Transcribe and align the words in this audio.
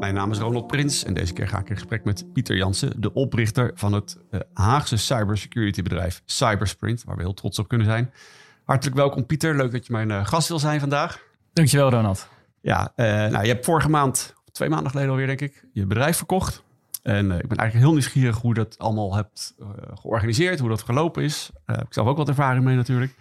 Mijn 0.00 0.14
naam 0.14 0.30
is 0.30 0.38
Ronald 0.38 0.66
Prins 0.66 1.04
en 1.04 1.14
deze 1.14 1.32
keer 1.32 1.48
ga 1.48 1.58
ik 1.58 1.68
in 1.68 1.74
gesprek 1.74 2.04
met 2.04 2.32
Pieter 2.32 2.56
Jansen, 2.56 3.00
de 3.00 3.12
oprichter 3.12 3.70
van 3.74 3.92
het 3.92 4.18
uh, 4.30 4.40
Haagse 4.52 4.96
cybersecurity 4.96 5.82
bedrijf 5.82 6.22
Cybersprint, 6.24 7.04
waar 7.04 7.16
we 7.16 7.22
heel 7.22 7.34
trots 7.34 7.58
op 7.58 7.68
kunnen 7.68 7.86
zijn. 7.86 8.12
Hartelijk 8.64 8.96
welkom 8.96 9.26
Pieter, 9.26 9.56
leuk 9.56 9.72
dat 9.72 9.86
je 9.86 9.92
mijn 9.92 10.10
uh, 10.10 10.26
gast 10.26 10.48
wil 10.48 10.58
zijn 10.58 10.80
vandaag. 10.80 11.22
Dankjewel 11.52 11.90
Ronald. 11.90 12.28
Ja, 12.60 12.92
uh, 12.96 13.06
nou, 13.06 13.42
je 13.42 13.48
hebt 13.48 13.64
vorige 13.64 13.88
maand, 13.88 14.34
twee 14.52 14.68
maanden 14.68 14.90
geleden 14.90 15.10
alweer 15.10 15.26
denk 15.26 15.40
ik, 15.40 15.64
je 15.72 15.86
bedrijf 15.86 16.16
verkocht. 16.16 16.62
En 17.02 17.30
ik 17.30 17.48
ben 17.48 17.56
eigenlijk 17.56 17.72
heel 17.72 17.92
nieuwsgierig 17.92 18.36
hoe 18.36 18.54
dat 18.54 18.78
allemaal 18.78 19.14
hebt 19.14 19.54
georganiseerd, 19.94 20.58
hoe 20.58 20.68
dat 20.68 20.82
gelopen 20.82 21.22
is. 21.22 21.50
Ik 21.66 21.92
zelf 21.92 22.08
ook 22.08 22.16
wat 22.16 22.28
ervaring 22.28 22.64
mee 22.64 22.76
natuurlijk. 22.76 23.14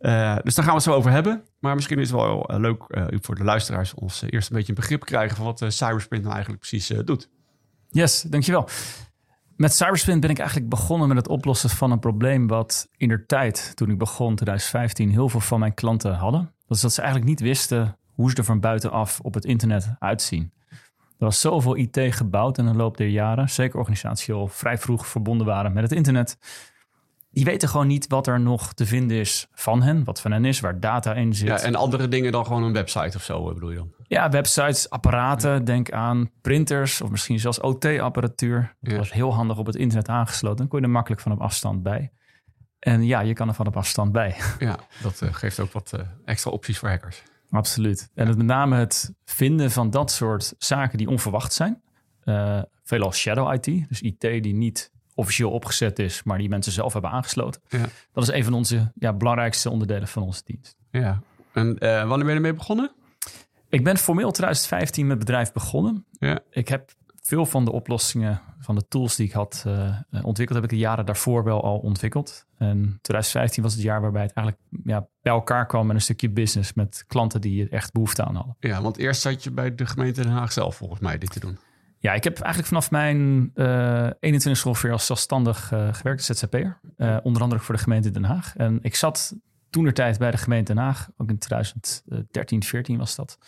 Uh, 0.00 0.36
dus 0.42 0.54
daar 0.54 0.64
gaan 0.64 0.74
we 0.74 0.80
het 0.80 0.90
zo 0.90 0.92
over 0.92 1.10
hebben. 1.10 1.42
Maar 1.58 1.74
misschien 1.74 1.98
is 1.98 2.10
het 2.10 2.20
wel 2.20 2.50
uh, 2.50 2.58
leuk 2.58 2.84
uh, 2.88 3.04
voor 3.20 3.34
de 3.34 3.44
luisteraars 3.44 3.94
ons 3.94 4.22
eerst 4.22 4.50
een 4.50 4.56
beetje 4.56 4.72
een 4.72 4.80
begrip 4.80 5.04
krijgen 5.04 5.36
van 5.36 5.44
wat 5.44 5.64
Cybersprint 5.68 6.22
nou 6.22 6.34
eigenlijk 6.34 6.66
precies 6.66 6.92
doet. 7.04 7.30
Yes, 7.88 8.22
dankjewel. 8.22 8.68
Met 9.56 9.74
Cybersprint 9.74 10.20
ben 10.20 10.30
ik 10.30 10.38
eigenlijk 10.38 10.68
begonnen 10.68 11.08
met 11.08 11.16
het 11.16 11.28
oplossen 11.28 11.70
van 11.70 11.90
een 11.90 11.98
probleem 11.98 12.46
wat 12.46 12.88
in 12.96 13.08
de 13.08 13.26
tijd, 13.26 13.72
toen 13.74 13.90
ik 13.90 13.98
begon, 13.98 14.34
2015, 14.34 15.10
heel 15.10 15.28
veel 15.28 15.40
van 15.40 15.58
mijn 15.58 15.74
klanten 15.74 16.14
hadden. 16.14 16.52
Dat 16.66 16.76
is 16.76 16.82
dat 16.82 16.92
ze 16.92 17.00
eigenlijk 17.00 17.30
niet 17.30 17.40
wisten 17.40 17.98
hoe 18.14 18.30
ze 18.30 18.36
er 18.36 18.44
van 18.44 18.60
buitenaf 18.60 19.20
op 19.20 19.34
het 19.34 19.44
internet 19.44 19.94
uitzien. 19.98 20.52
Er 21.18 21.24
was 21.24 21.40
zoveel 21.40 21.76
IT 21.76 21.98
gebouwd 22.00 22.58
in 22.58 22.66
de 22.66 22.74
loop 22.74 22.96
der 22.96 23.08
jaren, 23.08 23.50
zeker 23.50 23.78
organisaties 23.78 24.34
al 24.34 24.46
vrij 24.46 24.78
vroeg 24.78 25.06
verbonden 25.06 25.46
waren 25.46 25.72
met 25.72 25.82
het 25.82 25.92
internet 25.92 26.38
die 27.30 27.44
weten 27.44 27.68
gewoon 27.68 27.86
niet 27.86 28.06
wat 28.06 28.26
er 28.26 28.40
nog 28.40 28.72
te 28.72 28.86
vinden 28.86 29.16
is 29.16 29.46
van 29.52 29.82
hen, 29.82 30.04
wat 30.04 30.20
van 30.20 30.32
hen 30.32 30.44
is, 30.44 30.60
waar 30.60 30.80
data 30.80 31.14
in 31.14 31.34
zit. 31.34 31.48
Ja, 31.48 31.60
en 31.60 31.74
andere 31.74 32.08
dingen 32.08 32.32
dan 32.32 32.46
gewoon 32.46 32.62
een 32.62 32.72
website 32.72 33.16
of 33.16 33.22
zo, 33.22 33.52
bedoel 33.54 33.70
je 33.70 33.76
dan? 33.76 33.92
Ja, 34.02 34.30
websites, 34.30 34.90
apparaten, 34.90 35.64
denk 35.64 35.90
aan 35.90 36.30
printers 36.40 37.00
of 37.00 37.10
misschien 37.10 37.38
zelfs 37.38 37.60
OT-apparatuur. 37.60 38.76
Dat 38.80 38.96
was 38.96 39.12
heel 39.12 39.34
handig 39.34 39.58
op 39.58 39.66
het 39.66 39.76
internet 39.76 40.08
aangesloten. 40.08 40.56
Dan 40.56 40.68
kon 40.68 40.78
je 40.78 40.84
er 40.84 40.92
makkelijk 40.92 41.20
van 41.22 41.32
op 41.32 41.40
afstand 41.40 41.82
bij. 41.82 42.12
En 42.78 43.06
ja, 43.06 43.20
je 43.20 43.32
kan 43.32 43.48
er 43.48 43.54
van 43.54 43.66
op 43.66 43.76
afstand 43.76 44.12
bij. 44.12 44.36
Ja, 44.58 44.78
dat 45.02 45.20
uh, 45.22 45.34
geeft 45.34 45.60
ook 45.60 45.72
wat 45.72 45.92
uh, 45.94 46.00
extra 46.24 46.50
opties 46.50 46.78
voor 46.78 46.88
hackers. 46.88 47.22
Absoluut. 47.50 48.10
En 48.14 48.26
het, 48.26 48.36
met 48.36 48.46
name 48.46 48.76
het 48.76 49.14
vinden 49.24 49.70
van 49.70 49.90
dat 49.90 50.10
soort 50.10 50.54
zaken 50.58 50.98
die 50.98 51.08
onverwacht 51.08 51.52
zijn. 51.52 51.82
Uh, 52.24 52.62
veelal 52.84 53.12
shadow 53.12 53.54
IT, 53.54 53.88
dus 53.88 54.00
IT 54.00 54.20
die 54.20 54.54
niet 54.54 54.92
officieel 55.18 55.50
opgezet 55.50 55.98
is, 55.98 56.22
maar 56.22 56.38
die 56.38 56.48
mensen 56.48 56.72
zelf 56.72 56.92
hebben 56.92 57.10
aangesloten. 57.10 57.60
Ja. 57.68 57.86
Dat 58.12 58.22
is 58.22 58.30
een 58.30 58.44
van 58.44 58.54
onze 58.54 58.92
ja, 58.94 59.12
belangrijkste 59.12 59.70
onderdelen 59.70 60.08
van 60.08 60.22
onze 60.22 60.42
dienst. 60.44 60.76
Ja, 60.90 61.22
en 61.52 61.76
uh, 61.78 62.08
wanneer 62.08 62.18
ben 62.18 62.28
je 62.28 62.34
ermee 62.34 62.54
begonnen? 62.54 62.92
Ik 63.68 63.84
ben 63.84 63.96
formeel 63.96 64.30
2015 64.30 65.06
met 65.06 65.16
het 65.16 65.26
bedrijf 65.26 65.52
begonnen. 65.52 66.06
Ja. 66.10 66.40
Ik 66.50 66.68
heb 66.68 66.90
veel 67.22 67.46
van 67.46 67.64
de 67.64 67.72
oplossingen, 67.72 68.40
van 68.58 68.74
de 68.74 68.88
tools 68.88 69.16
die 69.16 69.26
ik 69.26 69.32
had 69.32 69.64
uh, 69.66 69.96
ontwikkeld, 70.22 70.60
heb 70.60 70.70
ik 70.70 70.76
de 70.76 70.84
jaren 70.84 71.06
daarvoor 71.06 71.44
wel 71.44 71.62
al 71.62 71.78
ontwikkeld. 71.78 72.46
En 72.58 72.98
2015 73.02 73.62
was 73.62 73.72
het 73.72 73.82
jaar 73.82 74.00
waarbij 74.00 74.22
het 74.22 74.32
eigenlijk 74.32 74.66
ja, 74.84 75.06
bij 75.22 75.32
elkaar 75.32 75.66
kwam 75.66 75.86
met 75.86 75.96
een 75.96 76.02
stukje 76.02 76.30
business 76.30 76.72
met 76.72 77.04
klanten 77.06 77.40
die 77.40 77.62
er 77.62 77.72
echt 77.72 77.92
behoefte 77.92 78.24
aan 78.24 78.34
hadden. 78.34 78.56
Ja, 78.60 78.82
want 78.82 78.96
eerst 78.96 79.20
zat 79.20 79.44
je 79.44 79.50
bij 79.50 79.74
de 79.74 79.86
gemeente 79.86 80.22
Den 80.22 80.30
Haag 80.30 80.52
zelf 80.52 80.76
volgens 80.76 81.00
mij 81.00 81.18
dit 81.18 81.32
te 81.32 81.40
doen. 81.40 81.58
Ja, 82.00 82.12
ik 82.12 82.24
heb 82.24 82.38
eigenlijk 82.38 82.68
vanaf 82.68 82.90
mijn 82.90 83.50
uh, 83.54 84.10
21 84.20 84.66
ongeveer 84.66 84.92
als 84.92 85.06
zelfstandig 85.06 85.72
uh, 85.72 85.94
gewerkt, 85.94 86.24
ZZP'er. 86.24 86.80
Uh, 86.96 87.16
onder 87.22 87.42
andere 87.42 87.60
voor 87.60 87.74
de 87.74 87.80
gemeente 87.80 88.10
Den 88.10 88.24
Haag. 88.24 88.56
En 88.56 88.78
ik 88.82 88.94
zat 88.94 89.36
toen 89.70 89.84
de 89.84 89.92
tijd 89.92 90.18
bij 90.18 90.30
de 90.30 90.36
gemeente 90.36 90.74
Den 90.74 90.82
Haag, 90.82 91.08
ook 91.16 91.28
in 91.28 91.38
2013, 91.38 92.62
14 92.62 92.98
was 92.98 93.14
dat. 93.14 93.38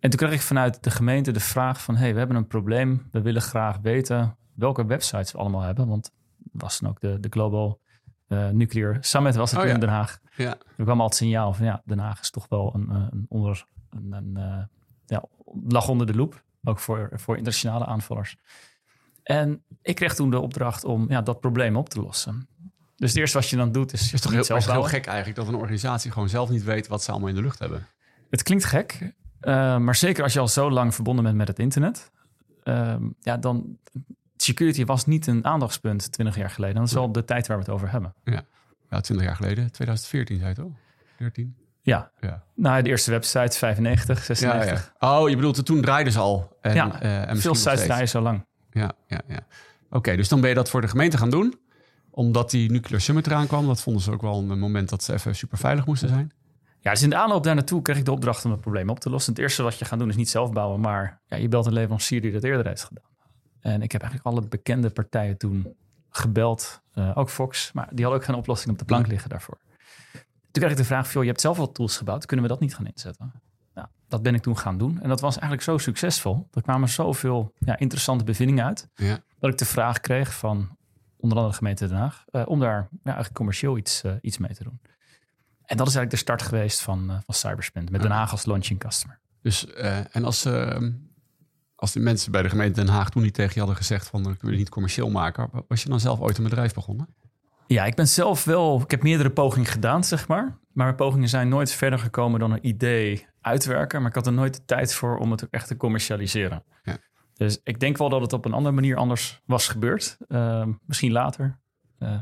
En 0.00 0.10
toen 0.10 0.18
kreeg 0.18 0.32
ik 0.32 0.40
vanuit 0.40 0.82
de 0.82 0.90
gemeente 0.90 1.30
de 1.30 1.40
vraag 1.40 1.82
van... 1.82 1.96
hey, 1.96 2.12
we 2.12 2.18
hebben 2.18 2.36
een 2.36 2.46
probleem, 2.46 3.08
we 3.10 3.22
willen 3.22 3.42
graag 3.42 3.78
weten 3.82 4.36
welke 4.54 4.86
websites 4.86 5.32
we 5.32 5.38
allemaal 5.38 5.60
hebben. 5.60 5.88
Want 5.88 6.10
was 6.52 6.78
dan 6.78 6.90
ook 6.90 7.00
de, 7.00 7.20
de 7.20 7.28
Global 7.28 7.80
uh, 8.28 8.48
Nuclear 8.48 8.96
Summit 9.00 9.34
was 9.34 9.50
het 9.50 9.60
oh, 9.60 9.66
in 9.66 9.80
Den 9.80 9.88
Haag. 9.88 10.18
Ja. 10.36 10.56
Er 10.76 10.84
kwam 10.84 11.00
al 11.00 11.06
het 11.06 11.14
signaal 11.14 11.52
van 11.52 11.66
ja, 11.66 11.82
Den 11.84 11.98
Haag 11.98 12.20
is 12.20 12.30
toch 12.30 12.48
wel 12.48 12.74
een, 12.74 12.90
een 12.90 13.26
onder... 13.28 13.66
Een, 13.90 14.12
een, 14.12 14.68
ja, 15.06 15.24
lag 15.64 15.88
onder 15.88 16.06
de 16.06 16.14
loep. 16.14 16.42
Ook 16.64 16.78
voor, 16.78 17.08
voor 17.12 17.36
internationale 17.36 17.86
aanvallers. 17.86 18.36
En 19.22 19.62
ik 19.82 19.94
kreeg 19.94 20.14
toen 20.14 20.30
de 20.30 20.40
opdracht 20.40 20.84
om 20.84 21.06
ja, 21.08 21.22
dat 21.22 21.40
probleem 21.40 21.76
op 21.76 21.88
te 21.88 22.00
lossen. 22.00 22.48
Dus 22.96 23.10
het 23.10 23.18
eerste 23.18 23.38
wat 23.38 23.48
je 23.48 23.56
dan 23.56 23.72
doet 23.72 23.92
is... 23.92 24.00
Het 24.00 24.12
is 24.12 24.20
toch 24.20 24.32
heel, 24.32 24.44
zelf 24.44 24.66
heel 24.66 24.82
gek 24.82 25.06
eigenlijk 25.06 25.36
dat 25.36 25.48
een 25.48 25.54
organisatie 25.54 26.10
gewoon 26.10 26.28
zelf 26.28 26.48
niet 26.48 26.64
weet 26.64 26.86
wat 26.86 27.02
ze 27.02 27.10
allemaal 27.10 27.28
in 27.28 27.34
de 27.34 27.40
lucht 27.40 27.58
hebben. 27.58 27.86
Het 28.30 28.42
klinkt 28.42 28.64
gek, 28.64 28.98
uh, 29.00 29.78
maar 29.78 29.94
zeker 29.94 30.22
als 30.22 30.32
je 30.32 30.40
al 30.40 30.48
zo 30.48 30.70
lang 30.70 30.94
verbonden 30.94 31.24
bent 31.24 31.36
met 31.36 31.48
het 31.48 31.58
internet. 31.58 32.10
Uh, 32.64 32.96
ja, 33.20 33.36
dan... 33.36 33.78
Security 34.36 34.84
was 34.84 35.06
niet 35.06 35.26
een 35.26 35.44
aandachtspunt 35.44 36.12
20 36.12 36.36
jaar 36.36 36.50
geleden. 36.50 36.76
Dat 36.76 36.86
is 36.86 36.92
wel 36.92 37.12
de 37.12 37.24
tijd 37.24 37.46
waar 37.46 37.56
we 37.56 37.62
het 37.62 37.72
over 37.72 37.90
hebben. 37.90 38.14
Ja, 38.24 38.44
ja 38.90 39.00
20 39.00 39.26
jaar 39.26 39.36
geleden. 39.36 39.72
2014 39.72 40.38
zei 40.38 40.48
het 40.48 40.58
al. 40.58 40.76
13. 41.18 41.56
Ja. 41.84 42.10
ja. 42.20 42.42
Nou, 42.54 42.82
de 42.82 42.88
eerste 42.88 43.10
website 43.10 43.58
95, 43.58 44.24
96. 44.24 44.92
Ja, 45.00 45.08
ja. 45.08 45.18
Oh, 45.20 45.28
je 45.28 45.36
bedoelt, 45.36 45.66
toen 45.66 45.80
draaiden 45.80 46.12
ze 46.12 46.18
al. 46.18 46.56
En, 46.60 46.74
ja, 46.74 47.02
uh, 47.02 47.28
en 47.28 47.36
veel 47.36 47.54
sites 47.54 47.84
draaien 47.84 48.08
zo 48.08 48.20
lang. 48.20 48.46
Ja, 48.70 48.92
ja, 49.06 49.20
ja. 49.26 49.46
Oké, 49.90 50.16
dus 50.16 50.28
dan 50.28 50.40
ben 50.40 50.48
je 50.48 50.54
dat 50.54 50.70
voor 50.70 50.80
de 50.80 50.88
gemeente 50.88 51.18
gaan 51.18 51.30
doen. 51.30 51.60
Omdat 52.10 52.50
die 52.50 52.70
Nuclear 52.70 53.00
Summit 53.00 53.26
eraan 53.26 53.46
kwam. 53.46 53.66
Dat 53.66 53.80
vonden 53.80 54.02
ze 54.02 54.12
ook 54.12 54.22
wel 54.22 54.38
een 54.38 54.58
moment 54.58 54.88
dat 54.88 55.02
ze 55.02 55.12
even 55.12 55.34
super 55.34 55.58
veilig 55.58 55.86
moesten 55.86 56.08
zijn. 56.08 56.32
Ja, 56.80 56.90
dus 56.90 57.02
in 57.02 57.10
de 57.10 57.16
aanloop 57.16 57.44
daar 57.44 57.54
naartoe 57.54 57.82
kreeg 57.82 57.96
ik 57.96 58.04
de 58.04 58.12
opdracht 58.12 58.44
om 58.44 58.50
het 58.50 58.60
probleem 58.60 58.88
op 58.88 59.00
te 59.00 59.10
lossen. 59.10 59.32
Het 59.32 59.42
eerste 59.42 59.62
wat 59.62 59.78
je 59.78 59.84
gaat 59.84 59.98
doen 59.98 60.08
is 60.08 60.16
niet 60.16 60.28
zelf 60.28 60.52
bouwen, 60.52 60.80
maar 60.80 61.20
ja, 61.26 61.36
je 61.36 61.48
belt 61.48 61.66
een 61.66 61.72
leverancier 61.72 62.20
die 62.20 62.32
dat 62.32 62.42
eerder 62.42 62.66
heeft 62.66 62.84
gedaan. 62.84 63.10
En 63.60 63.82
ik 63.82 63.92
heb 63.92 64.02
eigenlijk 64.02 64.36
alle 64.36 64.48
bekende 64.48 64.90
partijen 64.90 65.36
toen 65.36 65.76
gebeld, 66.10 66.82
uh, 66.94 67.10
ook 67.14 67.30
Fox, 67.30 67.72
maar 67.72 67.88
die 67.90 68.04
hadden 68.04 68.22
ook 68.22 68.26
geen 68.26 68.36
oplossing 68.36 68.72
op 68.72 68.78
de 68.78 68.84
plank 68.84 69.06
liggen 69.06 69.30
daarvoor. 69.30 69.58
Toen 70.54 70.62
kreeg 70.62 70.74
ik 70.74 70.82
de 70.82 70.88
vraag, 70.88 71.12
joh, 71.12 71.22
je 71.22 71.28
hebt 71.28 71.40
zelf 71.40 71.58
al 71.58 71.72
tools 71.72 71.96
gebouwd, 71.96 72.26
kunnen 72.26 72.46
we 72.46 72.50
dat 72.52 72.60
niet 72.60 72.74
gaan 72.74 72.86
inzetten? 72.86 73.32
Nou, 73.74 73.88
dat 74.08 74.22
ben 74.22 74.34
ik 74.34 74.42
toen 74.42 74.58
gaan 74.58 74.78
doen. 74.78 75.00
En 75.02 75.08
dat 75.08 75.20
was 75.20 75.32
eigenlijk 75.32 75.62
zo 75.62 75.78
succesvol. 75.78 76.48
Er 76.52 76.62
kwamen 76.62 76.88
zoveel 76.88 77.52
ja, 77.58 77.78
interessante 77.78 78.24
bevindingen 78.24 78.64
uit. 78.64 78.88
Ja. 78.94 79.18
Dat 79.38 79.50
ik 79.50 79.58
de 79.58 79.64
vraag 79.64 80.00
kreeg 80.00 80.34
van 80.34 80.76
onder 81.16 81.36
andere 81.38 81.48
de 81.48 81.56
gemeente 81.56 81.88
Den 81.88 81.96
Haag... 81.96 82.24
Uh, 82.30 82.42
om 82.46 82.60
daar 82.60 82.76
ja, 82.76 82.98
eigenlijk 83.02 83.34
commercieel 83.34 83.76
iets, 83.76 84.04
uh, 84.04 84.12
iets 84.20 84.38
mee 84.38 84.54
te 84.54 84.62
doen. 84.62 84.80
En 85.64 85.76
dat 85.76 85.86
is 85.88 85.94
eigenlijk 85.94 86.10
de 86.10 86.16
start 86.16 86.42
geweest 86.42 86.80
van, 86.80 87.10
uh, 87.10 87.16
van 87.24 87.34
Cyberspend. 87.34 87.90
Met 87.90 88.02
Den 88.02 88.10
Haag 88.10 88.30
als 88.30 88.44
launching 88.44 88.78
customer. 88.78 89.20
Dus, 89.42 89.66
en 90.10 90.24
als, 90.24 90.44
ehm, 90.44 90.92
als 91.74 91.92
de 91.92 92.00
mensen 92.00 92.32
bij 92.32 92.42
de 92.42 92.48
gemeente 92.48 92.84
Den 92.84 92.92
Haag 92.92 93.10
toen 93.10 93.22
niet 93.22 93.34
tegen 93.34 93.52
je 93.52 93.58
hadden 93.58 93.76
gezegd... 93.76 94.06
van 94.06 94.30
ik 94.30 94.40
wil 94.40 94.50
je 94.50 94.56
niet 94.56 94.68
commercieel 94.68 95.10
maken... 95.10 95.50
was 95.68 95.82
je 95.82 95.88
dan 95.88 96.00
zelf 96.00 96.20
ooit 96.20 96.38
een 96.38 96.44
bedrijf 96.44 96.74
begonnen? 96.74 97.08
Ja, 97.74 97.84
ik 97.84 97.94
ben 97.94 98.08
zelf 98.08 98.44
wel. 98.44 98.80
Ik 98.80 98.90
heb 98.90 99.02
meerdere 99.02 99.30
pogingen 99.30 99.68
gedaan, 99.68 100.04
zeg 100.04 100.28
maar. 100.28 100.44
Maar 100.72 100.86
mijn 100.86 100.94
pogingen 100.94 101.28
zijn 101.28 101.48
nooit 101.48 101.72
verder 101.72 101.98
gekomen 101.98 102.40
dan 102.40 102.52
een 102.52 102.66
idee 102.66 103.26
uitwerken. 103.40 104.00
Maar 104.00 104.08
ik 104.08 104.14
had 104.14 104.26
er 104.26 104.32
nooit 104.32 104.54
de 104.54 104.64
tijd 104.64 104.94
voor 104.94 105.18
om 105.18 105.30
het 105.30 105.44
ook 105.44 105.50
echt 105.50 105.66
te 105.66 105.76
commercialiseren. 105.76 106.64
Ja. 106.82 106.96
Dus 107.34 107.60
ik 107.64 107.80
denk 107.80 107.96
wel 107.96 108.08
dat 108.08 108.20
het 108.20 108.32
op 108.32 108.44
een 108.44 108.52
andere 108.52 108.74
manier 108.74 108.96
anders 108.96 109.42
was 109.46 109.68
gebeurd. 109.68 110.16
Uh, 110.28 110.66
misschien 110.86 111.12
later. 111.12 111.58
Uh, 111.98 112.18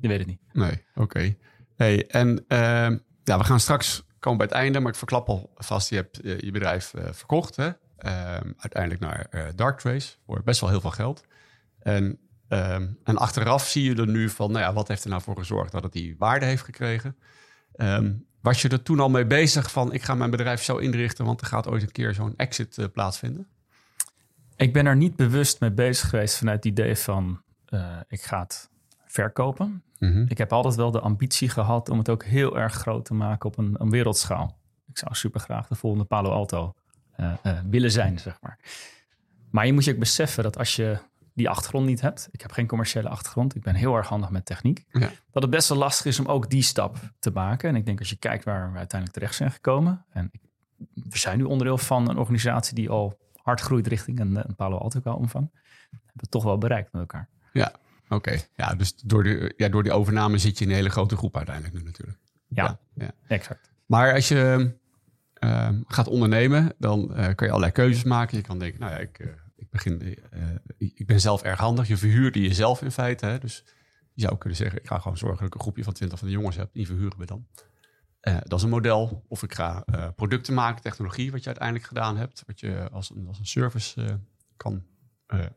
je 0.00 0.08
weet 0.08 0.18
het 0.18 0.26
niet. 0.26 0.40
Nee, 0.52 0.84
oké. 0.94 1.34
Hey, 1.76 2.06
en 2.06 2.44
uh, 2.48 2.98
ja, 3.24 3.38
we 3.38 3.44
gaan 3.44 3.60
straks 3.60 4.02
komen 4.18 4.38
bij 4.38 4.46
het 4.46 4.56
einde. 4.56 4.80
Maar 4.80 4.92
ik 4.92 4.98
verklap 4.98 5.28
al 5.28 5.52
vast, 5.54 5.88
je 5.88 5.96
hebt 5.96 6.20
je 6.22 6.50
bedrijf 6.50 6.94
eh, 6.94 7.12
verkocht. 7.12 7.56
Hè? 7.56 7.70
Ehm, 7.96 8.52
uiteindelijk 8.56 9.00
naar 9.00 9.52
Darktrace 9.54 10.16
voor 10.26 10.42
best 10.42 10.60
wel 10.60 10.70
heel 10.70 10.80
veel 10.80 10.90
geld. 10.90 11.24
En 11.78 12.18
Um, 12.52 12.98
en 13.04 13.16
achteraf 13.16 13.66
zie 13.66 13.84
je 13.84 13.94
er 13.94 14.08
nu 14.08 14.28
van, 14.28 14.52
nou 14.52 14.64
ja, 14.64 14.72
wat 14.72 14.88
heeft 14.88 15.04
er 15.04 15.10
nou 15.10 15.22
voor 15.22 15.36
gezorgd 15.36 15.72
dat 15.72 15.82
het 15.82 15.92
die 15.92 16.16
waarde 16.18 16.46
heeft 16.46 16.62
gekregen? 16.62 17.16
Um, 17.76 18.26
was 18.40 18.62
je 18.62 18.68
er 18.68 18.82
toen 18.82 19.00
al 19.00 19.10
mee 19.10 19.26
bezig 19.26 19.70
van, 19.70 19.92
ik 19.92 20.02
ga 20.02 20.14
mijn 20.14 20.30
bedrijf 20.30 20.62
zo 20.62 20.76
inrichten, 20.76 21.24
want 21.24 21.40
er 21.40 21.46
gaat 21.46 21.68
ooit 21.68 21.82
een 21.82 21.92
keer 21.92 22.14
zo'n 22.14 22.34
exit 22.36 22.78
uh, 22.78 22.86
plaatsvinden? 22.92 23.46
Ik 24.56 24.72
ben 24.72 24.86
er 24.86 24.96
niet 24.96 25.16
bewust 25.16 25.60
mee 25.60 25.70
bezig 25.70 26.08
geweest 26.08 26.36
vanuit 26.36 26.56
het 26.56 26.72
idee 26.72 26.96
van, 26.96 27.42
uh, 27.68 27.96
ik 28.08 28.22
ga 28.22 28.40
het 28.40 28.70
verkopen. 29.06 29.82
Mm 29.98 30.12
-hmm. 30.12 30.24
Ik 30.28 30.38
heb 30.38 30.52
altijd 30.52 30.74
wel 30.74 30.90
de 30.90 31.00
ambitie 31.00 31.48
gehad 31.48 31.88
om 31.88 31.98
het 31.98 32.08
ook 32.08 32.24
heel 32.24 32.58
erg 32.58 32.74
groot 32.74 33.04
te 33.04 33.14
maken 33.14 33.48
op 33.48 33.58
een, 33.58 33.74
een 33.78 33.90
wereldschaal. 33.90 34.58
Ik 34.88 34.98
zou 34.98 35.14
super 35.14 35.40
graag 35.40 35.66
de 35.66 35.74
volgende 35.74 36.04
Palo 36.04 36.30
Alto 36.30 36.74
uh, 37.16 37.32
willen 37.70 37.90
zijn, 37.90 38.18
zeg 38.18 38.38
maar. 38.40 38.58
Maar 39.50 39.66
je 39.66 39.72
moet 39.72 39.84
je 39.84 39.92
ook 39.92 39.98
beseffen 39.98 40.42
dat 40.42 40.58
als 40.58 40.76
je 40.76 40.98
die 41.34 41.48
achtergrond 41.48 41.86
niet 41.86 42.00
hebt. 42.00 42.28
Ik 42.30 42.40
heb 42.40 42.52
geen 42.52 42.66
commerciële 42.66 43.08
achtergrond. 43.08 43.54
Ik 43.54 43.62
ben 43.62 43.74
heel 43.74 43.96
erg 43.96 44.08
handig 44.08 44.30
met 44.30 44.46
techniek. 44.46 44.84
Ja. 44.90 45.10
Dat 45.30 45.42
het 45.42 45.50
best 45.50 45.68
wel 45.68 45.78
lastig 45.78 46.06
is 46.06 46.20
om 46.20 46.26
ook 46.26 46.50
die 46.50 46.62
stap 46.62 46.96
te 47.18 47.30
maken. 47.30 47.68
En 47.68 47.76
ik 47.76 47.86
denk 47.86 47.98
als 47.98 48.10
je 48.10 48.16
kijkt 48.16 48.44
waar 48.44 48.72
we 48.72 48.78
uiteindelijk 48.78 49.18
terecht 49.18 49.34
zijn 49.34 49.50
gekomen. 49.50 50.04
En 50.10 50.30
we 50.94 51.18
zijn 51.18 51.38
nu 51.38 51.44
onderdeel 51.44 51.78
van 51.78 52.10
een 52.10 52.18
organisatie 52.18 52.74
die 52.74 52.90
al 52.90 53.18
hard 53.34 53.60
groeit 53.60 53.86
richting 53.86 54.20
een, 54.20 54.36
een 54.36 54.54
Palo 54.54 54.76
Alto 54.76 55.12
omvang. 55.12 55.50
Hebben 55.90 56.12
we 56.12 56.28
toch 56.28 56.44
wel 56.44 56.58
bereikt 56.58 56.92
met 56.92 57.00
elkaar. 57.00 57.28
Oké, 58.12 58.38
ja, 58.56 58.74
dus 58.74 58.94
door, 58.96 59.22
de, 59.22 59.54
ja, 59.56 59.68
door 59.68 59.82
die 59.82 59.92
overname 59.92 60.38
zit 60.38 60.58
je 60.58 60.64
in 60.64 60.70
een 60.70 60.76
hele 60.76 60.90
grote 60.90 61.16
groep 61.16 61.36
uiteindelijk 61.36 61.74
nu 61.74 61.82
natuurlijk. 61.82 62.18
Ja, 62.48 62.78
ja. 62.94 63.10
exact. 63.28 63.70
Maar 63.86 64.14
als 64.14 64.28
je 64.28 64.72
ehm, 65.34 65.80
gaat 65.86 66.08
ondernemen, 66.08 66.74
dan 66.78 67.14
eh, 67.14 67.34
kan 67.34 67.46
je 67.46 67.52
allerlei 67.52 67.72
keuzes 67.72 68.04
maken. 68.04 68.36
Je 68.36 68.42
kan 68.42 68.58
denken, 68.58 68.80
nou 68.80 68.92
ja, 68.92 68.98
ik, 68.98 69.18
eh, 69.18 69.26
ik, 69.26 69.41
begin, 69.72 70.18
eh, 70.30 70.48
ik 70.78 71.06
ben 71.06 71.20
zelf 71.20 71.42
erg 71.42 71.58
handig. 71.58 71.88
Je 71.88 71.96
verhuurde 71.96 72.40
jezelf 72.40 72.82
in 72.82 72.90
feite. 72.90 73.26
Hè? 73.26 73.38
Dus 73.38 73.64
je 74.12 74.22
zou 74.22 74.38
kunnen 74.38 74.58
zeggen, 74.58 74.78
ik 74.78 74.86
ga 74.86 74.98
gewoon 74.98 75.16
zorgen 75.16 75.38
dat 75.38 75.46
ik 75.46 75.54
een 75.54 75.60
groepje 75.60 75.84
van 75.84 75.92
20 75.92 76.18
van 76.18 76.28
de 76.28 76.34
jongens 76.34 76.56
heb. 76.56 76.72
Die 76.72 76.86
verhuren 76.86 77.18
we 77.18 77.26
dan. 77.26 77.46
Eh, 78.20 78.36
dat 78.42 78.58
is 78.58 78.64
een 78.64 78.70
model. 78.70 79.24
Of 79.28 79.42
ik 79.42 79.54
ga 79.54 79.82
eh, 79.84 80.08
producten 80.16 80.54
maken, 80.54 80.82
technologie, 80.82 81.30
wat 81.30 81.40
je 81.40 81.46
uiteindelijk 81.46 81.86
gedaan 81.86 82.16
hebt. 82.16 82.42
Wat 82.46 82.60
je 82.60 82.88
als 82.90 83.10
een, 83.10 83.26
als 83.26 83.38
een 83.38 83.46
service 83.46 84.20
kan 84.56 84.84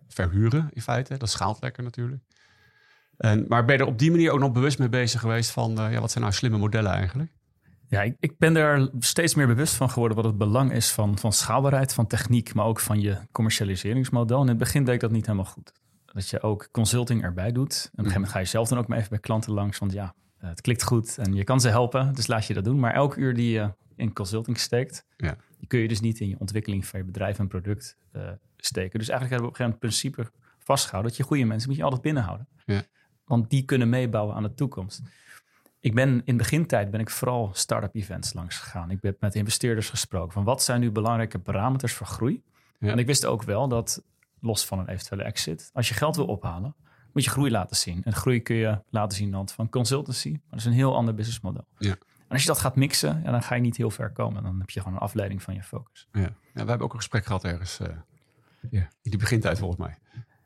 verhuren 0.08 0.70
in 0.74 0.82
feite. 0.82 1.18
Dat 1.18 1.30
schaalt 1.30 1.62
lekker 1.62 1.84
natuurlijk. 1.84 2.24
En, 3.18 3.46
maar 3.48 3.66
ben 3.66 3.76
je 3.76 3.82
er 3.82 3.88
op 3.88 4.00
die 4.00 4.12
manier 4.12 4.32
ook 4.32 4.40
nog 4.40 4.52
bewust 4.52 4.80
mee 4.80 4.90
bezig 4.90 5.20
geweest 5.20 5.52
van, 5.52 5.72
ja, 5.76 6.00
wat 6.00 6.12
zijn 6.12 6.24
nou 6.24 6.36
slimme 6.36 6.58
modellen 6.58 6.92
eigenlijk? 6.92 7.32
Ja, 7.90 8.02
ik, 8.02 8.16
ik 8.20 8.38
ben 8.38 8.56
er 8.56 8.90
steeds 9.00 9.36
meer 9.36 9.48
bewust 9.48 9.74
van 9.74 9.90
geworden 9.90 10.18
wat 10.18 10.26
het 10.26 10.38
belang 10.38 10.72
is 10.72 10.92
van, 10.92 11.18
van 11.18 11.34
schaalbaarheid, 11.34 11.94
van 11.94 12.08
techniek, 12.08 12.54
maar 12.54 12.66
ook 12.66 12.80
van 12.80 13.02
je 13.02 13.18
commercialiseringsmodel. 13.32 14.36
En 14.38 14.42
in 14.44 14.50
het 14.50 14.58
begin 14.58 14.84
deed 14.84 14.94
ik 14.94 15.00
dat 15.00 15.12
niet 15.12 15.26
helemaal 15.26 15.52
goed. 15.52 15.72
Dat 16.06 16.30
je 16.30 16.42
ook 16.42 16.70
consulting 16.72 17.24
erbij 17.24 17.52
doet. 17.52 17.72
En 17.72 17.78
op 17.78 17.84
een 17.84 17.90
gegeven 17.96 18.14
moment 18.14 18.32
ga 18.32 18.40
je 18.40 18.46
zelf 18.46 18.68
dan 18.68 18.78
ook 18.78 18.88
maar 18.88 18.98
even 18.98 19.10
bij 19.10 19.20
klanten 19.20 19.54
langs, 19.54 19.78
want 19.80 19.92
ja, 19.94 20.14
eh, 20.38 20.50
het 20.50 20.62
klikt 20.62 20.84
goed 20.84 21.18
en 21.18 21.34
je 21.34 21.44
kan 21.44 21.62
ze 21.62 21.70
helpen, 21.70 22.14
dus 22.14 22.28
laat 22.28 22.46
je 22.46 22.54
dat 22.54 22.64
doen. 22.64 22.80
Maar 22.80 22.94
elk 22.94 23.16
uur 23.16 23.34
die 23.34 23.52
je 23.52 23.74
in 23.96 24.14
consulting 24.14 24.60
steekt, 24.60 25.06
Ja. 25.18 25.36
die 25.58 25.68
kun 25.68 25.80
je 25.80 25.88
dus 25.88 26.00
niet 26.00 26.20
in 26.20 26.30
je 26.30 26.40
ontwikkeling 26.40 26.86
van 26.86 27.00
je 27.00 27.06
bedrijf 27.06 27.40
en 27.40 27.48
product 27.48 27.98
eh, 28.12 28.22
steken. 28.58 29.00
Dus 29.00 29.10
eigenlijk 29.10 29.30
hebben 29.30 29.40
we 29.40 29.48
op 29.48 29.60
een 29.60 29.66
gegeven 29.66 29.80
moment 29.82 30.12
het 30.12 30.20
principe 30.20 30.32
vastgehouden 30.64 31.12
dat 31.12 31.20
je 31.20 31.28
goede 31.28 31.46
mensen 31.46 31.70
moet 31.70 31.78
je 31.78 31.84
altijd 31.84 32.02
binnenhouden. 32.02 32.48
Ja. 32.66 32.82
Want 33.26 33.50
die 33.50 33.64
kunnen 33.64 33.90
meebouwen 33.90 34.36
aan 34.36 34.44
de 34.44 34.54
toekomst. 34.54 35.02
Ik 35.86 35.94
ben 35.94 36.22
in 36.24 36.38
begintijd 36.38 36.92
ben 36.92 37.00
ik 37.00 37.10
vooral 37.10 37.50
start-up 37.54 37.96
events 37.96 38.34
langs 38.34 38.58
gegaan. 38.58 38.92
Ik 38.92 38.98
heb 39.02 39.22
met 39.22 39.36
investeerders 39.36 39.90
gesproken 39.90 40.32
van 40.32 40.44
wat 40.44 40.64
zijn 40.64 40.80
nu 40.80 40.92
belangrijke 40.92 41.40
parameters 41.40 41.94
voor 41.94 42.08
groei. 42.08 42.44
Ja. 42.80 42.92
En 42.92 42.98
ik 42.98 43.06
wist 43.06 43.26
ook 43.26 43.44
wel 43.44 43.68
dat 43.68 44.04
los 44.40 44.66
van 44.66 44.80
een 44.80 44.88
eventuele 44.88 45.24
exit, 45.24 45.70
als 45.74 45.88
je 45.88 45.94
geld 45.94 46.16
wil 46.16 46.26
ophalen, 46.26 46.76
moet 47.14 47.24
je 47.24 47.30
groei 47.30 47.52
laten 47.52 47.76
zien. 47.76 48.04
En 48.04 48.14
groei 48.14 48.42
kun 48.42 48.56
je 48.56 48.82
laten 48.90 49.18
zien 49.18 49.34
hand 49.34 49.52
van 49.52 49.70
consultancy, 49.70 50.32
maar 50.32 50.40
dat 50.50 50.60
is 50.60 50.66
een 50.66 50.72
heel 50.72 50.96
ander 50.96 51.14
businessmodel. 51.14 51.68
Ja. 51.78 51.92
En 51.92 51.98
als 52.28 52.42
je 52.42 52.48
dat 52.48 52.60
gaat 52.60 52.76
mixen, 52.76 53.22
ja, 53.24 53.32
dan 53.32 53.44
ga 53.44 53.56
je 53.56 53.62
niet 53.62 53.78
heel 53.78 53.92
ver 53.92 54.12
komen. 54.12 54.44
Dan 54.44 54.60
heb 54.60 54.70
je 54.70 54.80
gewoon 54.80 54.96
een 54.96 55.04
afleiding 55.04 55.44
van 55.44 55.54
je 55.54 55.64
focus. 55.64 56.08
Ja. 56.12 56.22
ja, 56.22 56.30
we 56.54 56.60
hebben 56.60 56.80
ook 56.80 56.94
een 56.94 57.00
gesprek 57.00 57.26
gehad 57.26 57.44
ergens 57.44 57.80
eh, 57.80 57.88
ja, 58.70 58.90
in 59.02 59.12
die 59.12 59.20
begintijd 59.20 59.60
volgens 59.60 59.80
mij. 59.80 59.98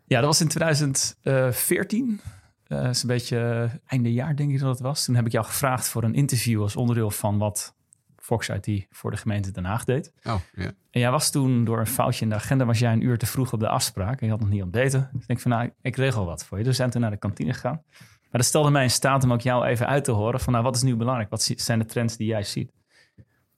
Ja, 0.06 0.18
dat 0.19 0.25
was 0.25 0.41
in 0.41 0.47
2014. 0.47 2.21
Eh 2.69 2.89
is 2.89 3.01
een 3.01 3.07
beetje 3.07 3.38
eh, 3.39 3.92
einde 3.92 4.13
jaar, 4.13 4.36
denk 4.36 4.51
ik 4.51 4.60
dat 4.60 4.69
het 4.69 4.80
was. 4.80 5.06
Toen 5.06 5.16
heb 5.16 5.25
ik 5.25 5.31
jou 5.31 5.45
gevraagd 5.45 5.88
voor 5.89 6.04
een 6.04 6.13
interview 6.16 6.62
als 6.62 6.75
onderdeel 6.75 7.12
van 7.12 7.38
wat 7.38 7.75
Fox 8.18 8.50
IT 8.50 8.88
voor 8.92 9.12
de 9.12 9.18
gemeente 9.18 9.51
Den 9.51 9.66
Haag 9.66 9.83
deed. 9.83 10.12
Oh, 10.24 10.36
ja. 10.56 10.71
En 10.92 11.00
jij 11.00 11.12
was 11.12 11.31
toen 11.31 11.63
door 11.66 11.80
een 11.80 11.88
foutje 11.88 12.24
in 12.24 12.30
de 12.30 12.36
agenda, 12.36 12.66
was 12.66 12.80
jij 12.80 12.94
een 12.94 13.01
uur 13.04 13.18
te 13.18 13.25
vroeg 13.25 13.54
op 13.54 13.60
de 13.60 13.68
afspraak. 13.68 14.19
En 14.19 14.25
je 14.25 14.31
had 14.31 14.42
nog 14.42 14.50
niet 14.50 14.63
ontbeten. 14.63 15.10
Dus 15.12 15.21
ik 15.21 15.27
denk 15.27 15.39
van, 15.39 15.51
nou, 15.51 15.71
ik 15.81 15.95
regel 15.95 16.25
wat 16.25 16.45
voor 16.45 16.57
je. 16.57 16.63
Dus 16.63 16.71
we 16.71 16.77
zijn 16.80 16.89
toen 16.89 17.01
naar 17.01 17.12
de 17.12 17.18
kantine 17.18 17.54
gegaan. 17.54 17.81
Maar 17.98 18.42
dat 18.42 18.45
stelde 18.45 18.69
mij 18.69 18.83
in 18.83 18.89
staat 18.92 19.24
om 19.24 19.33
ook 19.33 19.42
jou 19.42 19.65
even 19.65 19.88
uit 19.88 20.04
te 20.04 20.12
horen 20.12 20.39
van, 20.39 20.54
nou, 20.54 20.65
wat 20.65 20.75
is 20.75 20.81
nu 20.81 20.95
belangrijk? 20.95 21.30
Wat 21.30 21.42
zijn 21.56 21.80
de 21.80 21.86
trends 21.86 22.18
die 22.18 22.27
jij 22.27 22.44
ziet? 22.44 22.72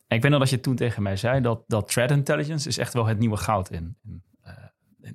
En 0.07 0.17
ik 0.17 0.21
weet 0.21 0.31
nog 0.31 0.39
dat 0.39 0.49
je 0.49 0.59
toen 0.59 0.75
tegen 0.75 1.03
mij 1.03 1.15
zei 1.15 1.41
dat, 1.41 1.63
dat 1.67 1.87
threat 1.91 2.11
intelligence 2.11 2.67
is 2.67 2.77
echt 2.77 2.93
wel 2.93 3.05
het 3.05 3.19
nieuwe 3.19 3.37
goud 3.37 3.69
in, 3.71 3.95
in, 4.03 4.23
eh, 4.43 4.53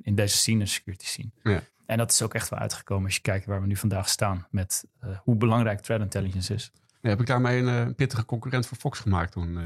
in- 0.02 0.14
deze 0.14 0.36
scene, 0.36 0.60
en 0.60 0.68
security 0.68 1.04
scene. 1.06 1.30
Ja. 1.42 1.60
En 1.86 1.98
dat 1.98 2.10
is 2.10 2.22
ook 2.22 2.34
echt 2.34 2.48
wel 2.48 2.58
uitgekomen 2.58 3.04
als 3.04 3.14
je 3.14 3.20
kijkt 3.20 3.46
waar 3.46 3.60
we 3.60 3.66
nu 3.66 3.76
vandaag 3.76 4.08
staan 4.08 4.46
met 4.50 4.84
eh, 5.00 5.08
hoe 5.22 5.36
belangrijk 5.36 5.80
threat 5.80 6.00
intelligence 6.00 6.54
is. 6.54 6.72
Ja, 7.00 7.08
heb 7.08 7.20
ik 7.20 7.26
daarmee 7.26 7.62
een 7.62 7.86
eh, 7.88 7.94
pittige 7.94 8.24
concurrent 8.24 8.66
voor 8.66 8.76
Fox 8.76 8.98
gemaakt 8.98 9.32
toen? 9.32 9.58
eh? 9.58 9.62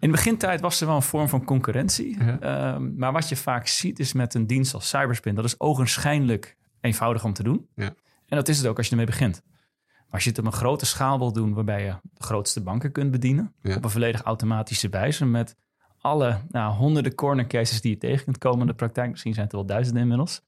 In 0.00 0.10
de 0.10 0.16
begintijd 0.16 0.60
was 0.60 0.80
er 0.80 0.86
wel 0.86 0.96
een 0.96 1.02
vorm 1.02 1.28
van 1.28 1.44
concurrentie. 1.44 2.24
Ja. 2.24 2.38
Ehm, 2.40 2.96
maar 2.96 3.12
wat 3.12 3.28
je 3.28 3.36
vaak 3.36 3.66
ziet 3.66 3.98
is 3.98 4.12
met 4.12 4.34
een 4.34 4.46
dienst 4.46 4.74
als 4.74 4.88
Cyberspin, 4.88 5.34
dat 5.34 5.44
is 5.44 5.60
ogenschijnlijk 5.60 6.56
eenvoudig 6.80 7.24
om 7.24 7.32
te 7.32 7.42
doen. 7.42 7.68
Ja. 7.74 7.84
En 8.26 8.36
dat 8.36 8.48
is 8.48 8.58
het 8.58 8.66
ook 8.66 8.76
als 8.76 8.86
je 8.86 8.90
ermee 8.92 9.06
begint. 9.06 9.42
Maar 9.86 10.06
als 10.10 10.24
je 10.24 10.30
het 10.30 10.38
op 10.38 10.44
een 10.44 10.52
grote 10.52 10.86
schaal 10.86 11.18
wil 11.18 11.32
doen, 11.32 11.54
waarbij 11.54 11.84
je 11.84 11.94
de 12.02 12.22
grootste 12.24 12.62
banken 12.62 12.92
kunt 12.92 13.10
bedienen, 13.10 13.52
Ja. 13.62 13.76
op 13.76 13.84
een 13.84 13.90
volledig 13.90 14.22
automatische 14.22 14.88
wijze, 14.88 15.24
met 15.26 15.56
alle 16.00 16.38
nou, 16.48 16.74
honderden 16.74 17.14
corner 17.14 17.46
cases 17.46 17.80
die 17.80 17.90
je 17.90 17.98
tegen 17.98 18.24
kunt 18.24 18.38
komen 18.38 18.60
in 18.60 18.66
de 18.66 18.74
praktijk, 18.74 19.10
misschien 19.10 19.32
zijn 19.32 19.44
het 19.44 19.52
er 19.54 19.58
wel 19.60 19.68
duizenden 19.68 20.02
inmiddels. 20.02 20.42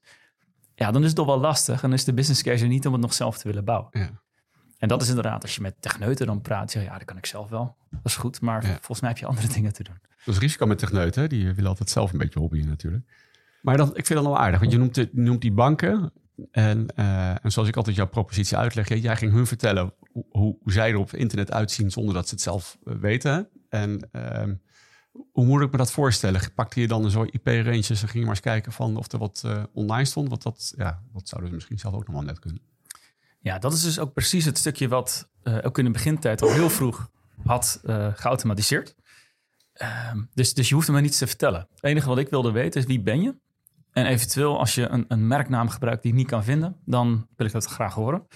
Ja, 0.78 0.90
dan 0.90 1.00
is 1.00 1.06
het 1.06 1.17
toch 1.17 1.26
wel 1.26 1.38
lastig 1.40 1.82
en 1.82 1.93
is 1.93 2.05
de 2.05 2.12
business 2.14 2.43
case 2.43 2.62
er 2.62 2.69
niet 2.69 2.87
om 2.87 2.93
het 2.93 3.02
nog 3.02 3.14
zelf 3.14 3.38
te 3.38 3.49
willen 3.49 3.64
bouwen. 3.64 3.88
Ja. 3.90 4.11
En 4.78 4.88
dat 4.88 5.02
is 5.02 5.08
inderdaad, 5.08 5.43
als 5.43 5.55
je 5.55 5.61
met 5.61 5.75
techneuten 5.81 6.26
dan 6.26 6.40
praat, 6.40 6.70
zeg 6.70 6.82
je, 6.82 6.88
ja, 6.88 6.94
dat 6.94 7.05
kan 7.05 7.17
ik 7.17 7.26
zelf 7.26 7.49
wel. 7.49 7.76
Dat 7.90 8.00
is 8.05 8.17
goed, 8.17 8.40
maar 8.40 8.62
Ja. 8.67 8.69
volgens 8.69 9.00
mij 9.00 9.11
heb 9.11 9.19
je 9.19 9.26
andere 9.26 9.49
dingen 9.56 9.73
te 9.73 9.82
doen. 9.82 9.96
Dat 10.25 10.34
is 10.34 10.40
risico 10.40 10.67
met 10.67 10.78
techneuten, 10.78 11.28
die 11.28 11.52
willen 11.55 11.70
altijd 11.70 11.90
zelf 11.90 12.12
een 12.12 12.19
beetje 12.19 12.38
hobbyen 12.38 12.69
natuurlijk. 12.69 13.05
Maar 13.62 13.76
dat, 13.76 13.88
ik 13.99 14.06
vind 14.06 14.19
dat 14.19 14.28
wel 14.28 14.38
aardig, 14.38 14.61
want 14.61 14.73
je 14.73 14.78
noemt, 14.78 15.12
noemt 15.12 15.40
die 15.40 15.52
banken. 15.52 16.12
En, 16.50 16.87
eh, 16.96 17.44
en 17.44 17.52
zoals 17.52 17.69
ik 17.69 17.76
altijd 17.76 17.96
jouw 17.96 18.06
propositie 18.08 18.56
uitleg, 18.56 18.88
jij- 18.88 19.17
ging 19.17 19.32
hun 19.32 19.46
vertellen 19.46 19.94
hoe, 20.12 20.25
hoe, 20.31 20.56
zij 20.64 20.90
er 20.90 20.96
op 20.96 21.12
internet 21.12 21.52
uitzien 21.52 21.90
zonder 21.90 22.14
dat 22.14 22.29
ze 22.29 22.34
het 22.34 22.43
zelf 22.43 22.79
eh, 22.84 22.94
weten. 22.94 23.49
En 23.69 24.08
ehm, 24.12 24.55
hoe 25.32 25.44
moet 25.44 25.62
ik 25.62 25.70
me 25.70 25.76
dat 25.76 25.90
voorstellen? 25.90 26.40
Pakte 26.54 26.80
je 26.80 26.86
dan 26.86 27.04
een 27.04 27.10
soort 27.10 27.34
IP-ranges 27.34 27.90
en 27.90 27.96
ging 27.96 28.12
je 28.12 28.20
maar 28.20 28.28
eens 28.28 28.40
kijken 28.40 28.72
van 28.72 28.96
of 28.96 29.12
er 29.12 29.18
wat 29.18 29.42
eh, 29.44 29.62
online 29.72 30.04
stond? 30.04 30.28
Want 30.28 30.42
dat, 30.42 30.74
ja, 30.76 31.02
dat 31.12 31.28
zouden 31.28 31.48
ze 31.48 31.54
misschien 31.54 31.78
zelf 31.78 31.94
ook 31.94 32.06
nog 32.06 32.16
wel 32.16 32.24
net 32.24 32.38
kunnen. 32.38 32.62
Ja, 33.40 33.58
dat 33.58 33.72
is 33.72 33.82
dus 33.82 33.98
ook 33.98 34.12
precies 34.12 34.44
het 34.44 34.58
stukje 34.58 34.88
wat 34.88 35.28
eh, 35.42 35.58
ook 35.62 35.78
in 35.78 35.84
de 35.84 35.90
begintijd 35.90 36.42
al 36.42 36.52
heel 36.52 36.70
vroeg 36.70 37.10
had 37.44 37.80
eh, 37.84 38.08
geautomatiseerd. 38.14 38.94
Ehm, 39.72 40.22
dus, 40.34 40.54
dus 40.54 40.68
je 40.68 40.74
hoeft 40.74 40.88
me 40.88 41.00
niets 41.00 41.19
te 41.19 41.26
vertellen. 41.26 41.69
Het 41.74 41.84
enige 41.84 42.08
wat 42.08 42.19
ik 42.19 42.28
wilde 42.28 42.50
weten 42.50 42.80
is 42.80 42.86
wie 42.86 43.00
ben 43.00 43.22
je? 43.22 43.34
En 43.92 44.06
eventueel 44.06 44.58
als 44.58 44.74
je 44.74 44.88
een, 44.88 45.04
een 45.08 45.26
merknaam 45.26 45.69
gebruikt 45.69 46.02
die 46.02 46.10
ik 46.10 46.17
niet 46.17 46.26
kan 46.26 46.44
vinden, 46.44 46.76
dan 46.84 47.29
wil 47.36 47.46
ik 47.46 47.52
dat 47.52 47.64
graag 47.64 47.94
horen. 47.94 48.26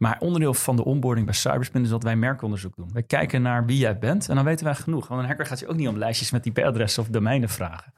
Maar 0.00 0.16
onderdeel 0.20 0.54
van 0.54 0.76
de 0.76 0.84
onboarding 0.84 1.26
bij 1.26 1.34
Cyberspin 1.34 1.82
is 1.82 1.88
dat 1.88 2.02
wij 2.02 2.16
merkonderzoek 2.16 2.76
doen. 2.76 2.90
Wij 2.92 3.02
kijken 3.02 3.42
naar 3.42 3.66
wie 3.66 3.78
jij 3.78 3.98
bent 3.98 4.28
en 4.28 4.34
dan 4.34 4.44
weten 4.44 4.64
wij 4.64 4.74
genoeg. 4.74 5.08
Want 5.08 5.20
een 5.20 5.26
hacker 5.26 5.46
gaat 5.46 5.58
je 5.58 5.68
ook 5.68 5.76
niet 5.76 5.88
om 5.88 5.98
lijstjes 5.98 6.30
met 6.30 6.46
IP-adressen 6.46 7.02
of 7.02 7.08
domeinen 7.08 7.48
vragen. 7.48 7.92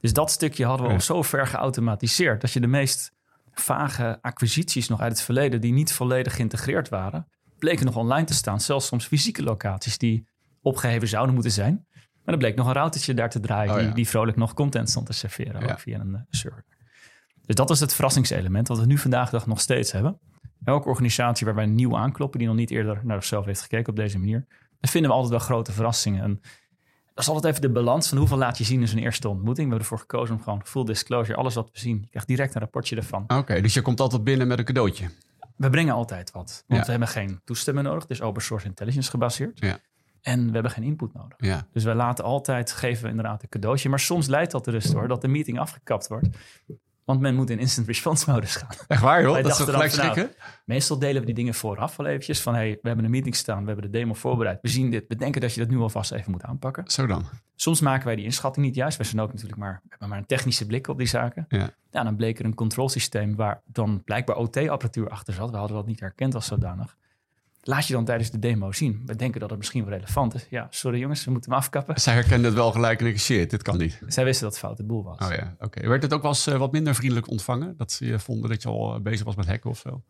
Dus 0.00 0.12
dat 0.12 0.30
stukje 0.30 0.64
hadden 0.64 0.86
we 0.86 0.92
al 0.92 1.00
zo 1.00 1.22
ver 1.22 1.46
geautomatiseerd 1.46 2.40
dat 2.40 2.52
je 2.52 2.60
de 2.60 2.66
meest 2.66 3.12
vage 3.52 4.18
acquisities 4.20 4.88
nog 4.88 5.00
uit 5.00 5.12
het 5.12 5.20
verleden 5.20 5.60
die 5.60 5.72
niet 5.72 5.92
volledig 5.92 6.34
geïntegreerd 6.34 6.88
waren, 6.88 7.28
bleken 7.58 7.86
nog 7.86 7.96
online 7.96 8.26
te 8.26 8.34
staan. 8.34 8.60
Zelfs 8.60 8.86
soms 8.86 9.06
fysieke 9.06 9.42
locaties 9.42 9.98
die 9.98 10.26
opgeheven 10.62 11.08
zouden 11.08 11.34
moeten 11.34 11.52
zijn. 11.52 11.86
Maar 12.24 12.34
er 12.34 12.40
bleek 12.40 12.56
nog 12.56 12.66
een 12.66 12.72
routertje 12.72 13.14
daar 13.14 13.30
te 13.30 13.40
draaien 13.40 13.72
Oh, 13.72 13.78
die, 13.78 13.88
ja. 13.88 13.94
die 13.94 14.08
vrolijk 14.08 14.36
nog 14.36 14.54
content 14.54 14.90
stond 14.90 15.06
te 15.06 15.12
serveren 15.12 15.66
Ja. 15.66 15.78
via 15.78 16.00
een 16.00 16.14
eh, 16.14 16.20
server. 16.30 16.64
Dus 17.46 17.54
dat 17.54 17.70
is 17.70 17.80
het 17.80 17.94
verrassingselement 17.94 18.68
wat 18.68 18.78
we 18.78 18.86
nu 18.86 18.98
vandaag 18.98 19.30
de 19.30 19.36
dag 19.36 19.46
nog 19.46 19.60
steeds 19.60 19.92
hebben. 19.92 20.18
Elke 20.64 20.88
organisatie 20.88 21.46
waar 21.46 21.54
wij 21.54 21.66
nieuw 21.66 21.96
aankloppen, 21.96 22.38
die 22.38 22.48
nog 22.48 22.56
niet 22.56 22.70
eerder 22.70 23.00
naar 23.02 23.16
zichzelf 23.16 23.44
heeft 23.44 23.60
gekeken 23.60 23.88
op 23.88 23.96
deze 23.96 24.18
manier, 24.18 24.46
dan 24.80 24.90
vinden 24.90 25.10
we 25.10 25.16
altijd 25.16 25.34
wel 25.34 25.46
grote 25.46 25.72
verrassingen. 25.72 26.22
En 26.22 26.40
dat 27.14 27.26
is 27.26 27.28
altijd 27.28 27.44
even 27.54 27.60
de 27.68 27.70
balans 27.80 28.08
van 28.08 28.18
hoeveel 28.18 28.36
laat 28.36 28.58
je 28.58 28.64
zien 28.64 28.80
in 28.80 28.88
zo'n 28.88 28.98
eerste 28.98 29.28
ontmoeting. 29.28 29.68
We 29.68 29.74
hebben 29.74 29.78
ervoor 29.78 29.98
gekozen 29.98 30.34
om 30.36 30.42
gewoon 30.42 30.60
full 30.64 30.84
disclosure, 30.84 31.38
alles 31.38 31.54
wat 31.54 31.70
we 31.72 31.78
zien, 31.78 31.98
je 32.00 32.08
krijgt 32.08 32.28
direct 32.28 32.54
een 32.54 32.60
rapportje 32.60 32.96
ervan. 32.96 33.24
Oké, 33.28 33.60
dus 33.60 33.74
je 33.74 33.82
komt 33.82 34.00
altijd 34.00 34.24
binnen 34.24 34.46
met 34.48 34.58
een 34.58 34.64
cadeautje. 34.64 35.10
We 35.56 35.70
brengen 35.70 35.94
altijd 35.94 36.30
wat. 36.30 36.64
Want 36.66 36.80
Ja. 36.80 36.84
we 36.84 36.90
hebben 36.90 37.08
geen 37.08 37.40
toestemming 37.44 37.86
nodig. 37.86 38.02
Het 38.02 38.10
is 38.10 38.20
open 38.22 38.42
source 38.42 38.66
intelligence 38.66 39.10
gebaseerd. 39.10 39.58
Ja. 39.60 39.78
En 40.22 40.46
we 40.46 40.52
hebben 40.52 40.70
geen 40.70 40.84
input 40.84 41.14
nodig. 41.14 41.36
Ja, 41.38 41.66
Dus 41.72 41.84
wij 41.84 41.94
laten 41.94 42.24
altijd, 42.24 42.72
geven 42.72 43.02
we 43.04 43.08
inderdaad 43.08 43.42
een 43.42 43.48
cadeautje. 43.48 43.88
Maar 43.88 44.00
soms 44.00 44.26
leidt 44.26 44.50
dat 44.52 44.66
er 44.66 44.72
dus 44.72 44.84
door 44.84 45.08
dat 45.08 45.20
de 45.20 45.28
meeting 45.28 45.58
afgekapt 45.58 46.08
wordt. 46.08 46.28
Want 47.08 47.20
men 47.20 47.34
moet 47.34 47.50
in 47.50 47.58
instant 47.58 47.86
response 47.86 48.30
modus 48.30 48.56
gaan. 48.56 48.68
echt 48.86 49.02
waar 49.02 49.22
joh? 49.22 49.32
Wij 49.32 49.42
Dat 49.42 49.50
is 49.50 49.58
gelijk 49.58 49.90
van, 49.92 50.04
schrikken? 50.04 50.30
Meestal 50.64 50.98
delen 50.98 51.20
we 51.20 51.26
die 51.26 51.34
dingen 51.34 51.54
vooraf 51.54 51.96
wel 51.96 52.06
eventjes. 52.06 52.40
Van 52.40 52.54
hey, 52.54 52.78
we 52.82 52.88
hebben 52.88 53.04
een 53.04 53.10
meeting 53.10 53.36
staan. 53.36 53.60
We 53.60 53.66
hebben 53.66 53.90
de 53.90 53.98
demo 53.98 54.14
voorbereid. 54.14 54.58
We 54.62 54.68
zien 54.68 54.90
dit. 54.90 55.04
We 55.08 55.16
denken 55.16 55.40
dat 55.40 55.54
je 55.54 55.60
dat 55.60 55.68
nu 55.68 55.78
alvast 55.78 56.12
even 56.12 56.30
moet 56.30 56.42
aanpakken. 56.42 56.90
Zo 56.90 57.06
dan. 57.06 57.24
Soms 57.54 57.80
maken 57.80 58.06
wij 58.06 58.16
die 58.16 58.24
inschatting 58.24 58.66
niet 58.66 58.74
juist. 58.74 58.96
Wij 58.96 59.06
zijn 59.06 59.20
ook 59.20 59.32
natuurlijk 59.32 59.58
maar, 59.58 59.80
we 59.82 59.88
hebben 59.88 60.08
maar 60.08 60.18
een 60.18 60.26
technische 60.26 60.66
blik 60.66 60.88
op 60.88 60.98
die 60.98 61.06
zaken. 61.06 61.44
Ja. 61.48 61.70
Ja, 61.90 62.02
dan 62.02 62.16
bleek 62.16 62.38
er 62.38 62.44
een 62.44 62.54
controlsysteem 62.54 63.36
waar 63.36 63.60
dan 63.66 64.02
blijkbaar 64.04 64.36
OT-apparatuur 64.36 65.08
achter 65.08 65.34
zat. 65.34 65.50
We 65.50 65.56
hadden 65.56 65.76
dat 65.76 65.86
niet 65.86 66.00
herkend 66.00 66.34
als 66.34 66.46
zodanig. 66.46 66.96
Laat 67.68 67.86
je 67.86 67.92
dan 67.92 68.04
tijdens 68.04 68.30
de 68.30 68.38
demo 68.38 68.72
zien. 68.72 69.02
We 69.06 69.16
denken 69.16 69.40
dat 69.40 69.50
het 69.50 69.58
misschien 69.58 69.84
wel 69.84 69.92
relevant 69.92 70.34
is. 70.34 70.46
Ja, 70.50 70.66
sorry 70.70 70.98
jongens, 70.98 71.24
we 71.24 71.30
moeten 71.30 71.50
hem 71.50 71.60
afkappen. 71.60 72.00
Zij 72.00 72.14
herkenden 72.14 72.44
het 72.44 72.54
wel 72.54 72.72
gelijk 72.72 73.00
en 73.00 73.06
ik 73.06 73.18
shit, 73.18 73.50
dit 73.50 73.62
kan 73.62 73.78
niet. 73.78 74.00
Zij 74.06 74.24
wisten 74.24 74.44
dat 74.44 74.52
het 74.52 74.64
fout 74.64 74.76
de 74.76 74.84
boel 74.84 75.04
was. 75.04 75.18
Oh 75.18 75.30
ja, 75.30 75.56
oké. 75.58 75.88
Werd 75.88 76.02
het 76.02 76.12
ook 76.12 76.22
wel 76.22 76.30
eens 76.30 76.46
eh, 76.46 76.56
wat 76.56 76.72
minder 76.72 76.94
vriendelijk 76.94 77.30
ontvangen? 77.30 77.74
Dat 77.76 77.92
ze 77.92 78.06
je 78.06 78.18
vonden 78.18 78.50
dat 78.50 78.62
je 78.62 78.68
al 78.68 78.94
eh, 78.94 79.00
bezig 79.00 79.24
was 79.24 79.34
met 79.34 79.46
hacken 79.46 79.70
of 79.70 79.78
zo? 79.78 80.02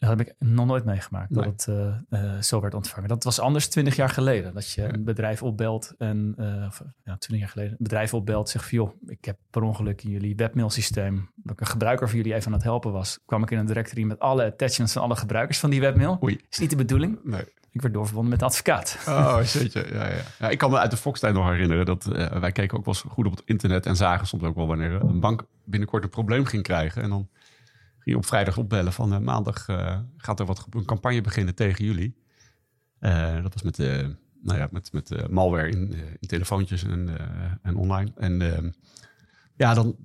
Dat 0.00 0.08
heb 0.08 0.20
ik 0.20 0.34
nog 0.38 0.66
nooit 0.66 0.84
meegemaakt, 0.84 1.30
Nee. 1.30 1.44
dat 1.44 1.66
het 1.66 1.76
eh, 2.10 2.34
eh, 2.34 2.42
zo 2.42 2.60
werd 2.60 2.74
ontvangen. 2.74 3.08
Dat 3.08 3.24
was 3.24 3.40
anders 3.40 3.68
twintig 3.68 3.96
jaar 3.96 4.08
geleden. 4.08 4.54
Dat 4.54 4.70
je 4.70 4.94
een 4.94 5.04
bedrijf 5.04 5.42
opbelt 5.42 5.94
en, 5.98 6.34
eh, 6.36 6.66
of, 6.66 6.82
ja, 7.04 7.16
twintig 7.16 7.38
jaar 7.38 7.48
geleden, 7.48 7.70
een 7.70 7.76
bedrijf 7.78 8.14
opbelt, 8.14 8.48
zegt 8.48 8.68
van, 8.68 8.78
joh, 8.78 8.90
ik 9.06 9.24
heb 9.24 9.38
per 9.50 9.62
ongeluk 9.62 10.02
in 10.02 10.10
jullie 10.10 10.36
webmailsysteem, 10.36 11.30
dat 11.34 11.52
ik 11.52 11.60
een 11.60 11.66
gebruiker 11.66 12.08
van 12.08 12.16
jullie 12.16 12.34
even 12.34 12.46
aan 12.46 12.52
het 12.52 12.62
helpen 12.62 12.92
was, 12.92 13.18
kwam 13.26 13.42
ik 13.42 13.50
in 13.50 13.58
een 13.58 13.66
directory 13.66 14.02
met 14.02 14.18
alle 14.18 14.44
attachments 14.44 14.92
van 14.92 15.02
alle 15.02 15.16
gebruikers 15.16 15.58
van 15.58 15.70
die 15.70 15.80
webmail. 15.80 16.18
Oei. 16.22 16.40
Is 16.50 16.58
niet 16.58 16.70
de 16.70 16.76
bedoeling. 16.76 17.18
Nee. 17.24 17.44
Ik 17.72 17.80
werd 17.80 17.94
doorverbonden 17.94 18.30
met 18.30 18.40
de 18.40 18.44
advocaat. 18.44 18.98
Oh, 19.08 19.42
shitje. 19.42 19.86
Ja, 19.92 20.08
ja. 20.08 20.20
ja, 20.38 20.48
ik 20.48 20.58
kan 20.58 20.70
me 20.70 20.78
uit 20.78 20.90
de 20.90 20.96
Fox-tijd 20.96 21.34
nog 21.34 21.48
herinneren 21.48 21.86
dat 21.86 22.04
wij 22.40 22.52
keken 22.52 22.78
ook 22.78 22.84
wel 22.84 22.94
eens 22.94 23.04
goed 23.08 23.26
op 23.26 23.32
het 23.32 23.42
internet 23.44 23.86
en 23.86 23.96
zagen 23.96 24.26
soms 24.26 24.42
ook 24.42 24.54
wel 24.56 24.66
wanneer 24.66 24.92
een 24.92 25.20
bank 25.20 25.42
binnenkort 25.64 26.04
een 26.04 26.10
probleem 26.10 26.44
ging 26.44 26.62
krijgen. 26.62 27.02
En 27.02 27.08
dan 27.08 27.28
ging 28.00 28.16
op 28.16 28.26
vrijdag 28.26 28.56
opbellen 28.56 28.92
van 28.92 29.12
eh, 29.12 29.18
maandag 29.18 29.68
eh, 29.68 29.98
gaat 30.16 30.40
er 30.40 30.46
wat 30.46 30.66
een 30.70 30.84
campagne 30.84 31.20
beginnen 31.20 31.54
tegen 31.54 31.84
jullie. 31.84 32.16
Eh, 32.98 33.42
dat 33.42 33.52
was 33.52 33.62
met, 33.62 33.78
nou 34.42 34.58
ja, 34.58 34.68
met, 34.70 34.92
met 34.92 35.30
malware 35.30 35.70
in, 35.70 35.94
telefoontjes 36.20 36.84
en, 36.84 37.16
en 37.62 37.76
online. 37.76 38.12
En 38.16 38.42
eh, 38.42 38.70
ja, 39.56 39.74
dan, 39.74 39.96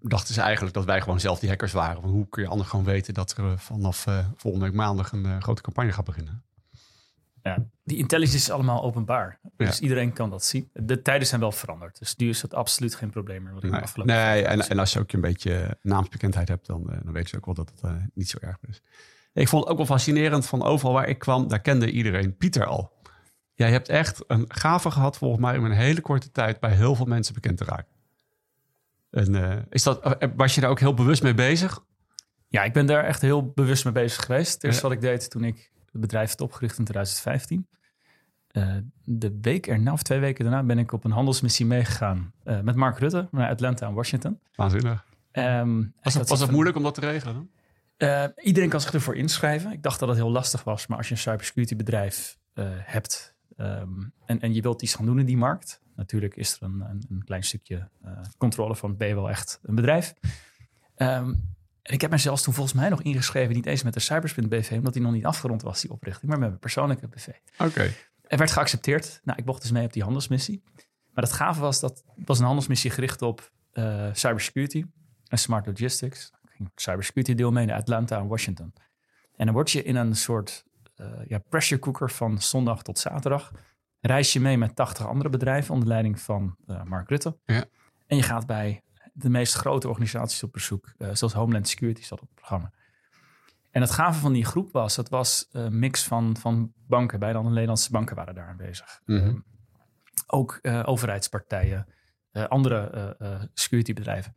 dachten 0.00 0.34
ze 0.34 0.40
eigenlijk 0.40 0.74
dat 0.74 0.84
wij 0.84 1.00
gewoon 1.00 1.20
zelf 1.20 1.38
die 1.38 1.48
hackers 1.48 1.72
waren. 1.72 2.00
Want 2.00 2.14
hoe 2.14 2.28
kun 2.28 2.42
je 2.42 2.48
anders 2.48 2.68
gewoon 2.68 2.84
weten 2.84 3.14
dat 3.14 3.36
er 3.36 3.58
vanaf 3.58 4.06
volgende 4.36 4.66
week 4.66 4.74
maandag 4.74 5.12
een 5.12 5.42
grote 5.42 5.62
campagne 5.62 5.92
gaat 5.92 6.04
beginnen? 6.04 6.42
Ja, 7.44 7.66
die 7.84 7.96
intelligence 7.96 8.36
is 8.38 8.50
allemaal 8.50 8.82
openbaar. 8.82 9.38
Ja. 9.56 9.66
Dus 9.66 9.80
iedereen 9.80 10.12
kan 10.12 10.30
dat 10.30 10.44
zien. 10.44 10.70
De 10.72 11.02
tijden 11.02 11.26
zijn 11.26 11.40
wel 11.40 11.52
veranderd. 11.52 11.98
Dus 11.98 12.16
nu 12.16 12.28
is 12.28 12.40
dat 12.40 12.54
absoluut 12.54 12.94
geen 12.94 13.10
probleem 13.10 13.42
meer. 13.42 13.52
Wat 13.54 13.62
Nee, 13.62 13.72
afgelopen 13.72 14.14
nee 14.14 14.44
en, 14.44 14.68
en 14.68 14.78
als 14.78 14.92
je 14.92 14.98
ook 14.98 15.12
een 15.12 15.20
beetje 15.20 15.78
naamsbekendheid 15.82 16.48
hebt, 16.48 16.66
dan, 16.66 16.90
eh, 16.90 16.98
dan 17.02 17.12
weten 17.12 17.28
ze 17.28 17.36
ook 17.36 17.44
wel 17.44 17.54
dat 17.54 17.70
het 17.70 17.80
eh, 17.82 17.92
niet 18.14 18.28
zo 18.28 18.38
erg 18.40 18.56
is. 18.68 18.82
Ik 19.32 19.48
vond 19.48 19.62
het 19.62 19.70
ook 19.72 19.76
wel 19.76 19.86
fascinerend 19.86 20.46
van 20.46 20.62
overal 20.62 20.92
waar 20.92 21.08
ik 21.08 21.18
kwam, 21.18 21.48
daar 21.48 21.60
kende 21.60 21.90
iedereen 21.90 22.36
Pieter 22.36 22.66
al. 22.66 22.92
Jij 23.54 23.70
hebt 23.70 23.88
echt 23.88 24.24
een 24.26 24.44
gave 24.48 24.90
gehad 24.90 25.16
volgens 25.18 25.40
mij 25.40 25.58
om 25.58 25.64
in 25.64 25.70
een 25.70 25.76
hele 25.76 26.00
korte 26.00 26.30
tijd 26.30 26.60
bij 26.60 26.70
heel 26.74 26.94
veel 26.94 27.06
mensen 27.06 27.34
bekend 27.34 27.56
te 27.56 27.64
raken. 27.64 27.92
En, 29.10 29.34
eh, 29.34 29.62
is 29.70 29.82
dat, 29.82 30.16
was 30.36 30.54
je 30.54 30.60
daar 30.60 30.70
ook 30.70 30.80
heel 30.80 30.94
bewust 30.94 31.22
mee 31.22 31.34
bezig? 31.34 31.84
Ja, 32.48 32.62
ik 32.64 32.72
ben 32.72 32.86
daar 32.86 33.04
echt 33.04 33.20
heel 33.20 33.52
bewust 33.52 33.84
mee 33.84 33.92
bezig 33.92 34.24
geweest. 34.24 34.52
Het 34.54 34.64
eerste 34.64 34.82
Ja. 34.82 34.88
wat 34.88 34.96
ik 34.96 35.02
deed 35.02 35.30
toen 35.30 35.44
ik 35.44 35.72
het 35.94 36.02
bedrijf 36.02 36.28
had 36.28 36.40
opgericht 36.40 36.78
in 36.78 36.84
2015. 36.84 37.66
Eh, 38.48 38.76
de 39.04 39.38
week 39.40 39.66
erna, 39.66 39.92
of 39.92 40.02
twee 40.02 40.18
weken 40.18 40.44
daarna, 40.44 40.62
ben 40.62 40.78
ik 40.78 40.92
op 40.92 41.04
een 41.04 41.10
handelsmissie 41.10 41.66
meegegaan 41.66 42.32
eh, 42.42 42.60
met 42.60 42.74
Mark 42.74 42.98
Rutte 42.98 43.28
naar 43.30 43.50
Atlanta 43.50 43.86
en 43.86 43.94
Washington. 43.94 44.40
Waanzinnig. 44.54 45.06
Ehm, 45.30 45.82
Was, 46.02 46.14
het, 46.14 46.28
was 46.28 46.50
moeilijk 46.50 46.76
om 46.76 46.82
dat 46.82 46.94
te 46.94 47.00
regelen? 47.00 47.50
Eh, 47.96 48.24
iedereen 48.36 48.68
kan 48.68 48.80
zich 48.80 48.94
ervoor 48.94 49.16
inschrijven. 49.16 49.72
Ik 49.72 49.82
dacht 49.82 50.00
dat 50.00 50.08
het 50.08 50.18
heel 50.18 50.30
lastig 50.30 50.64
was, 50.64 50.86
maar 50.86 50.98
als 50.98 51.08
je 51.08 51.14
een 51.14 51.20
cybersecurity 51.20 51.76
bedrijf 51.76 52.38
hebt 52.80 53.34
ehm, 53.56 53.88
en, 54.26 54.40
en 54.40 54.54
je 54.54 54.62
wilt 54.62 54.82
iets 54.82 54.94
gaan 54.94 55.06
doen 55.06 55.18
in 55.18 55.26
die 55.26 55.36
markt, 55.36 55.80
natuurlijk 55.96 56.36
is 56.36 56.56
er 56.56 56.62
een, 56.62 56.80
een, 56.80 57.04
een 57.10 57.24
klein 57.24 57.42
stukje 57.42 57.88
controle 58.38 58.76
van 58.76 58.96
ben 58.96 59.08
je 59.08 59.14
wel 59.14 59.30
echt 59.30 59.58
een 59.62 59.74
bedrijf. 59.74 60.14
Ehm, 60.94 61.34
en 61.84 61.94
ik 61.94 62.00
heb 62.00 62.10
mezelf 62.10 62.42
toen 62.42 62.54
volgens 62.54 62.74
mij 62.74 62.88
nog 62.88 63.02
ingeschreven, 63.02 63.54
niet 63.54 63.66
eens 63.66 63.82
met 63.82 63.94
de 63.94 64.00
Cybersprint 64.00 64.48
BV, 64.48 64.70
omdat 64.70 64.92
die 64.92 65.02
nog 65.02 65.12
niet 65.12 65.24
afgerond 65.24 65.62
was, 65.62 65.80
die 65.80 65.90
oprichting, 65.90 66.30
maar 66.30 66.38
met 66.38 66.48
mijn 66.48 66.60
persoonlijke 66.60 67.08
BV. 67.08 67.28
Oké. 67.58 67.92
En 68.26 68.38
werd 68.38 68.50
geaccepteerd. 68.50 69.20
Nou, 69.24 69.38
ik 69.38 69.44
mocht 69.44 69.62
dus 69.62 69.70
mee 69.70 69.84
op 69.84 69.92
die 69.92 70.02
handelsmissie. 70.02 70.62
Maar 71.12 71.24
het 71.24 71.32
gave 71.32 71.60
was 71.60 71.80
dat 71.80 72.04
het 72.16 72.26
was 72.26 72.38
een 72.38 72.44
handelsmissie 72.44 72.90
gericht 72.90 73.22
op 73.22 73.50
eh, 73.72 74.08
cybersecurity 74.12 74.84
en 75.28 75.38
smart 75.38 75.66
logistics. 75.66 76.30
Ik 76.42 76.50
ging 76.50 76.70
cybersecurity 76.74 77.34
deel 77.34 77.50
mee 77.50 77.66
naar 77.66 77.76
Atlanta 77.76 78.18
en 78.18 78.26
Washington. 78.26 78.72
En 79.36 79.44
dan 79.44 79.54
word 79.54 79.70
je 79.70 79.82
in 79.82 79.96
een 79.96 80.16
soort 80.16 80.64
eh, 80.94 81.06
ja, 81.26 81.38
pressure 81.38 81.80
cooker 81.80 82.10
van 82.10 82.42
zondag 82.42 82.82
tot 82.82 82.98
zaterdag. 82.98 83.52
Reis 84.00 84.32
je 84.32 84.40
mee 84.40 84.58
met 84.58 84.76
80 84.76 85.06
andere 85.06 85.30
bedrijven 85.30 85.74
onder 85.74 85.88
leiding 85.88 86.20
van 86.20 86.56
eh, 86.66 86.82
Mark 86.82 87.08
Rutte. 87.08 87.36
Ja. 87.44 87.64
En 88.06 88.16
je 88.16 88.22
gaat 88.22 88.46
bij 88.46 88.82
de 89.16 89.28
meest 89.30 89.54
grote 89.54 89.88
organisaties 89.88 90.42
op 90.42 90.52
bezoek. 90.52 90.94
eh, 90.98 91.08
zoals 91.12 91.32
Homeland 91.32 91.68
Security 91.68 92.02
zat 92.02 92.20
op 92.20 92.26
het 92.28 92.34
programma. 92.36 92.72
En 93.70 93.80
het 93.80 93.90
gave 93.90 94.20
van 94.20 94.32
die 94.32 94.44
groep 94.44 94.72
was, 94.72 94.96
het 94.96 95.08
was 95.08 95.48
een 95.52 95.78
mix 95.78 96.04
van, 96.04 96.36
van 96.36 96.72
banken. 96.86 97.18
Bijna 97.18 97.38
alle 97.38 97.48
Nederlandse 97.50 97.90
banken 97.90 98.16
waren 98.16 98.34
daar 98.34 98.48
aanwezig. 98.48 99.00
Mhm. 99.06 99.26
Eh, 99.28 99.34
ook 100.26 100.58
eh, 100.62 100.82
overheidspartijen, 100.84 101.86
eh, 102.30 102.44
andere 102.44 102.90
eh, 103.18 103.32
eh, 103.32 103.42
securitybedrijven. 103.54 104.36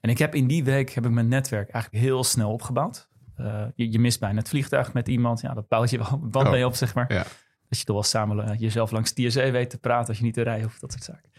En 0.00 0.10
ik 0.10 0.18
heb 0.18 0.34
in 0.34 0.46
die 0.46 0.64
week 0.64 0.90
heb 0.90 1.04
ik 1.04 1.10
mijn 1.10 1.28
netwerk 1.28 1.70
eigenlijk 1.70 2.04
heel 2.04 2.24
snel 2.24 2.52
opgebouwd. 2.52 3.08
Eh, 3.34 3.64
je, 3.74 3.92
je 3.92 3.98
mist 3.98 4.20
bijna 4.20 4.38
het 4.38 4.48
vliegtuig 4.48 4.92
met 4.92 5.08
iemand. 5.08 5.40
Ja, 5.40 5.54
dat 5.54 5.68
bouwt 5.68 5.90
je 5.90 5.98
wel 5.98 6.18
band 6.30 6.46
Oh, 6.46 6.52
mee 6.52 6.66
op, 6.66 6.74
zeg 6.74 6.94
maar. 6.94 7.12
ja. 7.12 7.22
Dat 7.68 7.78
je 7.78 7.84
toch 7.84 7.94
wel 7.94 8.04
samen 8.04 8.48
eh, 8.48 8.58
jezelf 8.60 8.90
langs 8.90 9.12
TSE 9.12 9.50
weet 9.50 9.70
te 9.70 9.78
praten 9.78 10.08
als 10.08 10.18
je 10.18 10.24
niet 10.24 10.34
te 10.34 10.42
rijden 10.42 10.64
hoeft, 10.64 10.80
dat 10.80 10.92
soort 10.92 11.04
zaken. 11.04 11.30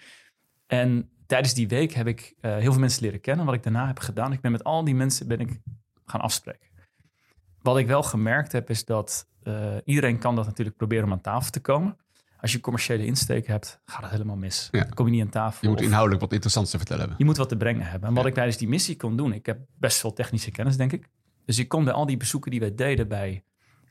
En 0.69 1.09
tijdens 1.25 1.53
die 1.53 1.67
week 1.67 1.91
heb 1.91 2.07
ik 2.07 2.33
eh, 2.41 2.51
heel 2.55 2.71
veel 2.71 2.79
mensen 2.79 3.03
leren 3.03 3.21
kennen. 3.21 3.45
Wat 3.45 3.53
ik 3.55 3.63
daarna 3.63 3.87
heb 3.87 3.99
gedaan, 3.99 4.31
ik 4.33 4.41
ben 4.41 4.51
met 4.51 4.63
al 4.63 4.83
die 4.83 4.95
mensen 4.95 5.27
ben 5.27 5.39
ik 5.39 5.59
gaan 6.05 6.21
afspreken. 6.21 6.67
Wat 7.61 7.77
ik 7.77 7.87
wel 7.87 8.03
gemerkt 8.03 8.51
heb, 8.51 8.69
is 8.69 8.85
dat 8.85 9.27
eh, 9.43 9.75
iedereen 9.85 10.17
kan 10.17 10.35
dat 10.35 10.45
natuurlijk 10.45 10.77
proberen 10.77 11.05
om 11.05 11.11
aan 11.11 11.21
tafel 11.21 11.51
te 11.51 11.59
komen. 11.59 11.97
Als 12.41 12.51
je 12.51 12.59
commerciële 12.59 13.05
insteek 13.05 13.47
hebt, 13.47 13.81
gaat 13.85 14.01
het 14.01 14.11
helemaal 14.11 14.35
mis. 14.35 14.67
Ja. 14.71 14.83
Dan 14.83 14.93
kom 14.93 15.05
je 15.05 15.11
niet 15.11 15.21
aan 15.21 15.29
tafel. 15.29 15.59
Je 15.61 15.69
moet 15.69 15.81
inhoudelijk 15.81 16.21
wat 16.21 16.31
interessants 16.31 16.71
te 16.71 16.77
vertellen 16.77 16.99
hebben. 17.01 17.19
je 17.19 17.25
moet 17.25 17.37
wat 17.37 17.49
te 17.49 17.57
brengen 17.57 17.85
hebben. 17.85 18.09
En 18.09 18.13
wat 18.15 18.23
Ja. 18.23 18.29
ik 18.29 18.35
tijdens 18.35 18.57
die 18.57 18.67
missie 18.67 18.95
kon 18.95 19.17
doen, 19.17 19.33
ik 19.33 19.45
heb 19.45 19.59
best 19.77 19.99
veel 19.99 20.13
technische 20.13 20.51
kennis, 20.51 20.77
denk 20.77 20.91
ik. 20.91 21.09
Dus 21.45 21.59
ik 21.59 21.67
kon 21.67 21.83
bij 21.83 21.93
al 21.93 22.05
die 22.05 22.17
bezoeken 22.17 22.51
die 22.51 22.59
wij 22.59 22.75
deden 22.75 23.07
bij 23.07 23.43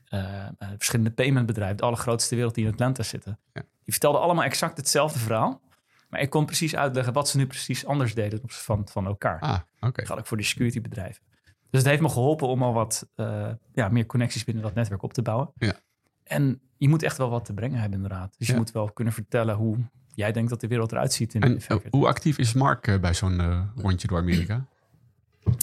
eh, 0.05 0.45
verschillende 0.77 1.11
paymentbedrijven, 1.11 1.77
de 1.77 1.83
allergrootste 1.83 2.35
wereld 2.35 2.55
die 2.55 2.65
in 2.65 2.71
Atlanta 2.71 3.03
zitten. 3.03 3.39
Ja. 3.53 3.61
Die 3.61 3.93
vertelden 3.93 4.21
allemaal 4.21 4.43
exact 4.43 4.77
hetzelfde 4.77 5.19
verhaal. 5.19 5.61
Maar 6.09 6.21
ik 6.21 6.29
kon 6.29 6.45
precies 6.45 6.75
uitleggen 6.75 7.13
wat 7.13 7.29
ze 7.29 7.37
nu 7.37 7.47
precies 7.47 7.85
anders 7.85 8.13
deden 8.13 8.39
van, 8.45 8.87
van 8.91 9.05
elkaar. 9.05 9.39
Ah, 9.39 9.59
oké. 9.79 9.91
Dat 10.01 10.05
gaat 10.05 10.17
ook 10.19 10.27
voor 10.27 10.37
die 10.37 10.45
security 10.45 10.81
bedrijven. 10.81 11.21
Dus 11.69 11.81
het 11.81 11.89
heeft 11.89 12.01
me 12.01 12.09
geholpen 12.09 12.47
om 12.47 12.63
al 12.63 12.73
wat 12.73 13.07
eh, 13.15 13.49
ja, 13.73 13.89
meer 13.89 14.05
connecties 14.05 14.43
binnen 14.43 14.63
dat 14.63 14.73
netwerk 14.73 15.03
op 15.03 15.13
te 15.13 15.21
bouwen. 15.21 15.51
Ja. 15.55 15.73
En 16.23 16.61
je 16.77 16.89
moet 16.89 17.03
echt 17.03 17.17
wel 17.17 17.29
wat 17.29 17.45
te 17.45 17.53
brengen 17.53 17.79
hebben 17.79 18.01
inderdaad. 18.01 18.35
Dus 18.37 18.47
je 18.47 18.55
moet 18.55 18.71
wel 18.71 18.91
kunnen 18.91 19.13
vertellen 19.13 19.55
hoe 19.55 19.77
jij 20.13 20.31
denkt 20.31 20.49
dat 20.49 20.61
de 20.61 20.67
wereld 20.67 20.91
eruit 20.91 21.13
ziet. 21.13 21.33
In, 21.33 21.41
En 21.41 21.47
eh, 21.55 21.59
45. 21.61 21.91
hoe 21.91 22.07
actief 22.07 22.37
is 22.37 22.53
Mark 22.53 22.87
eh, 22.87 22.99
bij 22.99 23.13
zo'n 23.13 23.69
rondje 23.75 24.07
door 24.07 24.17
Amerika? 24.17 24.65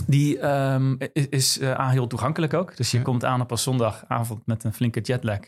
Die 0.07 0.39
ehm, 0.39 0.97
is, 1.13 1.29
is 1.29 1.59
heel 1.77 2.07
toegankelijk 2.07 2.55
ook. 2.55 2.77
Dus 2.77 2.91
je 2.91 2.97
Ja. 2.99 3.03
komt 3.03 3.25
aan 3.25 3.41
op 3.41 3.51
een 3.51 3.59
zondagavond 3.59 4.47
met 4.47 4.65
een 4.65 4.73
flinke 4.73 5.01
jetlag. 5.01 5.41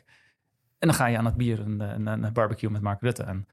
En 0.79 0.89
dan 0.89 0.95
ga 0.95 1.07
je 1.07 1.19
aan 1.19 1.25
het 1.25 1.37
bier 1.37 1.61
en 1.61 2.07
een 2.07 2.33
barbecue 2.33 2.71
met 2.71 2.83
Mark 2.83 3.01
Rutte. 3.01 3.23
En 3.23 3.47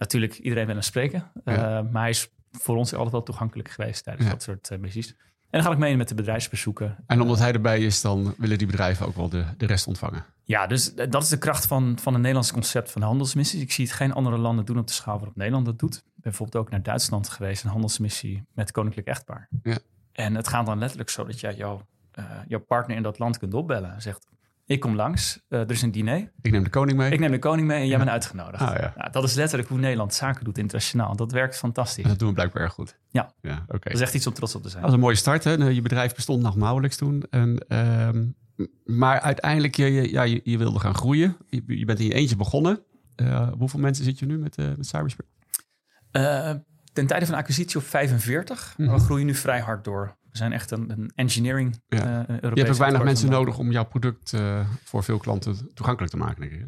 natuurlijk, 0.00 0.38
iedereen 0.38 0.66
wil 0.66 0.74
hem 0.74 0.84
spreken. 0.84 1.30
Ja. 1.44 1.78
Eh, 1.78 1.90
maar 1.90 2.00
hij 2.02 2.10
is 2.10 2.28
voor 2.50 2.76
ons 2.76 2.92
altijd 2.92 3.12
wel 3.12 3.22
toegankelijk 3.22 3.68
geweest 3.70 4.04
tijdens 4.04 4.26
Ja. 4.26 4.32
dat 4.32 4.42
soort 4.42 4.70
uh, 4.72 4.78
missies. 4.78 5.08
En 5.08 5.58
dan 5.58 5.62
ga 5.62 5.70
ik 5.70 5.78
mee 5.78 5.96
met 5.96 6.08
de 6.08 6.14
bedrijfsbezoeken. 6.14 6.96
En 7.06 7.20
omdat 7.20 7.38
hij 7.38 7.52
erbij 7.52 7.80
is, 7.80 8.00
dan 8.00 8.34
willen 8.38 8.58
die 8.58 8.66
bedrijven 8.66 9.06
ook 9.06 9.16
wel 9.16 9.28
de, 9.28 9.44
de 9.56 9.66
rest 9.66 9.86
ontvangen. 9.86 10.24
Ja, 10.44 10.66
dus 10.66 10.94
dat 10.94 11.22
is 11.22 11.28
de 11.28 11.38
kracht 11.38 11.66
van, 11.66 11.98
van 11.98 12.12
het 12.12 12.18
Nederlandse 12.20 12.52
concept 12.52 12.90
van 12.90 13.02
handelsmissies. 13.02 13.60
Ik 13.60 13.72
zie 13.72 13.84
het 13.84 13.94
geen 13.94 14.12
andere 14.12 14.38
landen 14.38 14.64
doen 14.64 14.78
op 14.78 14.86
de 14.86 14.92
schaal 14.92 15.16
waarop 15.16 15.36
Nederland 15.36 15.66
dat 15.66 15.78
doet. 15.78 15.94
Ik 15.96 16.02
ben 16.04 16.22
bijvoorbeeld 16.22 16.64
ook 16.64 16.70
naar 16.70 16.82
Duitsland 16.82 17.28
geweest, 17.28 17.64
een 17.64 17.70
handelsmissie 17.70 18.44
met 18.54 18.70
koninklijk 18.72 19.06
echtpaar. 19.06 19.48
Ja. 19.62 19.78
En 20.12 20.34
het 20.34 20.48
gaat 20.48 20.66
dan 20.66 20.78
letterlijk 20.78 21.10
zo 21.10 21.24
dat 21.24 21.40
jij 21.40 21.54
jouw, 21.54 21.86
eh, 22.12 22.24
jouw 22.48 22.60
partner 22.60 22.96
in 22.96 23.02
dat 23.02 23.18
land 23.18 23.38
kunt 23.38 23.54
opbellen 23.54 23.92
en 23.94 24.02
zegt... 24.02 24.26
Ik 24.70 24.80
kom 24.80 24.94
langs, 24.94 25.40
eh, 25.48 25.60
er 25.60 25.70
is 25.70 25.82
een 25.82 25.90
diner. 25.90 26.32
Ik 26.42 26.50
neem 26.50 26.64
de 26.64 26.70
koning 26.70 26.98
mee. 26.98 27.10
Ik 27.10 27.18
neem 27.18 27.30
de 27.30 27.38
koning 27.38 27.66
mee 27.66 27.76
en 27.76 27.82
jij 27.82 27.90
Ja. 27.90 27.98
bent 27.98 28.10
uitgenodigd. 28.10 28.62
Ah, 28.62 28.78
ja. 28.78 28.92
Nou, 28.96 29.10
dat 29.12 29.24
is 29.24 29.34
letterlijk 29.34 29.68
hoe 29.68 29.78
Nederland 29.78 30.14
zaken 30.14 30.44
doet 30.44 30.58
internationaal. 30.58 31.16
Dat 31.16 31.32
werkt 31.32 31.56
fantastisch. 31.56 32.02
En 32.04 32.10
dat 32.10 32.18
doen 32.18 32.28
we 32.28 32.34
blijkbaar 32.34 32.62
erg 32.62 32.72
goed. 32.72 32.98
Ja. 33.08 33.32
ja 33.40 33.64
oké. 33.66 33.78
Dat 33.88 33.92
is 33.92 34.00
echt 34.00 34.14
iets 34.14 34.26
om 34.26 34.32
trots 34.32 34.54
op 34.54 34.62
te 34.62 34.68
zijn. 34.68 34.80
Dat 34.82 34.90
was 34.90 34.98
een 35.00 35.04
mooie 35.04 35.16
start. 35.16 35.44
Hè? 35.44 35.52
Je 35.52 35.82
bedrijf 35.82 36.14
bestond 36.14 36.42
nog 36.42 36.56
nauwelijks 36.56 36.96
toen. 36.96 37.22
En, 37.30 37.58
ehm, 37.68 38.26
maar 38.84 39.20
uiteindelijk, 39.20 39.76
je, 39.76 39.92
je, 39.92 40.10
ja, 40.10 40.22
je, 40.22 40.40
je 40.44 40.58
wilde 40.58 40.78
gaan 40.78 40.94
groeien. 40.94 41.36
Je, 41.48 41.62
je 41.66 41.84
bent 41.84 41.98
in 41.98 42.06
je 42.06 42.14
eentje 42.14 42.36
begonnen. 42.36 42.80
Eh, 43.16 43.48
hoeveel 43.58 43.80
mensen 43.80 44.04
zit 44.04 44.18
je 44.18 44.26
nu 44.26 44.38
met, 44.38 44.56
eh 44.56 44.66
met 44.76 45.16
ten 46.92 47.06
tijde 47.06 47.26
van 47.26 47.34
acquisitie 47.34 47.76
op 47.80 47.84
45. 47.86 48.74
Mhm. 48.76 48.88
Maar 48.88 48.98
we 48.98 49.04
groeien 49.04 49.26
nu 49.26 49.34
vrij 49.34 49.60
hard 49.60 49.84
door. 49.84 50.16
We 50.30 50.36
zijn 50.36 50.52
echt 50.52 50.70
een, 50.70 50.90
een 50.90 51.12
engineering 51.14 51.80
Ja. 51.88 52.26
eh, 52.26 52.36
Je 52.40 52.46
hebt 52.60 52.70
ook 52.70 52.76
weinig 52.76 53.02
mensen 53.02 53.26
vandaag. 53.26 53.38
nodig 53.44 53.58
om 53.58 53.70
jouw 53.72 53.84
product 53.84 54.32
eh, 54.32 54.68
voor 54.84 55.04
veel 55.04 55.18
klanten 55.18 55.70
toegankelijk 55.74 56.12
te 56.12 56.18
maken. 56.18 56.40
Denk 56.40 56.52
ik. 56.52 56.58
hè? 56.60 56.66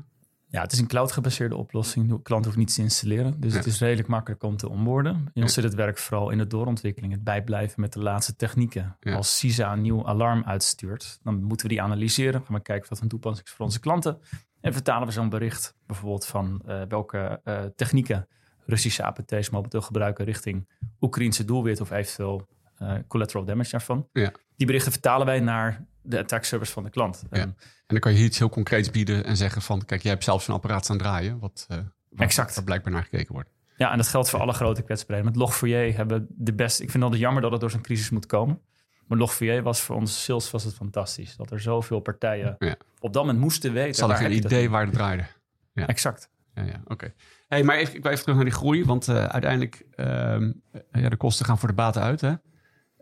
Ja, 0.49 0.62
het 0.62 0.73
is 0.73 0.78
een 0.78 0.87
cloud-gebaseerde 0.87 1.57
oplossing. 1.57 2.09
De 2.09 2.23
klant 2.23 2.45
hoeft 2.45 2.57
niets 2.57 2.75
te 2.75 2.83
installeren. 2.83 3.40
Dus 3.40 3.52
Ja. 3.52 3.59
het 3.59 3.66
is 3.66 3.81
redelijk 3.81 4.09
makkelijk 4.09 4.42
om 4.42 4.57
te 4.57 4.69
onboarden. 4.69 5.31
Bij 5.35 5.42
ons 5.42 5.52
zit 5.54 5.64
het 5.64 5.75
werk 5.75 5.99
vooral 5.99 6.31
in 6.31 6.38
de 6.38 6.47
doorontwikkeling. 6.47 7.12
Het 7.12 7.25
bijblijven 7.25 7.81
met 7.81 7.92
de 7.92 7.99
laatste 8.00 8.37
technieken. 8.37 8.97
Ja. 9.00 9.14
Als 9.14 9.38
CISA 9.38 9.73
een 9.73 9.81
nieuw 9.81 10.07
alarm 10.07 10.42
uitstuurt, 10.45 11.19
dan 11.23 11.42
moeten 11.42 11.66
we 11.66 11.73
die 11.73 11.83
analyseren. 11.83 12.42
Gaan 12.45 12.57
we 12.57 12.62
kijken 12.62 12.88
dat 12.88 13.00
een 13.00 13.09
toepassing 13.09 13.47
is 13.47 13.52
voor 13.52 13.64
onze 13.64 13.81
klanten. 13.81 14.19
En 14.61 14.73
vertalen 14.73 15.07
we 15.07 15.12
zo'n 15.12 15.28
bericht 15.28 15.75
bijvoorbeeld 15.87 16.26
van 16.26 16.62
uh, 16.66 16.83
welke 16.88 17.40
uh, 17.45 17.61
technieken 17.76 18.28
Russische 18.66 19.02
APT's 19.04 19.50
momenteel 19.50 19.81
gebruiken 19.83 20.25
richting 20.25 20.69
Oekraïnse 21.00 21.45
doelwit 21.45 21.81
of 21.81 21.90
eventueel 21.90 22.47
uh, 22.83 22.95
collateral 23.09 23.45
damage 23.45 23.71
daarvan. 23.71 24.09
Ja. 24.12 24.33
Die 24.57 24.67
berichten 24.67 24.93
vertalen 24.93 25.27
wij 25.27 25.41
naar 25.41 25.85
de 26.03 26.19
attack 26.19 26.45
service 26.45 26.73
van 26.73 26.83
de 26.83 26.91
klant. 26.91 27.23
Ja. 27.31 27.41
En 27.41 27.57
dan 27.87 27.99
kan 27.99 28.12
je 28.15 28.25
iets 28.25 28.39
heel 28.39 28.49
concreets 28.49 28.91
bieden 28.91 29.25
en 29.25 29.37
zeggen 29.37 29.62
van, 29.62 29.85
kijk, 29.85 30.03
jij 30.03 30.11
hebt 30.11 30.25
zelfs 30.25 30.49
een 30.49 30.55
apparaat 30.55 30.91
aan 30.91 30.99
draaien, 30.99 31.39
wat 31.39 31.67
waar, 31.69 31.85
exact. 32.17 32.55
waar 32.55 32.65
blijkbaar 32.65 32.93
naar 32.93 33.03
gekeken 33.03 33.33
wordt. 33.33 33.51
Ja, 33.77 33.91
en 33.91 33.97
dat 33.97 34.09
geldt 34.09 34.31
voor 34.31 34.41
alle 34.41 34.53
grote 34.53 34.83
kwetsbaarheden. 34.83 35.33
Met 35.33 35.51
Log4j 35.51 35.97
hebben 35.97 36.21
we 36.21 36.27
de 36.29 36.53
beste. 36.55 36.83
Ik 36.83 36.91
vind 36.91 37.05
het 37.05 37.17
jammer 37.17 37.43
dat 37.43 37.51
het 37.51 37.61
door 37.61 37.71
zo'n 37.71 37.83
crisis 37.83 38.11
moet 38.11 38.27
komen. 38.27 38.61
Maar 39.07 39.19
Log4j 39.19 39.62
was 39.62 39.81
voor 39.81 39.97
onze 39.97 40.15
sales 40.15 40.51
was 40.51 40.65
het 40.65 40.75
fantastisch. 40.75 41.37
Dat 41.37 41.51
er 41.51 41.61
zoveel 41.61 42.01
partijen 42.01 42.57
Ja. 42.59 42.77
op 43.01 43.12
dat 43.12 43.25
moment 43.25 43.43
moesten 43.43 43.73
weten. 43.73 43.95
Ze 43.95 44.01
hadden 44.01 44.19
geen 44.19 44.37
idee 44.37 44.71
waar 44.71 44.85
het 44.85 44.93
draaide. 44.93 45.27
Ja. 45.73 45.87
Exact. 45.87 46.31
Ja, 46.55 46.62
ja 46.62 46.83
oké. 46.85 47.12
Hey, 47.49 47.62
maar 47.62 47.77
even, 47.77 47.95
ik 47.95 48.03
wil 48.03 48.11
even 48.11 48.23
terug 48.23 48.37
naar 48.37 48.49
die 48.51 48.55
groei, 48.55 48.85
want 48.85 49.09
eh, 49.09 49.25
uiteindelijk 49.25 49.85
ehm 49.95 50.53
ja, 50.93 51.09
de 51.09 51.17
kosten 51.17 51.47
gaan 51.47 51.59
voor 51.59 51.69
de 51.69 51.75
baten 51.75 52.03
uit. 52.03 52.21
Hè? 52.21 52.33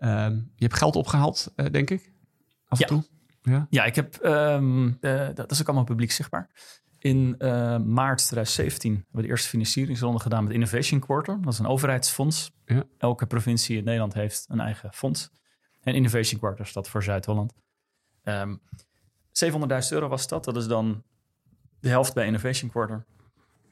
Ehm, 0.01 0.35
je 0.35 0.65
hebt 0.65 0.75
geld 0.75 0.97
opgehaald, 0.97 1.53
eh, 1.57 1.67
denk 1.71 1.91
ik, 1.91 2.13
af 2.69 2.79
Ja. 2.79 2.87
en 2.87 2.93
toe. 2.95 3.05
Ja. 3.53 3.67
Ja, 3.71 3.85
ik 3.85 3.95
heb, 3.95 4.15
ehm, 4.15 4.93
eh, 5.01 5.29
dat 5.35 5.51
is 5.51 5.61
ook 5.61 5.67
allemaal 5.67 5.85
publiek 5.85 6.11
zichtbaar. 6.13 6.51
In 6.99 7.35
eh, 7.39 7.79
maart 7.79 8.19
2017 8.19 8.93
hebben 8.95 9.11
we 9.13 9.23
de 9.23 9.29
eerste 9.29 9.49
financieringsronde 9.49 10.21
gedaan 10.21 10.45
met 10.45 10.53
Innovation 10.53 11.01
Quarter. 11.01 11.43
Dat 11.43 11.53
is 11.53 11.59
een 11.59 11.67
overheidsfonds. 11.67 12.51
Ja. 12.65 12.85
Elke 12.99 13.27
provincie 13.27 13.77
in 13.79 13.85
Nederland 13.85 14.15
heeft 14.15 14.45
een 14.49 14.61
eigen 14.61 14.93
fonds. 14.93 15.31
En 15.83 15.95
Innovation 15.95 16.41
Quarter 16.41 16.67
staat 16.67 16.89
voor 16.89 17.03
Zuid-Holland. 17.03 17.53
Ehm 18.23 18.55
700.000 19.33 19.93
euro 19.93 20.09
was 20.09 20.29
dat. 20.29 20.45
Dat 20.45 20.57
is 20.57 20.67
dan 20.67 21.03
de 21.81 21.89
helft 21.89 22.15
bij 22.15 22.27
Innovation 22.27 22.71
Quarter. 22.71 23.07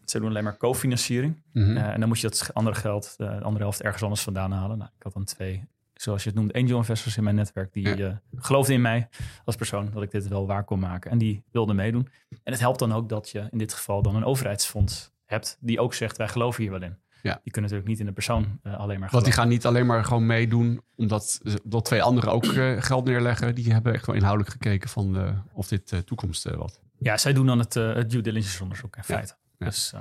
Ze 0.05 0.19
doen 0.19 0.29
alleen 0.29 0.45
maar 0.45 0.57
cofinanciering. 0.57 1.43
Eh, 1.53 1.89
en 1.89 2.01
dan 2.01 2.09
moet 2.09 2.21
je 2.21 2.29
dat 2.29 2.51
andere 2.55 2.77
geld, 2.77 3.15
de 3.17 3.29
andere 3.41 3.59
helft, 3.65 3.83
ergens 3.83 4.03
anders 4.03 4.23
vandaan 4.23 4.53
halen. 4.53 4.79
Nou, 4.79 4.91
ik 4.97 5.03
had 5.03 5.13
dan 5.13 5.25
twee, 5.25 5.69
zoals 6.01 6.23
je 6.23 6.29
het 6.29 6.39
noemt, 6.39 6.53
angel 6.53 6.77
investors 6.79 7.17
in 7.17 7.25
mijn 7.25 7.37
netwerk. 7.37 7.73
Die 7.73 7.97
Ja. 7.97 8.09
eh, 8.09 8.17
geloofden 8.37 8.75
in 8.75 8.81
mij 8.81 9.09
als 9.45 9.57
persoon 9.57 9.91
dat 9.93 10.03
ik 10.03 10.11
dit 10.11 10.29
wel 10.29 10.47
waar 10.47 10.65
kon 10.65 10.79
maken. 10.79 11.11
En 11.11 11.19
die 11.19 11.43
wilden 11.51 11.77
meedoen. 11.77 12.09
En 12.43 12.53
het 12.53 12.61
helpt 12.61 12.79
dan 12.79 12.93
ook 12.93 13.09
dat 13.09 13.31
je 13.31 13.49
in 13.51 13.59
dit 13.59 13.73
geval 13.73 14.03
dan 14.03 14.17
een 14.17 14.25
overheidsfonds 14.25 15.11
hebt. 15.27 15.57
Die 15.61 15.81
ook 15.81 15.95
zegt, 15.95 16.17
wij 16.17 16.29
geloven 16.29 16.63
hier 16.63 16.71
wel 16.73 16.83
in. 16.83 16.97
Ja. 17.23 17.41
Die 17.43 17.53
kunnen 17.53 17.71
natuurlijk 17.71 17.89
niet 17.89 17.99
in 18.01 18.07
de 18.07 18.13
persoon 18.13 18.43
eh, 18.63 18.73
alleen 18.73 18.79
maar 18.79 18.87
Want 18.99 19.01
geloven. 19.11 19.25
die 19.25 19.33
gaan 19.33 19.49
niet 19.49 19.67
alleen 19.67 19.87
maar 19.87 20.05
gewoon 20.05 20.27
meedoen, 20.27 20.81
omdat 20.97 21.41
dat 21.65 21.85
twee 21.85 22.03
anderen 22.03 22.33
ook 22.33 22.45
eh, 22.45 22.83
geld 22.83 23.05
neerleggen. 23.05 23.55
Die 23.55 23.73
hebben 23.73 23.95
echt 23.95 24.07
wel 24.07 24.15
inhoudelijk 24.17 24.53
gekeken 24.53 24.89
van 24.89 25.37
of 25.53 25.69
dit 25.69 26.03
toekomst 26.07 26.45
wat. 26.55 26.81
Ja, 26.99 27.17
zij 27.17 27.33
doen 27.33 27.47
dan 27.47 27.59
het, 27.59 27.75
het 27.75 28.11
due 28.11 28.21
diligence 28.23 28.63
onderzoek 28.63 28.97
in 28.97 29.03
feite. 29.05 29.35
ja. 29.59 29.65
Dus 29.67 29.93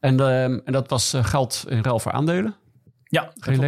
En, 0.00 0.20
ehm, 0.20 0.60
en 0.64 0.72
dat 0.72 0.88
was 0.88 1.14
geld 1.16 1.64
in 1.68 1.82
ruil 1.82 1.98
voor 1.98 2.12
aandelen, 2.12 2.54
ja, 3.04 3.22
geen 3.34 3.58
klopt. 3.58 3.60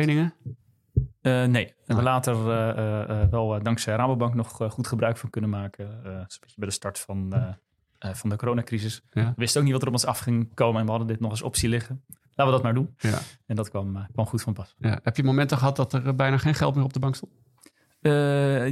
Eh, 1.27 1.45
nee, 1.45 1.67
en 1.67 1.75
we 1.87 1.95
Nee. 1.95 2.03
later 2.03 2.51
eh, 2.51 3.23
eh, 3.23 3.31
wel 3.31 3.63
dankzij 3.63 3.97
Rabobank 3.97 4.35
nog 4.35 4.49
goed 4.71 4.87
gebruik 4.87 5.17
van 5.17 5.31
kunnen 5.31 5.51
maken. 5.51 6.03
Bij 6.57 6.67
de 6.69 6.71
start 6.71 6.99
van, 6.99 7.35
van 7.99 8.31
de 8.31 8.37
coronacrisis. 8.37 9.03
Ja. 9.11 9.25
We 9.25 9.33
wisten 9.37 9.61
ook 9.61 9.65
niet 9.65 9.73
wat 9.75 9.83
er 9.83 9.89
op 9.89 9.95
ons 9.95 10.07
af 10.07 10.19
ging 10.19 10.55
komen 10.55 10.81
en 10.81 10.85
we 10.85 10.91
hadden 10.91 11.09
dit 11.09 11.21
nog 11.21 11.31
als 11.31 11.43
optie 11.43 11.69
liggen. 11.69 12.05
Laten 12.09 12.45
we 12.45 12.51
dat 12.51 12.63
maar 12.63 12.75
doen. 12.75 12.95
Ja. 12.99 13.19
En 13.47 13.57
dat 13.57 13.71
kwam, 13.71 14.07
kwam 14.13 14.27
goed 14.27 14.43
van 14.43 14.53
pas. 14.53 14.75
Ja. 14.79 14.99
Heb 15.03 15.17
je 15.17 15.23
momenten 15.23 15.59
gehad 15.59 15.77
dat 15.77 15.93
er 15.93 16.15
bijna 16.15 16.39
geen 16.39 16.55
geld 16.55 16.75
meer 16.75 16.85
op 16.85 16.93
de 16.93 16.99
bank 16.99 17.15
stond? 17.15 17.33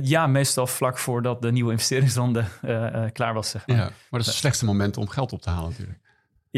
Ja, 0.06 0.26
meestal 0.26 0.66
vlak 0.66 0.98
voordat 0.98 1.42
de 1.42 1.52
nieuwe 1.52 1.70
investeringsronde 1.70 2.44
klaar 3.12 3.34
was. 3.34 3.50
Zeg 3.50 3.66
maar. 3.66 3.76
Ja. 3.76 3.82
Maar 3.82 3.92
dat 4.10 4.20
is 4.20 4.26
het 4.26 4.34
slechtste 4.34 4.64
moment 4.64 4.96
om 4.96 5.08
geld 5.08 5.32
op 5.32 5.40
te 5.40 5.50
halen 5.50 5.70
natuurlijk. 5.70 5.98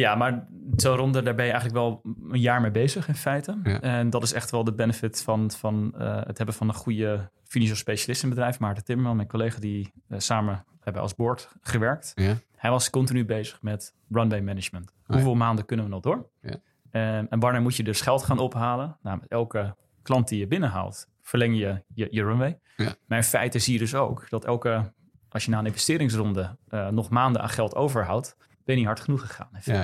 Ja, 0.01 0.15
maar 0.15 0.47
zo'n 0.77 0.97
ronde, 0.97 1.23
daar 1.23 1.35
ben 1.35 1.45
je 1.45 1.51
eigenlijk 1.51 1.81
wel 1.81 2.01
een 2.31 2.41
jaar 2.41 2.61
mee 2.61 2.71
bezig 2.71 3.09
in 3.09 3.15
feite. 3.15 3.61
Ja. 3.63 3.81
En 3.81 4.11
dat 4.11 4.23
is 4.23 4.33
echt 4.33 4.51
wel 4.51 4.65
de 4.65 4.75
benefit 4.75 5.23
van, 5.23 5.51
van 5.51 5.95
eh, 5.99 6.17
het 6.27 6.37
hebben 6.37 6.55
van 6.55 6.69
een 6.69 6.75
goede 6.75 7.31
financieel 7.45 7.77
specialist 7.79 8.23
in 8.23 8.29
het 8.29 8.39
bedrijf. 8.39 8.59
Maarten 8.59 8.85
Timmerman, 8.85 9.17
mijn 9.17 9.29
collega, 9.29 9.61
die 9.61 9.93
eh, 10.09 10.19
samen 10.19 10.65
hebben 10.81 11.03
als 11.03 11.15
board 11.15 11.49
gewerkt. 11.61 12.13
Ja. 12.15 12.35
Hij 12.57 12.71
was 12.71 12.91
continu 12.91 13.25
bezig 13.25 13.63
met 13.63 13.95
runway 14.11 14.41
management. 14.41 14.93
ja. 15.07 15.15
Hoeveel 15.15 15.35
maanden 15.35 15.65
kunnen 15.65 15.85
we 15.85 15.91
nog 15.91 16.01
door? 16.01 16.29
Ja. 16.41 16.57
En, 16.91 17.29
en 17.29 17.41
wanneer 17.41 17.63
moet 17.63 17.77
je 17.77 17.83
dus 17.83 18.01
geld 18.01 18.23
gaan 18.23 18.39
ophalen? 18.39 18.97
Nou, 19.03 19.19
met 19.21 19.29
elke 19.29 19.77
klant 20.03 20.29
die 20.29 20.39
je 20.39 20.47
binnenhaalt, 20.47 21.09
verleng 21.23 21.59
je 21.59 21.83
je, 21.95 22.09
je 22.11 22.23
runway. 22.25 22.59
Ja. 22.77 22.95
Maar 23.07 23.19
in 23.19 23.25
feite 23.25 23.59
zie 23.59 23.73
je 23.73 23.79
dus 23.79 23.95
ook 23.95 24.29
dat 24.29 24.45
elke, 24.45 24.93
als 25.29 25.45
je 25.45 25.51
na 25.51 25.59
een 25.59 25.67
investeringsronde 25.67 26.57
eh, 26.69 26.89
nog 26.89 27.11
maanden 27.11 27.43
aan 27.43 27.49
geld 27.49 27.75
overhoudt, 27.75 28.37
ben 28.67 28.75
je 28.75 28.81
niet 28.81 28.87
hard 28.91 29.01
genoeg 29.01 29.21
gegaan. 29.21 29.49
Ja, 29.63 29.83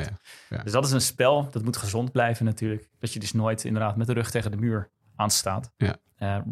ja. 0.51 0.63
Dus 0.63 0.73
dat 0.73 0.85
is 0.85 0.91
een 0.91 1.01
spel, 1.01 1.51
dat 1.51 1.63
moet 1.65 1.77
gezond 1.77 2.13
blijven 2.13 2.45
natuurlijk. 2.45 2.89
Dat 2.99 3.13
je 3.13 3.21
dus 3.21 3.33
nooit 3.33 3.65
inderdaad 3.65 3.97
met 3.97 4.07
de 4.07 4.13
rug 4.13 4.31
tegen 4.31 4.51
de 4.51 4.57
muur 4.57 4.91
aanstaat. 5.17 5.73
Ja. 5.77 5.97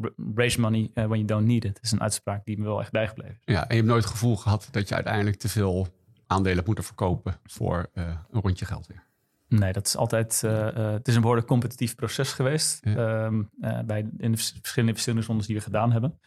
R- 0.01 0.09
raise 0.35 0.61
money 0.61 0.91
eh, 0.95 1.05
when 1.05 1.17
you 1.19 1.25
don't 1.25 1.47
need 1.47 1.65
it. 1.65 1.75
Dat 1.75 1.83
is 1.85 1.93
een 1.93 2.01
uitspraak 2.01 2.45
die 2.45 2.59
me 2.59 2.65
wel 2.65 2.81
echt 2.81 2.91
bijgebleven 2.93 3.37
is. 3.45 3.55
Ja, 3.55 3.61
en 3.63 3.69
je 3.69 3.75
hebt 3.75 3.87
nooit 3.87 4.03
het 4.03 4.13
gevoel 4.13 4.37
gehad 4.37 4.69
dat 4.71 4.89
je 4.89 4.95
uiteindelijk 4.95 5.37
te 5.37 5.49
veel 5.49 5.89
aandelen 6.27 6.63
moeten 6.67 6.85
verkopen 6.85 7.41
voor 7.45 7.89
eh, 7.93 8.05
een 8.31 8.41
rondje 8.41 8.65
geld 8.65 8.87
weer. 8.87 9.09
Nee, 9.49 9.73
dat 9.73 9.87
is 9.87 9.97
altijd. 9.97 10.41
het 10.41 11.09
is 11.09 11.15
een 11.15 11.21
behoorlijk 11.21 11.47
competitief 11.49 11.95
proces 11.95 12.33
geweest. 12.33 12.79
Ja. 12.85 13.25
ehm, 13.25 13.43
eh, 13.61 13.79
bij 13.81 13.99
in 14.19 14.31
de 14.31 14.37
vers- 14.37 14.51
verschillende 14.61 14.91
investeringsrondes 14.91 15.47
die 15.47 15.57
we 15.57 15.63
gedaan 15.63 15.93
hebben. 15.93 16.21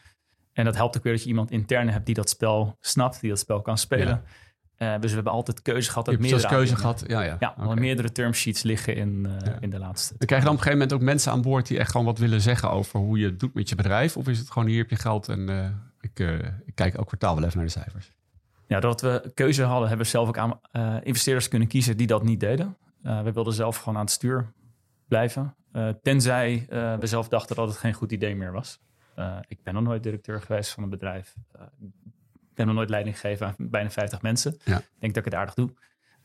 En 0.52 0.64
dat 0.64 0.74
helpt 0.74 0.96
ook 0.96 1.02
weer 1.02 1.12
dat 1.12 1.22
je 1.22 1.28
iemand 1.28 1.50
intern 1.50 1.88
hebt 1.88 2.06
die 2.06 2.14
dat 2.14 2.28
spel 2.30 2.76
snapt, 2.80 3.20
die 3.20 3.30
dat 3.30 3.38
spel 3.38 3.62
kan 3.62 3.78
spelen. 3.78 4.22
Eh, 4.76 4.92
dus 5.00 5.08
we 5.08 5.14
hebben 5.14 5.32
altijd 5.32 5.62
keuze 5.62 5.88
gehad. 5.90 6.04
Je 6.06 6.10
hebt 6.12 6.22
meerdere 6.22 6.48
keuze 6.48 6.76
gehad. 6.76 7.04
Ja, 7.06 7.22
ja. 7.22 7.36
Ja, 7.38 7.52
we 7.56 7.60
hadden 7.60 7.80
meerdere 7.80 8.12
termsheets 8.12 8.62
liggen 8.62 8.96
in, 8.96 9.26
Ja. 9.44 9.56
in 9.60 9.70
de 9.70 9.78
laatste. 9.78 10.14
Dan 10.18 10.26
krijg 10.26 10.42
je 10.42 10.48
dan 10.48 10.56
op 10.56 10.60
een 10.60 10.64
gegeven 10.64 10.78
moment 10.78 10.92
ook 10.92 11.00
mensen 11.00 11.32
aan 11.32 11.42
boord 11.42 11.66
die 11.66 11.78
echt 11.78 11.90
gewoon 11.90 12.06
wat 12.06 12.18
willen 12.18 12.40
zeggen 12.40 12.70
over 12.70 13.00
hoe 13.00 13.18
je 13.18 13.26
het 13.26 13.40
doet 13.40 13.54
met 13.54 13.68
je 13.68 13.74
bedrijf? 13.74 14.16
Of 14.16 14.28
is 14.28 14.38
het 14.38 14.50
gewoon 14.50 14.68
hier 14.68 14.78
heb 14.78 14.90
je 14.90 14.96
geld 14.96 15.28
en 15.28 15.48
eh, 15.48 15.68
ik, 16.00 16.18
ik 16.64 16.74
kijk 16.74 16.94
elk 16.94 17.06
kwartaal 17.06 17.34
wel 17.34 17.44
even 17.44 17.56
naar 17.56 17.66
de 17.66 17.72
cijfers? 17.72 18.12
Ja, 18.66 18.80
doordat 18.80 19.00
we 19.00 19.30
keuze 19.34 19.62
hadden, 19.62 19.88
hebben 19.88 20.06
we 20.06 20.12
zelf 20.12 20.28
ook 20.28 20.38
aan 20.38 20.60
investeerders 21.02 21.48
kunnen 21.48 21.68
kiezen 21.68 21.96
die 21.96 22.06
dat 22.06 22.22
niet 22.22 22.40
deden. 22.40 22.76
We 23.02 23.32
wilden 23.32 23.52
zelf 23.52 23.76
gewoon 23.76 23.94
aan 23.94 24.04
het 24.04 24.10
stuur 24.10 24.52
blijven. 25.08 25.54
Tenzij 26.02 26.66
we 27.00 27.06
zelf 27.06 27.28
dachten 27.28 27.56
dat 27.56 27.68
het 27.68 27.76
geen 27.76 27.92
goed 27.92 28.12
idee 28.12 28.36
meer 28.36 28.52
was. 28.52 28.80
Ik 29.48 29.62
ben 29.62 29.74
nog 29.74 29.82
nooit 29.82 30.02
directeur 30.02 30.40
geweest 30.42 30.70
van 30.70 30.82
een 30.82 30.90
bedrijf. 30.90 31.34
Ik 32.54 32.60
ben 32.60 32.66
nog 32.66 32.74
nooit 32.78 32.90
leiding 32.90 33.20
gegeven 33.20 33.46
aan 33.46 33.54
bijna 33.58 33.90
50 33.90 34.22
mensen. 34.22 34.56
Ja. 34.64 34.78
Ik 34.78 34.84
denk 34.98 35.14
dat 35.14 35.26
ik 35.26 35.32
het 35.32 35.40
aardig 35.40 35.54
doe. 35.54 35.70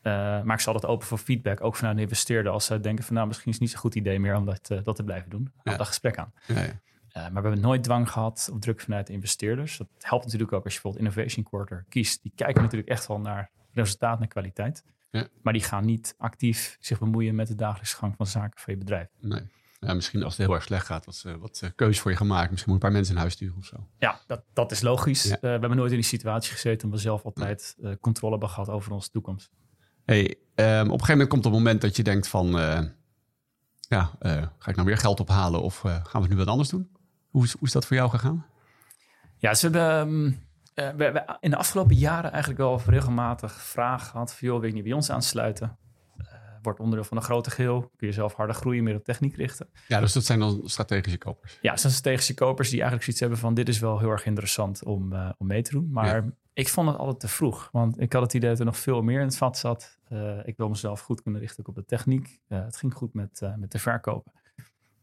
Eh, 0.02 0.12
maar 0.44 0.56
ik 0.56 0.60
zal 0.60 0.74
dat 0.74 0.86
open 0.86 1.08
voor 1.08 1.18
feedback, 1.18 1.62
ook 1.64 1.76
vanuit 1.76 1.96
de 1.96 2.02
investeerder. 2.02 2.52
Als 2.52 2.66
ze 2.66 2.80
denken 2.80 3.04
van 3.04 3.16
nou, 3.16 3.28
misschien 3.28 3.48
is 3.48 3.54
het 3.54 3.62
niet 3.64 3.72
zo'n 3.72 3.80
goed 3.80 3.96
idee 3.96 4.20
meer 4.20 4.36
om 4.36 4.46
dat, 4.46 4.70
eh, 4.70 4.84
dat 4.84 4.96
te 4.96 5.04
blijven 5.04 5.30
doen. 5.30 5.52
Haal 5.56 5.74
Ja. 5.74 5.78
dat 5.78 5.88
gesprek 5.88 6.18
aan. 6.18 6.34
Ja, 6.48 6.60
ja. 6.62 6.62
Eh, 7.10 7.22
maar 7.22 7.42
we 7.42 7.48
hebben 7.48 7.60
nooit 7.60 7.84
dwang 7.84 8.10
gehad 8.12 8.50
of 8.54 8.60
druk 8.60 8.82
vanuit 8.82 9.08
de 9.08 9.14
investeerders. 9.14 9.78
Dat 9.78 9.88
helpt 10.00 10.24
natuurlijk 10.24 10.54
ook 10.54 10.64
als 10.64 10.74
je 10.76 10.82
bijvoorbeeld 10.82 11.16
Innovation 11.16 11.46
Quarter 11.46 11.86
kiest. 11.90 12.22
Die 12.24 12.32
kijken 12.36 12.62
natuurlijk 12.62 12.90
echt 12.90 13.08
wel 13.08 13.20
naar 13.20 13.50
resultaat 13.74 14.22
en 14.22 14.28
kwaliteit. 14.28 14.84
Ja. 15.12 15.28
Maar 15.42 15.54
die 15.54 15.62
gaan 15.64 15.86
niet 15.86 16.16
actief 16.18 16.78
zich 16.80 17.00
bemoeien 17.00 17.36
met 17.36 17.48
de 17.48 17.56
dagelijkse 17.56 17.96
gang 17.96 18.14
van 18.18 18.26
zaken 18.26 18.60
van 18.60 18.74
je 18.74 18.80
bedrijf. 18.80 19.08
Nee. 19.20 19.42
Ja, 19.80 19.94
misschien 19.94 20.24
als 20.24 20.38
het 20.38 20.46
heel 20.46 20.56
erg 20.56 20.64
slecht 20.64 20.86
gaat, 20.86 21.06
wat, 21.06 21.16
ze- 21.16 21.38
wat 21.40 21.72
keuzes 21.76 22.00
voor 22.02 22.12
je 22.12 22.18
gemaakt. 22.18 22.52
Misschien 22.52 22.72
moet 22.72 22.82
je 22.82 22.86
een 22.88 22.92
paar 22.92 23.00
mensen 23.00 23.14
in 23.16 23.20
huis 23.20 23.34
sturen 23.34 23.58
of 23.58 23.66
zo. 23.66 23.88
Ja, 23.98 24.20
dat, 24.28 24.42
dat 24.54 24.72
is 24.72 24.82
logisch. 24.82 25.24
Ja. 25.24 25.36
Eh, 25.36 25.42
we 25.42 25.48
hebben 25.48 25.76
nooit 25.76 25.92
in 25.92 25.98
die 25.98 26.06
situatie 26.06 26.52
gezeten 26.52 26.84
omdat 26.84 27.00
we 27.00 27.06
zelf 27.06 27.24
altijd 27.24 27.76
eh, 27.84 27.92
controle 28.02 28.32
hebben 28.32 28.50
gehad 28.50 28.70
over 28.70 28.92
onze 28.92 29.10
toekomst. 29.10 29.52
Hey, 30.06 30.36
ehm, 30.56 30.80
op 30.80 30.84
een 30.86 30.90
gegeven 30.92 31.12
moment 31.12 31.30
komt 31.30 31.44
het 31.44 31.54
moment 31.54 31.82
dat 31.82 31.96
je 31.96 32.04
denkt 32.04 32.28
van... 32.28 32.60
eh, 32.60 32.82
ja, 33.80 34.12
ga 34.58 34.70
ik 34.70 34.76
nou 34.76 34.88
weer 34.88 34.98
geld 34.98 35.20
ophalen 35.20 35.62
of 35.62 35.80
gaan 36.04 36.22
we 36.22 36.28
nu 36.28 36.36
wat 36.36 36.48
anders 36.48 36.70
doen? 36.70 36.90
Hoe 37.30 37.44
is, 37.44 37.52
hoe 37.52 37.68
is 37.68 37.72
dat 37.74 37.86
voor 37.86 37.96
jou 37.96 38.10
gegaan? 38.10 38.46
Ja, 39.38 39.54
ze 39.54 39.70
hebben 39.70 39.82
ehm, 39.92 40.26
eh, 40.74 40.96
we 40.98 41.04
hebben 41.04 41.38
in 41.40 41.50
de 41.50 41.56
afgelopen 41.58 41.96
jaren 41.96 42.32
eigenlijk 42.32 42.62
wel 42.62 42.82
regelmatig 42.86 43.54
vragen 43.62 44.08
gehad 44.12 44.34
van, 44.34 44.48
joh, 44.48 44.60
wil 44.60 44.68
je 44.68 44.74
niet 44.76 44.84
bij 44.84 44.94
ons 44.94 45.10
aansluiten? 45.12 45.78
Wordt 46.62 46.80
onderdeel 46.80 47.04
van 47.08 47.18
een 47.18 47.24
grote 47.24 47.52
geheel. 47.52 47.92
Kun 47.96 48.08
je 48.08 48.14
zelf 48.14 48.34
harder 48.34 48.56
groeien, 48.56 48.84
meer 48.84 48.96
op 48.96 49.04
techniek 49.04 49.36
richten. 49.36 49.70
Ja, 49.88 50.00
dus 50.00 50.14
dat 50.14 50.26
zijn 50.26 50.40
dan 50.40 50.62
strategische 50.66 51.18
kopers. 51.18 51.58
Ja, 51.62 51.78
zijn 51.78 51.94
strategische 51.94 52.34
kopers 52.34 52.68
die 52.70 52.82
eigenlijk 52.82 53.04
zoiets 53.04 53.22
hebben 53.22 53.40
van, 53.40 53.54
dit 53.54 53.68
is 53.70 53.80
wel 53.80 54.00
heel 54.00 54.10
erg 54.10 54.26
interessant 54.26 54.84
om, 54.84 55.14
eh, 55.14 55.30
om 55.38 55.48
mee 55.48 55.62
te 55.62 55.72
doen. 55.72 55.90
Maar 55.92 56.16
Ja. 56.16 56.32
ik 56.54 56.68
vond 56.70 56.88
het 56.90 56.98
altijd 56.98 57.20
te 57.20 57.28
vroeg, 57.28 57.70
want 57.72 58.00
ik 58.02 58.14
had 58.14 58.22
het 58.22 58.34
idee 58.34 58.50
dat 58.50 58.60
er 58.60 58.66
nog 58.66 58.78
veel 58.78 59.02
meer 59.02 59.20
in 59.20 59.26
het 59.26 59.38
vat 59.38 59.58
zat. 59.58 59.98
Eh, 60.10 60.38
ik 60.48 60.58
wil 60.58 60.70
mezelf 60.70 61.00
goed 61.02 61.22
kunnen 61.22 61.42
richten 61.42 61.68
op 61.68 61.76
de 61.76 61.86
techniek. 61.86 62.40
Eh, 62.48 62.64
het 62.64 62.78
ging 62.78 62.94
goed 62.94 63.14
met, 63.14 63.42
met 63.58 63.72
de 63.72 63.80
verkopen. 63.80 64.32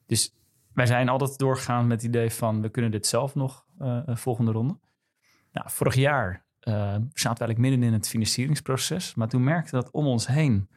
Dus 0.06 0.34
wij 0.72 0.86
zijn 0.86 1.08
altijd 1.08 1.38
doorgegaan 1.38 1.86
met 1.86 2.02
het 2.02 2.10
idee 2.10 2.30
van, 2.30 2.60
we 2.62 2.68
kunnen 2.68 2.90
dit 2.90 3.06
zelf 3.06 3.34
nog 3.34 3.64
een 3.78 4.16
volgende 4.18 4.52
ronde. 4.52 4.78
Nou, 5.52 5.70
vorig 5.70 5.94
jaar 5.94 6.44
zaten 6.60 7.10
we 7.12 7.26
eigenlijk 7.26 7.58
midden 7.58 7.82
in 7.82 7.92
het 7.92 8.08
financieringsproces. 8.08 9.14
Maar 9.14 9.28
toen 9.28 9.44
merkte 9.44 9.70
dat 9.70 9.90
om 9.90 10.06
ons 10.06 10.26
heen 10.26 10.68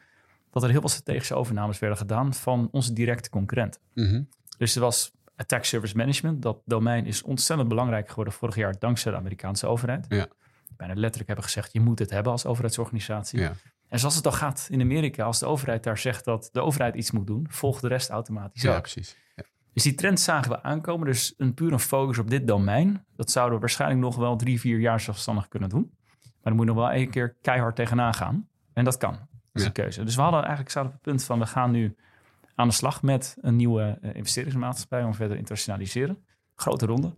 dat 0.50 0.62
er 0.62 0.70
heel 0.70 0.80
veel 0.80 0.88
strategische 0.88 1.34
overnames 1.34 1.78
werden 1.78 1.98
gedaan 1.98 2.34
van 2.34 2.68
onze 2.70 2.92
directe 2.92 3.30
concurrenten. 3.30 3.80
Mhm. 3.94 4.22
Dus 4.58 4.74
er 4.74 4.80
was 4.80 5.12
Attack 5.36 5.64
Service 5.64 5.96
Management. 5.96 6.42
Dat 6.42 6.62
domein 6.64 7.06
is 7.06 7.22
ontzettend 7.22 7.68
belangrijk 7.68 8.08
geworden 8.08 8.32
vorig 8.32 8.54
jaar 8.54 8.78
dankzij 8.78 9.12
de 9.12 9.18
Amerikaanse 9.18 9.66
overheid. 9.66 10.06
Ja. 10.08 10.26
bijna 10.76 10.94
letterlijk 10.94 11.26
hebben 11.26 11.44
gezegd, 11.44 11.72
je 11.72 11.80
moet 11.80 11.98
het 11.98 12.10
hebben 12.10 12.32
als 12.32 12.46
overheidsorganisatie. 12.46 13.40
Ja. 13.40 13.52
En 13.88 13.98
zoals 13.98 14.14
het 14.16 14.26
al 14.26 14.32
gaat 14.32 14.66
in 14.70 14.80
Amerika, 14.80 15.24
als 15.24 15.38
de 15.38 15.46
overheid 15.46 15.82
daar 15.82 15.98
zegt 15.98 16.24
dat 16.24 16.48
de 16.52 16.60
overheid 16.60 16.94
iets 16.94 17.10
moet 17.10 17.26
doen, 17.26 17.46
volgt 17.50 17.82
de 17.82 17.88
rest 17.88 18.10
automatisch 18.10 18.62
Ja, 18.62 18.74
ook. 18.74 18.80
precies. 18.80 19.16
Ja. 19.36 19.44
Dus 19.72 19.82
die 19.82 19.94
trend 19.94 20.20
zagen 20.20 20.50
we 20.50 20.62
aankomen. 20.62 21.06
Dus 21.06 21.34
een 21.36 21.54
pure 21.54 21.78
focus 21.78 22.18
op 22.18 22.30
dit 22.30 22.46
domein, 22.46 23.04
dat 23.16 23.30
zouden 23.30 23.54
we 23.54 23.60
waarschijnlijk 23.60 24.00
nog 24.00 24.16
wel 24.16 24.36
drie, 24.36 24.60
vier 24.60 24.78
jaar 24.78 25.00
zelfstandig 25.00 25.48
kunnen 25.48 25.68
doen. 25.68 25.90
Maar 26.20 26.32
dan 26.42 26.52
moet 26.56 26.64
je 26.66 26.72
nog 26.72 26.80
wel 26.80 26.90
één 26.90 27.10
keer 27.10 27.36
keihard 27.42 27.76
tegenaan 27.76 28.14
gaan. 28.14 28.48
En 28.72 28.84
dat 28.84 28.96
kan. 28.96 29.28
Dat 29.52 29.62
is 29.62 29.62
Ja. 29.62 29.66
een 29.66 29.72
keuze. 29.72 30.04
Dus 30.04 30.14
we 30.16 30.22
hadden 30.22 30.40
eigenlijk 30.40 30.70
zouden 30.70 30.94
op 30.94 31.00
het 31.04 31.12
punt 31.12 31.24
van 31.24 31.38
we 31.38 31.46
gaan 31.46 31.70
nu 31.70 31.96
aan 32.54 32.68
de 32.68 32.74
slag 32.74 33.02
met 33.02 33.36
een 33.40 33.56
nieuwe 33.56 33.98
eh, 34.02 34.14
investeringsmaatschappij 34.14 35.02
om 35.02 35.14
verder 35.14 35.32
te 35.32 35.38
internationaliseren. 35.38 36.24
Grote 36.54 36.86
ronde. 36.86 37.14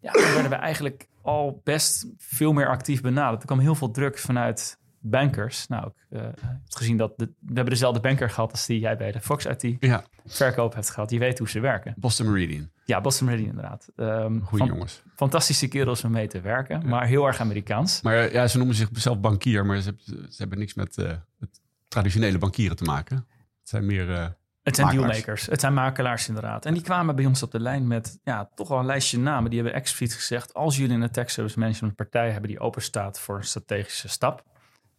Ja, 0.00 0.12
dan 0.12 0.22
werden 0.32 0.50
we 0.50 0.56
eigenlijk 0.56 1.08
al 1.22 1.60
best 1.64 2.06
veel 2.18 2.52
meer 2.52 2.68
actief 2.68 3.00
benaderd. 3.00 3.40
Er 3.40 3.46
kwam 3.46 3.58
heel 3.58 3.74
veel 3.74 3.90
druk 3.90 4.18
vanuit 4.18 4.78
bankers. 5.00 5.66
Nou, 5.68 5.86
ik 5.86 5.92
eh, 6.18 6.22
heb 6.22 6.34
gezien 6.68 6.96
dat 6.96 7.12
de- 7.16 7.24
we 7.38 7.46
hebben 7.54 7.64
dezelfde 7.72 8.00
banker 8.00 8.30
gehad 8.30 8.50
als 8.50 8.66
die 8.66 8.78
jij 8.80 8.96
bij 8.96 9.12
de 9.12 9.20
Fox 9.20 9.46
IT 9.46 9.76
ja, 9.80 10.04
verkoop 10.26 10.74
hebt 10.74 10.90
gehad. 10.90 11.08
Die 11.08 11.18
weet 11.18 11.38
hoe 11.38 11.48
ze 11.48 11.60
werken. 11.60 11.94
Boston 11.96 12.30
Meridian. 12.32 12.70
Ja, 12.84 13.00
Boston 13.00 13.26
Meridian 13.26 13.50
inderdaad. 13.50 13.88
Ehm, 13.96 14.40
Goeie 14.40 14.64
jongens. 14.66 15.02
Fantastische 15.16 15.68
kerels 15.68 16.04
om 16.04 16.10
mee 16.10 16.26
te 16.26 16.40
werken, 16.40 16.88
maar 16.88 17.06
heel 17.06 17.26
erg 17.26 17.40
Amerikaans. 17.40 18.00
Maar 18.02 18.16
eh, 18.16 18.32
ja, 18.32 18.46
ze 18.46 18.56
noemen 18.58 18.74
zichzelf 18.76 19.20
bankier, 19.20 19.66
maar 19.66 19.80
ze, 19.80 19.84
hebben- 19.84 20.32
ze 20.32 20.36
hebben 20.38 20.58
niks 20.58 20.74
met, 20.74 20.98
eh, 20.98 21.12
met 21.36 21.60
traditionele 21.88 22.38
bankieren 22.38 22.76
te 22.76 22.84
maken. 22.84 23.16
Het 23.60 23.68
zijn 23.68 23.86
meer... 23.86 24.12
eh, 24.14 24.26
Het 24.62 24.74
zijn 24.76 24.86
Makelaars. 24.86 25.12
dealmakers. 25.12 25.46
Het 25.46 25.60
zijn 25.60 25.74
makelaars 25.74 26.28
inderdaad. 26.28 26.66
En 26.66 26.74
die 26.74 26.82
kwamen 26.82 27.16
bij 27.16 27.26
ons 27.26 27.42
op 27.42 27.50
de 27.50 27.60
lijn 27.60 27.86
met 27.86 28.18
ja, 28.24 28.50
toch 28.54 28.68
wel 28.68 28.78
een 28.78 28.86
lijstje 28.86 29.18
namen. 29.18 29.50
Die 29.50 29.60
hebben 29.60 29.78
expliciet 29.80 30.16
gezegd... 30.16 30.54
als 30.54 30.76
jullie 30.76 30.96
een 31.00 31.10
tech 31.10 31.30
service 31.30 31.58
management 31.58 31.94
partij 31.96 32.30
hebben... 32.30 32.48
die 32.50 32.60
open 32.60 32.82
staat 32.82 33.20
voor 33.20 33.36
een 33.36 33.44
strategische 33.44 34.08
stap... 34.08 34.44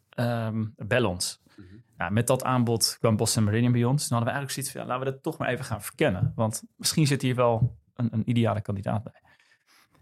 ehm, 0.10 0.66
bel 0.76 1.06
ons. 1.10 1.42
Ja, 1.98 2.10
met 2.10 2.28
dat 2.28 2.44
aanbod 2.44 2.98
kwam 3.00 3.16
Boston 3.16 3.44
Meridian 3.44 3.72
bij 3.72 3.84
ons. 3.84 4.08
Toen 4.08 4.18
hadden 4.18 4.34
we 4.34 4.40
eigenlijk 4.40 4.52
zoiets 4.52 4.72
van... 4.72 4.82
Ja, 4.82 4.88
laten 4.88 5.06
we 5.06 5.12
dat 5.12 5.24
toch 5.24 5.38
maar 5.38 5.48
even 5.48 5.66
gaan 5.66 5.82
verkennen. 5.82 6.32
Want 6.36 6.64
misschien 6.76 7.08
zit 7.08 7.22
hier 7.22 7.36
wel 7.36 7.78
een, 7.96 8.08
een 8.12 8.30
ideale 8.30 8.62
kandidaat 8.62 9.04
bij. 9.04 9.22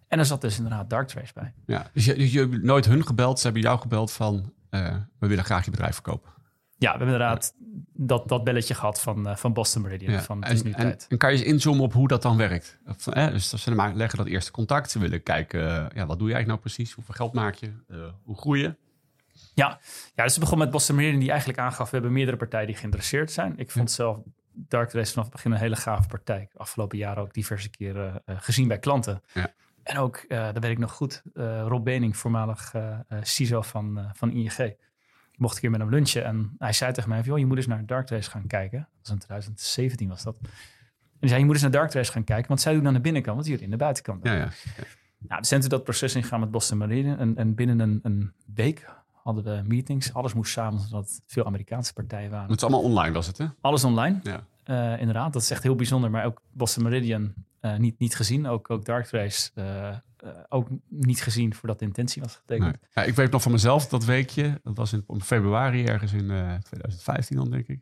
En 0.07 0.19
er 0.19 0.25
zat 0.25 0.41
dus 0.41 0.57
inderdaad 0.57 0.89
Darktrace 0.89 1.33
bij. 1.33 1.53
ja. 1.65 1.89
Dus 1.93 2.05
je, 2.05 2.13
dus 2.15 2.31
je 2.31 2.39
hebt 2.39 2.63
nooit 2.63 2.85
hun 2.85 3.05
gebeld, 3.05 3.37
ze 3.39 3.43
hebben 3.43 3.61
jou 3.63 3.79
gebeld 3.79 4.11
van... 4.11 4.53
eh, 4.69 4.95
we 5.19 5.27
willen 5.27 5.43
graag 5.43 5.65
je 5.65 5.71
bedrijf 5.71 5.93
verkopen. 5.93 6.29
Ja, 6.77 6.91
we 6.91 6.97
hebben 6.97 7.07
inderdaad 7.07 7.53
dat, 7.93 8.27
dat 8.27 8.43
belletje 8.43 8.73
gehad 8.73 9.01
van, 9.01 9.27
eh, 9.27 9.35
van 9.35 9.53
Boston 9.53 9.81
Meridian. 9.81 10.11
Ja. 10.13 10.21
Van, 10.21 10.43
het 10.43 10.51
is 10.53 10.59
En, 10.59 10.65
nu 10.65 10.71
en, 10.71 10.79
tijd. 10.81 11.05
en 11.09 11.17
kan 11.17 11.31
je 11.31 11.37
eens 11.37 11.45
inzoomen 11.47 11.83
op 11.83 11.93
hoe 11.93 12.07
dat 12.07 12.21
dan 12.21 12.37
werkt? 12.37 12.79
Of, 12.87 13.07
eh, 13.07 13.27
dus 13.27 13.49
ze 13.49 13.75
leggen 13.95 14.17
dat 14.17 14.27
eerste 14.27 14.51
contact. 14.51 14.91
Ze 14.91 14.99
willen 14.99 15.23
kijken, 15.23 15.61
ja, 15.93 16.05
wat 16.05 16.19
doe 16.19 16.27
je 16.27 16.33
eigenlijk 16.33 16.47
nou 16.47 16.59
precies? 16.59 16.91
Hoeveel 16.93 17.13
geld 17.13 17.33
maak 17.33 17.55
je? 17.55 17.71
Eh, 17.87 17.97
hoe 18.23 18.37
groei 18.37 18.61
je? 18.61 18.75
Ja, 19.53 19.79
ja 20.15 20.23
dus 20.23 20.33
we 20.33 20.39
begonnen 20.39 20.65
met 20.65 20.75
Boston 20.75 20.95
Meridian 20.95 21.19
die 21.19 21.29
eigenlijk 21.29 21.59
aangaf... 21.59 21.89
we 21.89 21.95
hebben 21.95 22.13
meerdere 22.13 22.37
partijen 22.37 22.67
die 22.67 22.75
geïnteresseerd 22.75 23.31
zijn. 23.31 23.57
Ik 23.57 23.71
vond 23.71 23.91
zelf 23.91 24.17
Dark 24.51 24.91
Race 24.91 25.11
vanaf 25.11 25.25
het 25.25 25.33
begin 25.33 25.51
een 25.51 25.57
hele 25.57 25.75
gave 25.75 26.07
partij. 26.07 26.49
Afgelopen 26.55 26.97
jaren 26.97 27.23
ook 27.23 27.33
diverse 27.33 27.69
keren 27.69 28.21
eh, 28.25 28.35
gezien 28.39 28.67
bij 28.67 28.79
klanten. 28.79 29.23
Ja. 29.33 29.53
En 29.83 29.97
ook, 29.97 30.15
eh 30.15 30.53
dat 30.53 30.63
weet 30.63 30.71
ik 30.71 30.77
nog 30.77 30.91
goed, 30.91 31.21
eh, 31.33 31.65
Rob 31.67 31.83
Bening, 31.83 32.17
voormalig 32.17 32.73
CISO 33.21 33.61
van, 33.61 34.11
van 34.13 34.31
ING. 34.31 34.57
Ik 35.31 35.37
mocht 35.37 35.55
een 35.55 35.61
keer 35.61 35.71
met 35.71 35.79
hem 35.79 35.89
lunchen 35.89 36.23
en 36.23 36.55
hij 36.57 36.73
zei 36.73 36.91
tegen 36.93 37.09
mij... 37.09 37.17
van, 37.17 37.27
joh, 37.27 37.37
je 37.39 37.45
moet 37.45 37.57
eens 37.57 37.67
naar 37.67 37.85
Dark 37.85 38.09
Race 38.09 38.29
gaan 38.29 38.47
kijken. 38.47 38.79
Dat 38.79 38.87
was 39.01 39.11
in 39.11 39.17
2017 39.17 40.09
was 40.09 40.23
dat. 40.23 40.35
En 40.41 40.49
hij 41.19 41.29
zei, 41.29 41.39
je 41.39 41.45
moet 41.45 41.53
eens 41.53 41.63
naar 41.63 41.71
Dark 41.71 41.93
Race 41.93 42.11
gaan 42.11 42.23
kijken... 42.23 42.47
want 42.47 42.61
zij 42.61 42.73
doen 42.73 42.87
aan 42.87 42.93
de 42.93 43.01
binnenkant, 43.01 43.37
wat 43.37 43.45
jullie 43.45 43.63
in 43.63 43.71
de 43.71 43.77
buitenkant. 43.77 44.25
Ja, 44.25 44.33
ja. 44.33 44.49
Nou, 45.27 45.41
we 45.41 45.47
zijn 45.47 45.61
toen 45.61 45.69
dat 45.69 45.83
proces 45.83 46.15
ingegaan 46.15 46.39
met 46.39 46.51
Boston 46.51 46.77
Meridian. 46.77 47.17
En, 47.17 47.37
en 47.37 47.55
binnen 47.55 47.79
een, 47.79 47.99
een 48.03 48.33
week 48.53 48.85
hadden 49.23 49.43
we 49.43 49.61
meetings. 49.67 50.13
Alles 50.13 50.33
moest 50.33 50.51
samen, 50.51 50.81
omdat 50.91 51.21
veel 51.25 51.45
Amerikaanse 51.45 51.93
partijen 51.93 52.29
waren. 52.31 52.49
Het 52.49 52.57
is 52.57 52.63
allemaal 52.67 52.83
online, 52.89 53.13
was 53.13 53.27
het, 53.27 53.37
hè? 53.37 53.45
Alles 53.61 53.83
online, 53.83 54.19
Ja. 54.23 54.45
eh, 54.63 54.99
inderdaad. 54.99 55.33
Dat 55.33 55.41
is 55.41 55.51
echt 55.51 55.63
heel 55.63 55.75
bijzonder. 55.75 56.11
Maar 56.11 56.25
ook 56.25 56.41
Boston 56.51 56.83
Meridian 56.83 57.33
eh, 57.59 57.77
niet, 57.77 57.99
niet 57.99 58.15
gezien. 58.15 58.47
Ook, 58.47 58.69
ook 58.69 58.85
Dark 58.85 59.09
Race 59.09 59.51
eh, 59.55 59.95
ook 60.49 60.67
niet 60.89 61.21
gezien 61.21 61.53
voordat 61.55 61.79
de 61.79 61.85
intentie 61.85 62.21
was 62.21 62.35
getekend. 62.35 62.65
Nee. 62.65 62.89
Ja, 62.93 63.03
ik 63.03 63.15
weet 63.15 63.31
nog 63.31 63.41
van 63.41 63.51
mezelf 63.51 63.87
dat 63.87 64.05
weekje. 64.05 64.59
Dat 64.63 64.77
was 64.77 64.93
in 64.93 65.03
in 65.07 65.21
februari 65.21 65.85
ergens 65.85 66.13
in 66.13 66.31
eh, 66.31 66.53
2015 66.55 67.37
dan, 67.37 67.49
denk 67.49 67.67
ik. 67.67 67.79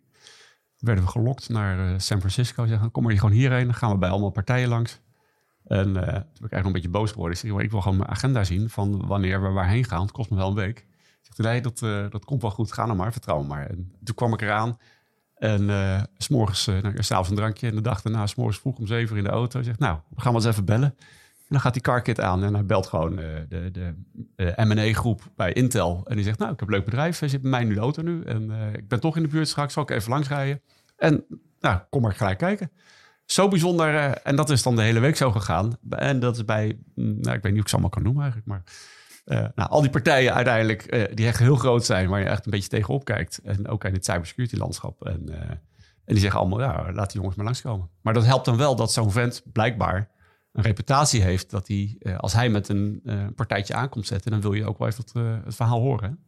Werden 0.77 1.03
we 1.03 1.09
gelokt 1.09 1.49
naar 1.49 2.01
San 2.01 2.19
Francisco. 2.19 2.65
Zeggen, 2.65 2.91
kom 2.91 3.03
maar 3.03 3.11
hier 3.11 3.21
gewoon 3.21 3.35
hierheen. 3.35 3.65
Dan 3.65 3.73
gaan 3.73 3.91
we 3.91 3.97
bij 3.97 4.09
allemaal 4.09 4.29
partijen 4.29 4.69
langs. 4.69 4.99
En 5.65 5.83
toen 5.83 5.93
ben 5.93 6.03
ik 6.03 6.11
eigenlijk 6.13 6.51
nog 6.51 6.65
een 6.65 6.71
beetje 6.71 6.89
boos 6.89 7.11
geworden. 7.11 7.33
Ik 7.37 7.49
zeg, 7.49 7.59
ik 7.59 7.71
wil 7.71 7.81
gewoon 7.81 7.97
mijn 7.97 8.09
agenda 8.09 8.43
zien 8.43 8.69
van 8.69 9.07
wanneer 9.07 9.41
we 9.41 9.49
waarheen 9.49 9.83
gaan. 9.83 10.01
Het 10.01 10.11
kost 10.11 10.29
me 10.29 10.35
wel 10.35 10.47
een 10.49 10.55
week. 10.55 10.85
Dat, 11.43 11.81
eh, 11.81 12.09
dat 12.09 12.25
komt 12.25 12.41
wel 12.41 12.51
goed. 12.51 12.71
Ga 12.71 12.85
nou 12.85 12.97
maar, 12.97 13.11
vertrouw 13.11 13.41
me 13.41 13.47
maar. 13.47 13.69
En 13.69 13.91
toen 14.03 14.15
kwam 14.15 14.33
ik 14.33 14.41
eraan. 14.41 14.77
En 15.35 15.69
s 16.17 16.25
s'morgens, 16.25 16.67
uh, 16.67 16.81
nou, 16.81 17.03
s'avonds 17.03 17.29
een 17.29 17.35
drankje. 17.35 17.67
En 17.67 17.75
de 17.75 17.81
dag 17.81 18.01
daarna, 18.01 18.27
s'morgens 18.27 18.59
vroeg 18.59 18.77
om 18.77 18.87
zeven 18.87 19.11
uur 19.11 19.17
in 19.17 19.27
de 19.27 19.33
auto. 19.35 19.61
Zegt, 19.61 19.79
nou, 19.79 19.99
we 20.09 20.21
gaan 20.21 20.33
wel 20.33 20.41
eens 20.41 20.51
even 20.51 20.65
bellen. 20.65 20.95
En 21.37 21.55
dan 21.55 21.59
gaat 21.59 21.73
die 21.73 21.81
carkit 21.81 22.19
aan 22.19 22.43
en 22.43 22.53
hij 22.53 22.65
belt 22.65 22.87
gewoon 22.87 23.15
de, 23.15 23.45
de, 23.49 23.71
de 24.35 24.53
M&A-groep 24.55 25.21
bij 25.35 25.53
Intel. 25.53 26.01
En 26.05 26.15
die 26.15 26.25
zegt, 26.25 26.39
nou, 26.39 26.51
ik 26.51 26.59
heb 26.59 26.67
een 26.67 26.73
leuk 26.73 26.85
bedrijf. 26.85 27.19
Hij 27.19 27.29
zit 27.29 27.41
bij 27.41 27.49
mij 27.51 27.63
nu 27.63 27.73
de 27.73 27.79
auto 27.79 28.01
nu. 28.01 28.23
En 28.23 28.51
ik 28.73 28.87
ben 28.87 28.99
toch 28.99 29.15
in 29.15 29.21
de 29.21 29.27
buurt 29.27 29.47
straks. 29.47 29.73
Zal 29.73 29.83
ik 29.83 29.89
even 29.89 30.11
langs 30.11 30.27
rijden? 30.27 30.61
En 30.97 31.25
nou, 31.59 31.79
kom 31.89 32.01
maar 32.01 32.13
gelijk 32.13 32.37
kijken. 32.37 32.71
Zo 33.25 33.47
bijzonder. 33.47 33.95
en 34.11 34.35
dat 34.35 34.49
is 34.49 34.63
dan 34.63 34.75
de 34.75 34.81
hele 34.81 34.99
week 34.99 35.15
zo 35.15 35.31
gegaan. 35.31 35.77
En 35.89 36.19
dat 36.19 36.35
is 36.35 36.45
bij, 36.45 36.79
mm, 36.95 37.05
nou, 37.21 37.35
ik 37.35 37.41
weet 37.41 37.43
niet 37.43 37.51
hoe 37.51 37.61
ik 37.61 37.67
ze 37.67 37.73
allemaal 37.73 37.89
kan 37.89 38.03
noemen 38.03 38.23
eigenlijk. 38.23 38.51
Maar 38.51 38.63
eh, 39.29 39.45
nou, 39.55 39.69
al 39.69 39.81
die 39.81 39.89
partijen 39.89 40.33
uiteindelijk, 40.33 40.81
eh, 40.81 41.15
die 41.15 41.25
echt 41.27 41.39
heel 41.39 41.55
groot 41.55 41.85
zijn. 41.85 42.09
Waar 42.09 42.19
je 42.19 42.25
echt 42.25 42.45
een 42.45 42.51
beetje 42.51 42.69
tegenop 42.69 43.05
kijkt. 43.05 43.39
En 43.43 43.67
ook 43.67 43.83
in 43.83 43.93
het 43.93 44.05
cybersecurity 44.05 44.55
landschap. 44.55 45.05
En, 45.05 45.29
eh, 45.29 45.49
en 45.49 46.15
die 46.15 46.19
zeggen 46.19 46.39
allemaal, 46.39 46.59
ja, 46.59 46.91
laat 46.93 47.07
die 47.11 47.17
jongens 47.17 47.35
maar 47.35 47.45
langskomen. 47.45 47.89
Maar 48.01 48.13
dat 48.13 48.25
helpt 48.25 48.45
dan 48.45 48.57
wel 48.57 48.75
dat 48.75 48.91
zo'n 48.91 49.11
vent 49.11 49.43
blijkbaar 49.51 50.09
een 50.51 50.63
reputatie 50.63 51.21
heeft 51.21 51.49
dat 51.49 51.67
hij, 51.67 51.97
als 52.17 52.33
hij 52.33 52.49
met 52.49 52.69
een 52.69 53.01
partijtje 53.35 53.73
aankomt 53.73 54.07
zetten, 54.07 54.31
dan 54.31 54.41
wil 54.41 54.53
je 54.53 54.65
ook 54.65 54.77
wel 54.77 54.87
even 54.87 55.03
het, 55.03 55.43
het 55.45 55.55
verhaal 55.55 55.79
horen. 55.79 56.19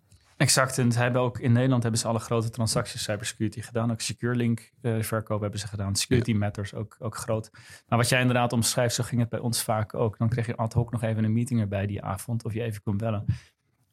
Exact. 0.41 0.77
En 0.77 0.91
ze 0.91 0.99
hebben 0.99 1.21
ook 1.21 1.39
in 1.39 1.51
Nederland 1.51 1.82
hebben 1.84 2.01
ze 2.01 2.08
alle 2.08 2.19
grote 2.19 2.49
transacties 2.49 3.04
cybersecurity 3.04 3.62
gedaan. 3.62 3.91
Ook 3.91 4.01
SecureLink 4.01 4.71
eh 4.82 5.01
verkoop 5.01 5.41
hebben 5.41 5.60
ze 5.60 5.67
gedaan. 5.67 5.95
Security 5.95 6.34
Matters 6.34 6.73
ook, 6.73 6.95
ook 6.99 7.15
groot. 7.15 7.49
Maar 7.88 7.97
wat 7.97 8.10
jij 8.10 8.19
inderdaad 8.19 8.54
omschrijft, 8.54 8.95
zo 8.95 9.04
ging 9.04 9.21
het 9.21 9.30
bij 9.30 9.39
ons 9.39 9.63
vaak 9.63 9.93
ook. 9.93 10.17
Dan 10.17 10.30
kreeg 10.30 10.45
je 10.45 10.56
ad 10.56 10.73
hoc 10.73 10.91
nog 10.91 11.04
even 11.04 11.23
een 11.23 11.34
meeting 11.34 11.60
erbij 11.60 11.86
die 11.86 12.01
avond 12.01 12.45
of 12.45 12.54
je 12.54 12.62
even 12.62 12.82
kon 12.82 12.97
bellen. 12.97 13.25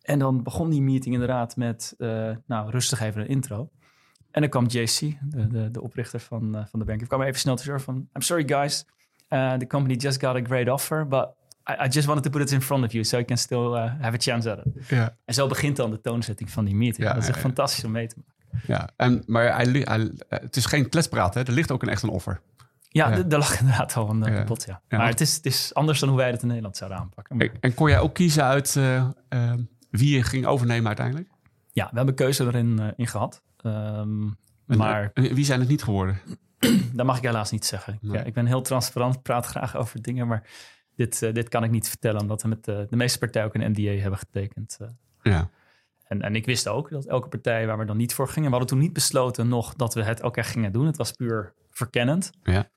En 0.03 0.19
dan 0.19 0.43
begon 0.43 0.71
die 0.71 0.83
meeting 0.83 1.15
inderdaad 1.15 1.57
met, 1.57 1.95
eh, 1.99 2.37
nou 2.47 2.71
rustig 2.71 3.01
even 3.01 3.21
een 3.21 3.29
intro. 3.29 3.71
En 4.31 4.41
dan 4.41 4.51
kwam 4.51 4.67
JC, 4.67 5.19
de, 5.21 5.47
de, 5.47 5.71
de 5.71 5.83
oprichter 5.83 6.21
van, 6.21 6.55
eh, 6.55 6.67
van 6.67 6.79
de 6.79 6.85
bank. 6.85 7.01
Ik 7.01 7.09
kwam 7.09 7.23
even 7.23 7.41
snel 7.41 7.55
tussendoor 7.55 7.85
van, 7.85 7.97
I'm 7.97 8.23
sorry 8.23 8.49
guys, 8.49 8.85
uh, 9.29 9.53
the 9.53 9.67
company 9.67 9.95
just 9.95 10.21
got 10.21 10.37
a 10.37 10.45
great 10.45 10.69
offer, 10.69 11.09
but 11.09 11.29
I, 11.71 11.85
I 11.85 11.89
just 11.89 12.07
wanted 12.07 12.23
to 12.25 12.31
put 12.31 12.41
it 12.43 12.51
in 12.53 12.63
front 12.63 12.85
of 12.85 12.93
you 12.93 13.05
so 13.05 13.17
you 13.17 13.27
can 13.29 13.39
still 13.39 13.73
uh, 13.75 13.93
have 14.01 14.15
a 14.17 14.19
chance 14.19 14.51
at 14.51 14.67
it. 14.67 14.89
Ja. 14.89 15.17
En 15.25 15.35
zo 15.35 15.47
begint 15.47 15.77
dan 15.77 15.91
de 15.91 16.01
toonzetting 16.01 16.51
van 16.51 16.65
die 16.65 16.75
meeting. 16.75 17.07
Ja, 17.07 17.13
dat 17.15 17.23
is 17.23 17.29
echt 17.29 17.39
fantastisch 17.39 17.85
om 17.85 17.91
mee 17.91 18.07
te 18.07 18.15
maken. 18.17 18.63
ja. 18.67 18.89
En, 18.97 19.23
maar 19.27 19.55
hij, 19.57 19.85
eh, 19.85 20.05
het 20.29 20.57
is 20.57 20.67
geen 20.67 20.89
kletspraat, 20.89 21.35
hè? 21.35 21.43
er 21.43 21.53
ligt 21.53 21.71
ook 21.71 21.83
een 21.83 21.89
echt 21.89 22.03
een 22.03 22.09
offer. 22.09 22.41
Ja, 22.89 23.11
Ja. 23.11 23.23
daar 23.23 23.39
lag 23.39 23.61
inderdaad 23.61 23.95
al 23.97 24.11
een 24.11 24.25
eh, 24.25 24.35
Ja. 24.35 24.45
pot, 24.45 24.65
ja. 24.67 24.81
Maar 24.89 25.09
het 25.09 25.21
is, 25.21 25.37
het 25.37 25.47
is 25.47 25.75
anders 25.75 26.01
dan 26.01 26.09
hoe 26.09 26.19
wij 26.19 26.31
het 26.31 26.43
in 26.43 26.49
Nederland 26.49 26.77
zouden 26.77 26.99
aanpakken. 26.99 27.37
Maar- 27.37 27.49
En, 27.61 27.75
kon 27.75 27.89
jij 27.89 27.99
ook 27.99 28.15
kiezen 28.15 28.45
uit 28.45 28.77
eh, 28.77 28.97
eh, 29.29 29.53
wie 29.91 30.17
je 30.17 30.23
ging 30.23 30.47
overnemen 30.47 30.87
uiteindelijk? 30.87 31.29
ja, 31.73 31.89
we 31.91 31.97
hebben 31.97 32.15
keuze 32.15 32.45
erin 32.45 32.93
in 32.97 33.07
gehad. 33.07 33.43
En, 33.63 34.39
maar 34.67 35.11
wie 35.15 35.45
zijn 35.45 35.61
het 35.61 35.69
niet 35.69 35.83
geworden? 35.83 36.19
dat 36.95 37.07
mag 37.07 37.17
ik 37.17 37.23
helaas 37.23 37.51
niet 37.51 37.65
zeggen. 37.65 37.95
Ik, 37.95 38.03
Nee. 38.03 38.19
ja, 38.19 38.25
ik 38.25 38.35
ben 38.35 38.47
heel 38.47 38.63
transparant, 38.63 39.23
praat 39.23 39.47
graag 39.47 39.77
over 39.77 40.03
dingen, 40.03 40.27
maar 40.27 40.43
dit, 40.99 41.23
eh, 41.23 41.33
dit 41.33 41.49
kan 41.49 41.65
ik 41.65 41.71
niet 41.71 41.89
vertellen, 41.89 42.21
omdat 42.21 42.43
we 42.43 42.49
met 42.49 42.69
eh, 42.69 42.79
de 42.89 42.97
meeste 42.97 43.19
partijen 43.19 43.47
ook 43.47 43.55
een 43.55 43.71
NDA 43.71 43.91
hebben 43.91 44.19
getekend. 44.19 44.77
eh. 44.81 44.89
Ja. 45.23 45.51
En, 46.05 46.23
en 46.23 46.35
ik 46.35 46.47
wist 46.47 46.69
ook 46.69 46.91
dat 46.91 47.07
elke 47.07 47.29
partij 47.29 47.67
waar 47.67 47.79
we 47.79 47.85
dan 47.85 47.97
niet 47.97 48.15
voor 48.15 48.29
gingen, 48.29 48.51
we 48.51 48.57
hadden 48.57 48.69
toen 48.69 48.79
niet 48.79 48.93
besloten 48.93 49.49
nog 49.49 49.75
dat 49.75 49.95
we 49.95 50.03
het 50.03 50.21
elkaar 50.21 50.45
gingen 50.45 50.73
doen. 50.73 50.87
Het 50.87 50.97
was 50.97 51.13
puur 51.13 51.53
verkennend. 51.71 52.31
Ja. 52.43 52.69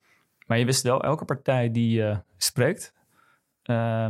Maar 0.47 0.57
je 0.57 0.65
wist 0.65 0.83
wel, 0.83 1.03
elke 1.03 1.25
partij 1.25 1.71
die 1.71 1.91
je 1.91 2.23
spreekt, 2.37 2.93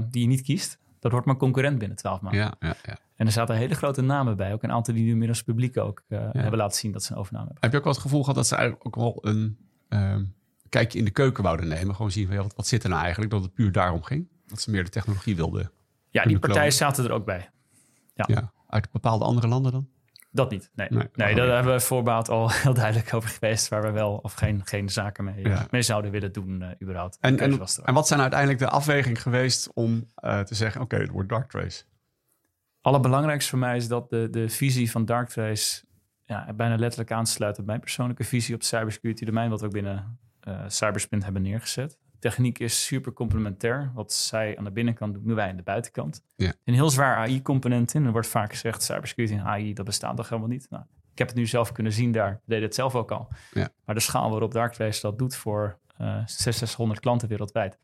die 0.10 0.22
je 0.22 0.28
niet 0.28 0.42
kiest, 0.42 0.80
dat 1.00 1.12
wordt 1.12 1.26
maar 1.26 1.38
concurrent 1.38 1.78
binnen 1.78 1.98
12 1.98 2.22
maanden. 2.22 2.42
Ja, 2.42 2.56
ja, 2.60 2.76
ja. 2.84 2.98
En 3.16 3.26
er 3.26 3.32
zaten 3.32 3.56
hele 3.56 3.76
grote 3.76 4.02
namen 4.02 4.38
bij, 4.38 4.54
ook 4.54 4.64
een 4.64 4.72
aantal 4.72 4.94
die 4.94 5.04
nu 5.04 5.10
inmiddels 5.10 5.44
publiek 5.44 5.78
ook 5.78 6.04
hebben 6.08 6.58
laten 6.58 6.78
zien 6.78 6.92
dat 6.92 7.04
ze 7.04 7.12
een 7.12 7.18
overname 7.18 7.46
hebben. 7.46 7.64
Heb 7.64 7.72
je 7.72 7.78
ook 7.78 7.84
wel 7.84 7.94
het 7.94 8.02
gevoel 8.02 8.20
gehad 8.20 8.36
dat 8.36 8.48
ze 8.48 8.56
eigenlijk 8.56 8.86
ook 8.86 8.96
wel 8.96 9.18
een 9.22 9.58
ehm, 9.90 10.24
kijkje 10.72 11.00
in 11.00 11.06
de 11.06 11.12
keuken 11.12 11.44
wouden 11.44 11.68
nemen? 11.68 11.96
Gewoon 11.96 12.12
zien 12.12 12.26
van, 12.28 12.36
ja, 12.36 12.42
wat, 12.42 12.56
wat 12.56 12.68
zit 12.68 12.84
er 12.84 12.90
nou 12.90 13.02
eigenlijk? 13.02 13.32
Dat 13.32 13.42
het 13.44 13.54
puur 13.54 13.72
daarom 13.72 14.04
ging? 14.04 14.28
Dat 14.46 14.62
ze 14.62 14.72
meer 14.72 14.84
de 14.84 14.90
technologie 14.90 15.36
wilden? 15.36 15.72
Ja, 16.10 16.24
die 16.24 16.40
partijen 16.40 16.74
zaten 16.74 17.06
er 17.06 17.12
ook 17.12 17.26
bij. 17.26 17.50
Ja. 18.14 18.52
Uit 18.68 18.92
bepaalde 18.92 19.26
andere 19.26 19.48
landen 19.48 19.72
dan? 19.72 19.88
Dat 20.32 20.52
niet. 20.52 20.72
Nee, 20.76 20.88
Nee, 21.14 21.36
daar 21.36 21.48
hebben 21.56 21.74
we 21.74 21.80
voorbaat 21.80 22.30
al 22.30 22.52
heel 22.62 22.74
duidelijk 22.74 23.14
over 23.14 23.30
geweest, 23.30 23.68
waar 23.68 23.82
we 23.82 23.92
wel 23.92 24.14
of 24.16 24.34
geen, 24.34 24.62
geen 24.66 24.90
zaken 24.90 25.24
mee, 25.24 25.48
Ja. 25.48 25.68
mee 25.72 25.82
zouden 25.82 26.12
willen 26.12 26.32
doen, 26.32 26.62
eh, 26.62 26.70
überhaupt. 26.82 27.18
En, 27.20 27.40
en, 27.40 27.60
en 27.84 27.94
wat 27.94 28.08
zijn 28.08 28.20
uiteindelijk 28.20 28.60
de 28.60 28.68
afweging 28.70 29.22
geweest 29.22 29.70
om 29.74 30.06
eh, 30.16 30.40
te 30.40 30.56
zeggen, 30.56 30.82
oké, 30.82 30.96
het 30.98 31.10
wordt 31.10 31.30
Dark 31.30 31.50
Trace? 31.50 31.84
Allerbelangrijkste 32.82 33.50
voor 33.50 33.60
mij 33.60 33.76
is 33.78 33.88
dat 33.88 34.10
de, 34.10 34.28
de 34.30 34.50
visie 34.50 34.92
van 34.92 35.06
Darktrace 35.06 35.84
ja, 36.26 36.54
bijna 36.54 36.76
letterlijk 36.76 37.12
aansluit 37.12 37.60
op 37.60 37.66
mijn 37.66 37.80
persoonlijke 37.80 38.24
visie 38.24 38.56
op 38.56 38.64
cybersecurity 38.64 39.26
domein, 39.26 39.50
wat 39.50 39.64
ook 39.64 39.72
binnen 39.72 40.20
uh, 40.48 40.64
Cybersprint 40.68 41.24
hebben 41.24 41.42
neergezet. 41.42 41.98
Techniek 42.20 42.60
is 42.60 42.86
super 42.86 43.14
complementair. 43.14 43.92
Wat 43.94 44.14
zij 44.14 44.58
aan 44.58 44.64
de 44.64 44.72
binnenkant 44.72 45.14
doen, 45.14 45.24
doen 45.24 45.36
wij 45.36 45.50
aan 45.50 45.56
de 45.56 45.64
buitenkant. 45.64 46.24
Ja. 46.36 46.54
Een 46.64 46.74
heel 46.74 46.90
zwaar 46.90 47.16
AI-component 47.16 47.94
in. 47.94 48.06
Er 48.06 48.12
wordt 48.12 48.28
vaak 48.28 48.52
gezegd, 48.52 48.84
cybersecurity 48.84 49.36
en 49.36 49.46
AI, 49.46 49.74
dat 49.74 49.86
bestaat 49.86 50.16
toch 50.16 50.30
helemaal 50.30 50.50
niet. 50.50 50.68
Nou, 50.70 50.84
ik 51.12 51.18
heb 51.18 51.28
het 51.28 51.38
nu 51.38 51.46
zelf 51.46 51.72
kunnen 51.72 51.92
zien 51.92 52.12
daar. 52.12 52.32
We 52.32 52.40
deden 52.46 52.64
het 52.64 52.76
zelf 52.76 52.96
ook 52.96 53.12
al. 53.12 53.28
Ja. 53.52 53.70
Maar 53.86 53.96
de 53.96 54.02
schaal 54.02 54.30
waarop 54.30 54.54
Darktrace 54.54 55.02
dat 55.02 55.18
doet 55.18 55.36
voor 55.36 55.80
uh, 56.02 56.26
600 56.26 57.00
klanten 57.00 57.28
wereldwijd. 57.28 57.78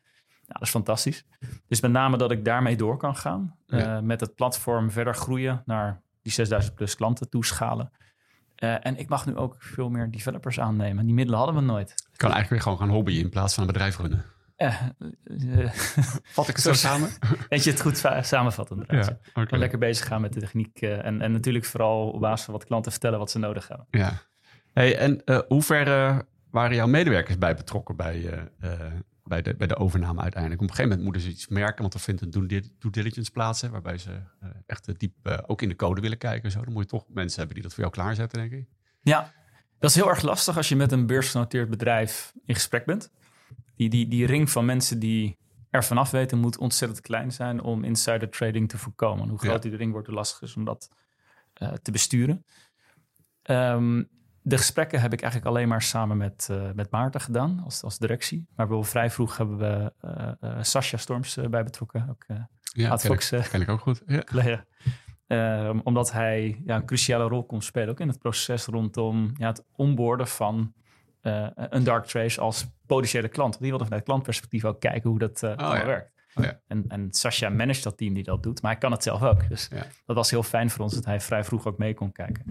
Nou, 0.48 0.60
dat 0.60 0.62
is 0.62 0.70
fantastisch. 0.70 1.26
Dus 1.68 1.82
met 1.82 1.92
name 1.92 2.18
dat 2.18 2.32
ik 2.32 2.46
daarmee 2.46 2.76
door 2.76 2.98
kan 2.98 3.16
gaan. 3.16 3.58
Ja. 3.66 3.96
Uh, 3.96 4.02
met 4.02 4.20
het 4.20 4.36
platform 4.36 4.92
verder 4.92 5.16
groeien 5.16 5.64
naar 5.66 6.02
die 6.22 6.32
6000 6.32 6.76
plus 6.76 6.96
klanten 6.96 7.30
toeschalen. 7.30 7.92
Uh, 8.64 8.86
en 8.86 8.98
ik 8.98 9.10
mag 9.10 9.26
nu 9.26 9.36
ook 9.36 9.56
veel 9.60 9.90
meer 9.90 10.12
developers 10.12 10.60
aannemen. 10.60 11.06
Die 11.06 11.14
middelen 11.14 11.40
hadden 11.40 11.58
we 11.58 11.62
nooit. 11.62 11.90
Je 12.12 12.18
kan 12.18 12.32
eigenlijk 12.32 12.50
weer 12.50 12.62
gewoon 12.62 12.78
gaan 12.78 12.96
hobbyen 12.96 13.20
in 13.20 13.30
plaats 13.30 13.54
van 13.54 13.64
een 13.64 13.72
bedrijf 13.72 13.98
runnen. 13.98 14.26
Uh, 14.58 14.82
uh, 15.24 15.72
Vat 16.36 16.48
ik 16.48 16.56
het 16.56 16.64
zo 16.64 16.74
samen? 16.74 17.10
Weet 17.50 17.64
je 17.64 17.72
het 17.72 17.82
goed 17.82 18.04
samenvatten? 18.22 18.84
Ja, 18.88 19.20
okay. 19.34 19.60
Lekker 19.60 19.80
bezig 19.80 20.08
gaan 20.08 20.22
met 20.22 20.34
de 20.34 20.40
techniek. 20.40 20.82
En, 20.82 21.22
en 21.22 21.32
natuurlijk 21.32 21.66
vooral 21.66 22.10
op 22.10 22.20
basis 22.20 22.46
van 22.46 22.54
wat 22.54 22.66
klanten 22.66 22.92
vertellen 22.92 23.20
wat 23.20 23.32
ze 23.32 23.40
nodig 23.40 23.68
hebben. 23.68 23.88
Ja. 23.92 24.14
Hey, 24.74 24.98
en 24.98 25.22
hoe 25.48 25.62
ver 25.62 26.26
waren 26.52 26.76
jouw 26.76 26.88
medewerkers 26.88 27.38
bij 27.38 27.56
betrokken 27.56 27.96
bij, 27.96 28.50
bij, 29.28 29.42
de, 29.42 29.56
bij 29.56 29.68
de 29.68 29.78
overname 29.78 30.22
uiteindelijk? 30.22 30.62
Op 30.62 30.70
een 30.70 30.76
gegeven 30.76 30.98
moment 30.98 31.04
moeten 31.04 31.22
ze 31.22 31.38
iets 31.38 31.48
merken, 31.48 31.82
want 31.82 31.94
er 31.94 32.00
vindt 32.00 32.22
een 32.22 32.48
due 32.80 32.92
diligence 32.92 33.32
plaats, 33.32 33.62
hè, 33.62 33.70
waarbij 33.70 33.98
ze 33.98 34.22
echt 34.66 35.00
diep 35.00 35.44
ook 35.48 35.62
in 35.62 35.70
de 35.70 35.76
code 35.76 36.02
willen 36.02 36.18
kijken. 36.18 36.52
Zo. 36.52 36.64
Dan 36.64 36.74
moet 36.74 36.84
je 36.84 36.90
toch 36.90 37.06
mensen 37.10 37.38
hebben 37.38 37.54
die 37.56 37.64
dat 37.64 37.74
voor 37.74 37.84
jou 37.84 37.96
klaarzetten, 37.96 38.40
denk 38.40 38.52
ik. 38.52 38.68
Ja, 39.02 39.34
dat 39.80 39.90
is 39.90 39.96
heel 39.96 40.10
erg 40.10 40.22
lastig 40.22 40.58
als 40.58 40.70
je 40.70 40.76
met 40.76 40.92
een 40.92 41.06
beursgenoteerd 41.06 41.70
bedrijf 41.70 42.34
in 42.46 42.54
gesprek 42.54 42.86
bent. 42.86 43.12
Die, 43.76 43.90
die, 43.90 44.08
die 44.08 44.26
ring 44.26 44.50
van 44.50 44.66
mensen 44.66 45.00
die 45.00 45.38
er 45.70 45.84
vanaf 45.84 46.12
weten 46.12 46.38
moet 46.38 46.58
ontzettend 46.58 47.02
klein 47.02 47.32
zijn 47.32 47.62
om 47.62 47.84
insider 47.84 48.30
trading 48.30 48.70
te 48.70 48.78
voorkomen. 48.78 49.30
Hoe 49.30 49.38
groot 49.38 49.64
Ja. 49.64 49.70
die 49.70 49.78
ring 49.78 49.92
wordt, 49.92 50.08
hoe 50.08 50.16
lastig 50.16 50.42
is 50.42 50.56
om 50.56 50.66
dat 50.66 50.90
uh, 51.62 51.74
te 51.74 51.92
besturen. 51.92 52.46
Um, 53.44 54.10
de 54.48 54.58
gesprekken 54.58 55.02
heb 55.02 55.14
ik 55.14 55.22
eigenlijk 55.22 55.52
alleen 55.52 55.68
maar 55.68 55.82
samen 55.82 56.18
met, 56.18 56.48
uh, 56.52 56.72
met 56.76 56.92
Maarten 56.92 57.22
gedaan 57.22 57.62
als, 57.64 57.84
als 57.84 57.98
directie. 57.98 58.38
Maar 58.38 58.56
bijvoorbeeld 58.56 58.90
vrij 58.90 59.10
vroeg 59.10 59.38
hebben 59.38 59.58
we 59.58 59.94
uh, 60.42 60.58
Sascha 60.62 60.98
Storms 60.98 61.40
bij 61.50 61.64
betrokken. 61.64 62.08
Ook, 62.10 62.26
ja, 62.60 62.90
Ad 62.90 63.02
ken, 63.02 63.62
ik, 63.62 63.70
ook 63.70 63.80
goed. 63.80 64.04
Ja. 64.06 64.66
omdat 65.84 66.12
hij 66.12 66.62
ja, 66.66 66.76
een 66.76 66.86
cruciale 66.86 67.28
rol 67.28 67.46
kon 67.46 67.62
spelen, 67.62 67.90
ook 67.90 68.00
in 68.00 68.08
het 68.08 68.20
proces 68.20 68.66
rondom 68.66 69.34
ja, 69.38 69.48
het 69.48 69.64
onboorden 69.76 70.28
van 70.28 70.74
een 71.56 71.84
dark 71.84 72.06
trace 72.06 72.42
als 72.42 72.68
potentiële 72.86 73.28
klant. 73.28 73.50
Want 73.50 73.62
die 73.62 73.70
wilde 73.70 73.84
vanuit 73.84 74.04
klantperspectief 74.04 74.66
ook 74.66 74.80
kijken 74.80 75.10
hoe 75.10 75.20
dat 75.20 75.44
oh, 75.44 75.56
ja. 75.58 75.86
werkt. 75.86 76.17
Oh, 76.38 76.44
ja. 76.44 76.60
en, 76.68 76.86
en 76.88 77.08
Sascha 77.12 77.50
managt 77.50 77.84
dat 77.84 77.98
team 77.98 78.14
die 78.14 78.24
dat 78.24 78.44
doet, 78.44 78.62
maar 78.62 78.72
hij 78.72 78.80
kan 78.80 78.92
het 78.92 79.04
zelf 79.04 79.24
ook. 79.24 79.50
Dus 79.50 79.68
ja. 79.72 79.86
dat 80.06 80.16
was 80.16 80.30
heel 80.30 80.44
fijn 80.44 80.70
voor 80.70 80.84
ons 80.84 80.94
dat 80.94 81.06
hij 81.06 81.20
vrij 81.20 81.44
vroeg 81.44 81.68
ook 81.68 81.78
mee 81.78 81.94
kon 81.94 82.12
kijken. 82.12 82.46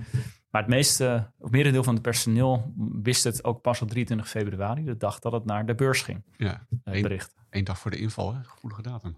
Maar 0.51 0.63
het 0.63 0.71
meeste, 0.71 1.31
of 1.39 1.51
merendeel 1.51 1.83
van 1.85 1.95
het 1.95 2.03
personeel 2.03 2.73
wist 3.03 3.25
het 3.25 3.45
ook 3.45 3.63
pas 3.63 3.83
op 3.83 3.89
23 3.89 4.29
februari, 4.29 4.85
de 4.85 4.97
dag 4.97 5.19
dat 5.19 5.33
het 5.33 5.45
naar 5.45 5.67
de 5.67 5.75
beurs 5.75 6.03
ging. 6.03 6.25
Ja, 6.37 6.67
uh, 6.85 7.03
bericht. 7.03 7.35
Eén 7.51 7.65
dag 7.65 7.79
voor 7.79 7.91
de 7.91 7.97
inval, 7.97 8.35
hè? 8.35 8.45
gevoelige 8.45 8.83
datum. 8.83 9.17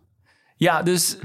Ja, 0.57 0.83
dus 0.83 1.19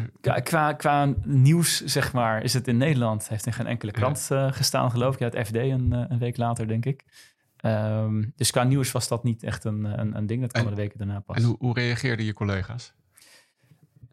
qua, 0.44 0.74
qua 0.74 1.14
nieuws, 1.24 1.84
zeg 1.84 2.14
maar, 2.14 2.44
is 2.44 2.54
het 2.54 2.68
in 2.68 2.78
Nederland, 2.78 3.30
heeft 3.30 3.46
in 3.46 3.54
geen 3.54 3.68
enkele 3.68 3.92
krant 3.92 4.30
uh, 4.32 4.52
gestaan, 4.52 4.92
geloof 4.92 5.14
ik. 5.14 5.20
Ja, 5.20 5.26
het 5.26 5.48
FD 5.48 5.56
een, 5.56 5.92
een 5.92 6.20
week 6.20 6.38
later, 6.38 6.68
denk 6.68 6.86
ik. 6.86 7.04
Um, 7.66 8.34
dus 8.36 8.52
qua 8.52 8.64
nieuws 8.64 8.92
was 8.92 9.08
dat 9.08 9.24
niet 9.24 9.44
echt 9.44 9.64
een, 9.64 10.00
een, 10.00 10.18
een 10.18 10.26
ding. 10.26 10.42
Dat 10.42 10.52
kwam 10.52 10.64
en, 10.64 10.70
de 10.70 10.76
weken 10.76 10.98
daarna 10.98 11.20
pas. 11.20 11.36
En 11.36 11.44
hoe, 11.44 11.56
hoe 11.60 11.74
reageerden 11.74 12.26
je 12.26 12.34
collega's? 12.34 12.94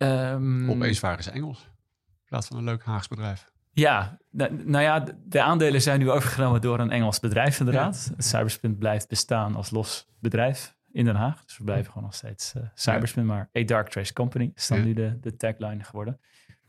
Um, 0.02 0.70
Opeens 0.70 1.00
waren 1.00 1.24
ze 1.24 1.30
Engels. 1.30 1.70
In 2.08 2.26
plaats 2.26 2.46
van 2.46 2.56
een 2.56 2.64
leuk 2.64 2.84
Haags 2.84 3.08
bedrijf. 3.08 3.52
Ja, 3.72 4.18
nou, 4.30 4.64
nou 4.64 4.84
ja, 4.84 5.04
de 5.24 5.42
aandelen 5.42 5.82
zijn 5.82 5.98
nu 5.98 6.10
overgenomen 6.10 6.60
door 6.60 6.78
een 6.78 6.90
Engels 6.90 7.20
bedrijf 7.20 7.58
inderdaad. 7.58 8.12
Ja. 8.16 8.22
Cyberspin 8.22 8.78
blijft 8.78 9.08
bestaan 9.08 9.54
als 9.54 9.70
los 9.70 10.08
bedrijf 10.18 10.76
in 10.92 11.04
Den 11.04 11.14
Haag. 11.14 11.44
Dus 11.44 11.58
we 11.58 11.64
blijven 11.64 11.86
gewoon 11.86 12.02
nog 12.02 12.14
steeds 12.14 12.54
uh, 12.56 12.62
Cyberspin, 12.74 13.22
ja. 13.22 13.28
maar 13.28 13.50
A 13.58 13.64
Dark 13.64 13.88
Trace 13.88 14.12
Company 14.12 14.52
is 14.54 14.66
dan 14.66 14.78
ja. 14.78 14.84
nu 14.84 14.92
de, 14.92 15.18
de 15.20 15.36
tagline 15.36 15.84
geworden. 15.84 16.20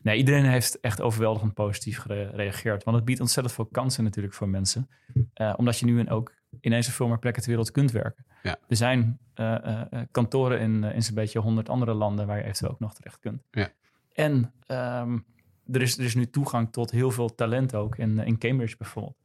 Nee, 0.01 0.17
iedereen 0.17 0.45
heeft 0.45 0.79
echt 0.79 1.01
overweldigend 1.01 1.53
positief 1.53 1.97
gereageerd. 1.97 2.83
Want 2.83 2.95
het 2.97 3.05
biedt 3.05 3.19
ontzettend 3.19 3.55
veel 3.55 3.65
kansen 3.65 4.03
natuurlijk 4.03 4.33
voor 4.33 4.49
mensen. 4.49 4.89
Uh, 5.13 5.53
omdat 5.55 5.79
je 5.79 5.85
nu 5.85 5.99
in 5.99 6.09
ook 6.09 6.33
ineens 6.59 6.87
op 6.87 6.93
veel 6.93 7.07
meer 7.07 7.19
plekken 7.19 7.41
ter 7.41 7.51
wereld 7.51 7.71
kunt 7.71 7.91
werken. 7.91 8.25
Ja. 8.43 8.57
Er 8.67 8.75
zijn 8.75 9.19
uh, 9.35 9.55
uh, 9.65 10.01
kantoren 10.11 10.59
in, 10.59 10.83
in 10.83 11.03
zo'n 11.03 11.15
beetje 11.15 11.39
honderd 11.39 11.69
andere 11.69 11.93
landen 11.93 12.27
waar 12.27 12.37
je 12.37 12.43
eventueel 12.43 12.71
ook 12.71 12.79
nog 12.79 12.93
terecht 12.93 13.19
kunt. 13.19 13.43
Ja. 13.51 13.69
En 14.13 14.53
um, 14.67 15.25
er, 15.71 15.81
is, 15.81 15.97
er 15.97 16.03
is 16.03 16.15
nu 16.15 16.29
toegang 16.29 16.71
tot 16.71 16.91
heel 16.91 17.11
veel 17.11 17.35
talent 17.35 17.75
ook 17.75 17.97
in, 17.97 18.19
in 18.19 18.37
Cambridge 18.37 18.77
bijvoorbeeld. 18.77 19.17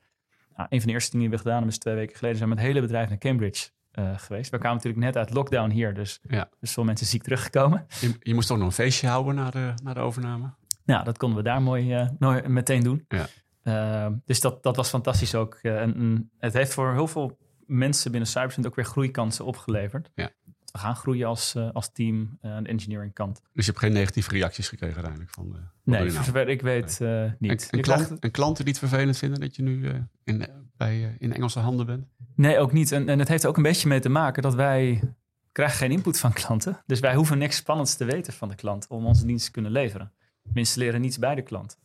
Nou, 0.57 0.69
een 0.71 0.79
van 0.79 0.87
de 0.87 0.93
eerste 0.93 1.11
dingen 1.11 1.27
die 1.27 1.37
we 1.37 1.43
gedaan 1.43 1.57
hebben 1.57 1.73
is 1.73 1.79
twee 1.81 1.95
weken 1.95 2.17
geleden 2.17 2.37
zijn 2.37 2.49
we 2.49 2.55
met 2.55 2.65
het 2.65 2.75
hele 2.75 2.87
bedrijf 2.87 3.09
naar 3.09 3.19
Cambridge 3.19 3.71
uh, 3.93 4.19
geweest. 4.19 4.51
We 4.51 4.59
kwamen 4.59 4.77
natuurlijk 4.77 5.05
net 5.05 5.17
uit 5.17 5.35
lockdown 5.35 5.71
hier, 5.71 5.95
dus, 5.95 6.21
ja. 6.29 6.49
dus 6.61 6.73
veel 6.73 6.85
mensen 6.85 7.07
ziek 7.07 7.23
teruggekomen. 7.23 7.87
Je, 8.01 8.17
je 8.21 8.35
moest 8.35 8.51
ook 8.51 8.59
nog 8.59 8.67
een 8.67 8.73
feestje 8.73 9.09
houden 9.09 9.35
na 9.35 9.51
de, 9.51 9.73
na 9.83 9.95
de 9.95 10.01
overname. 10.01 10.55
Nou, 10.85 11.05
dat 11.05 11.19
konden 11.19 11.39
we 11.39 11.45
daar 11.45 11.63
mooi, 11.63 12.01
uh, 12.01 12.09
mooi 12.19 12.49
meteen 12.49 12.83
doen. 12.83 13.05
Ja. 13.09 13.27
Uh, 13.67 14.07
dus 14.25 14.41
dat, 14.41 14.63
dat 14.63 14.77
was 14.77 14.89
fantastisch 14.89 15.35
ook. 15.35 15.59
Uh, 15.63 15.81
en, 15.81 15.95
en, 15.95 16.31
het 16.39 16.53
heeft 16.53 16.75
voor 16.75 16.93
heel 16.93 17.09
veel 17.09 17.39
mensen 17.67 18.11
binnen 18.11 18.29
Cybersend 18.29 18.67
ook 18.67 18.75
weer 18.75 18.85
groeikansen 18.85 19.45
opgeleverd. 19.45 20.11
Ja. 20.15 20.31
We 20.73 20.79
gaan 20.79 20.97
groeien 20.97 21.27
als, 21.27 21.55
uh, 21.55 21.71
als 21.73 21.93
team 21.93 22.39
aan 22.41 22.63
de 22.63 22.69
engineering 22.69 23.13
kant. 23.13 23.41
Dus 23.53 23.65
je 23.65 23.71
hebt 23.71 23.85
geen 23.85 23.93
negatieve 23.93 24.31
reacties 24.31 24.69
gekregen 24.69 24.95
uiteindelijk? 24.95 25.35
Van, 25.35 25.57
nee, 25.85 26.11
voor 26.11 26.25
zover 26.25 26.49
ik 26.49 26.63
weet 26.63 26.99
nee. 26.99 27.33
niet. 27.39 27.71
En, 27.71 27.79
en, 27.79 27.81
klant, 27.81 28.19
en, 28.19 28.31
klanten 28.31 28.65
die 28.65 28.75
het 28.75 28.89
vervelend 28.89 29.19
vinden 29.19 29.41
dat 29.41 29.57
je 29.57 29.63
nu 29.63 30.07
in, 30.25 30.47
bij, 30.77 31.17
in 31.19 31.33
Engelse 31.33 31.59
handen 31.59 31.87
bent? 31.87 32.07
Nee, 32.35 32.59
ook 32.59 32.73
niet. 32.73 32.93
En, 32.93 33.09
en 33.09 33.19
het 33.19 33.29
heeft 33.29 33.43
er 33.43 33.49
ook 33.49 33.57
een 33.57 33.63
beetje 33.63 33.89
mee 33.89 34.01
te 34.01 34.09
maken 34.09 34.43
dat 34.43 34.55
wij 34.55 35.15
krijgen 35.53 35.77
geen 35.77 35.91
input 35.91 36.19
van 36.19 36.33
klanten. 36.33 36.83
Dus 36.87 37.01
wij 37.01 37.15
hoeven 37.15 37.39
niks 37.39 37.57
spannends 37.57 37.97
te 37.97 38.05
weten 38.05 38.33
van 38.33 38.49
de 38.49 38.55
klant 38.55 38.87
om 38.89 39.07
onze 39.07 39.27
dienst 39.27 39.45
te 39.45 39.51
kunnen 39.51 39.73
leveren. 39.73 40.13
We 40.43 40.59
installeren 40.59 41.01
niets 41.01 41.19
bij 41.19 41.35
de 41.35 41.43
klant. 41.43 41.79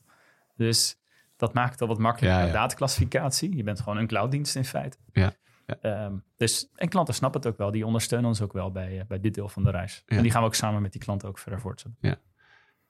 Dus 0.56 1.01
dat 1.42 1.54
maakt 1.54 1.72
het 1.72 1.82
al 1.82 1.88
wat 1.88 1.98
makkelijker. 1.98 2.40
Ja, 2.40 2.46
ja. 2.46 2.54
Dataclassificatie. 2.54 3.56
Je 3.56 3.64
bent 3.64 3.80
gewoon 3.80 3.98
een 3.98 4.08
clouddienst 4.08 4.56
in 4.56 4.66
feite. 4.66 4.98
Ja. 5.14 5.34
ja. 5.66 6.06
Um, 6.06 6.24
dus, 6.38 6.70
en 6.76 6.90
klanten 6.90 7.14
snappen 7.14 7.42
het 7.42 7.50
ook 7.50 7.58
wel. 7.58 7.72
Die 7.72 7.86
ondersteunen 7.86 8.30
ons 8.30 8.42
ook 8.42 8.54
wel 8.54 8.72
bij, 8.72 8.98
uh, 8.98 9.02
bij 9.08 9.20
dit 9.20 9.34
deel 9.34 9.50
van 9.50 9.64
de 9.64 9.72
reis. 9.72 10.04
En 10.06 10.22
die 10.22 10.32
gaan 10.32 10.42
we 10.42 10.48
ook 10.48 10.56
samen 10.56 10.82
met 10.82 10.92
die 10.92 11.02
klanten 11.02 11.28
ook 11.28 11.38
verder 11.38 11.60
voortzetten. 11.60 11.98
Ja. 12.02 12.16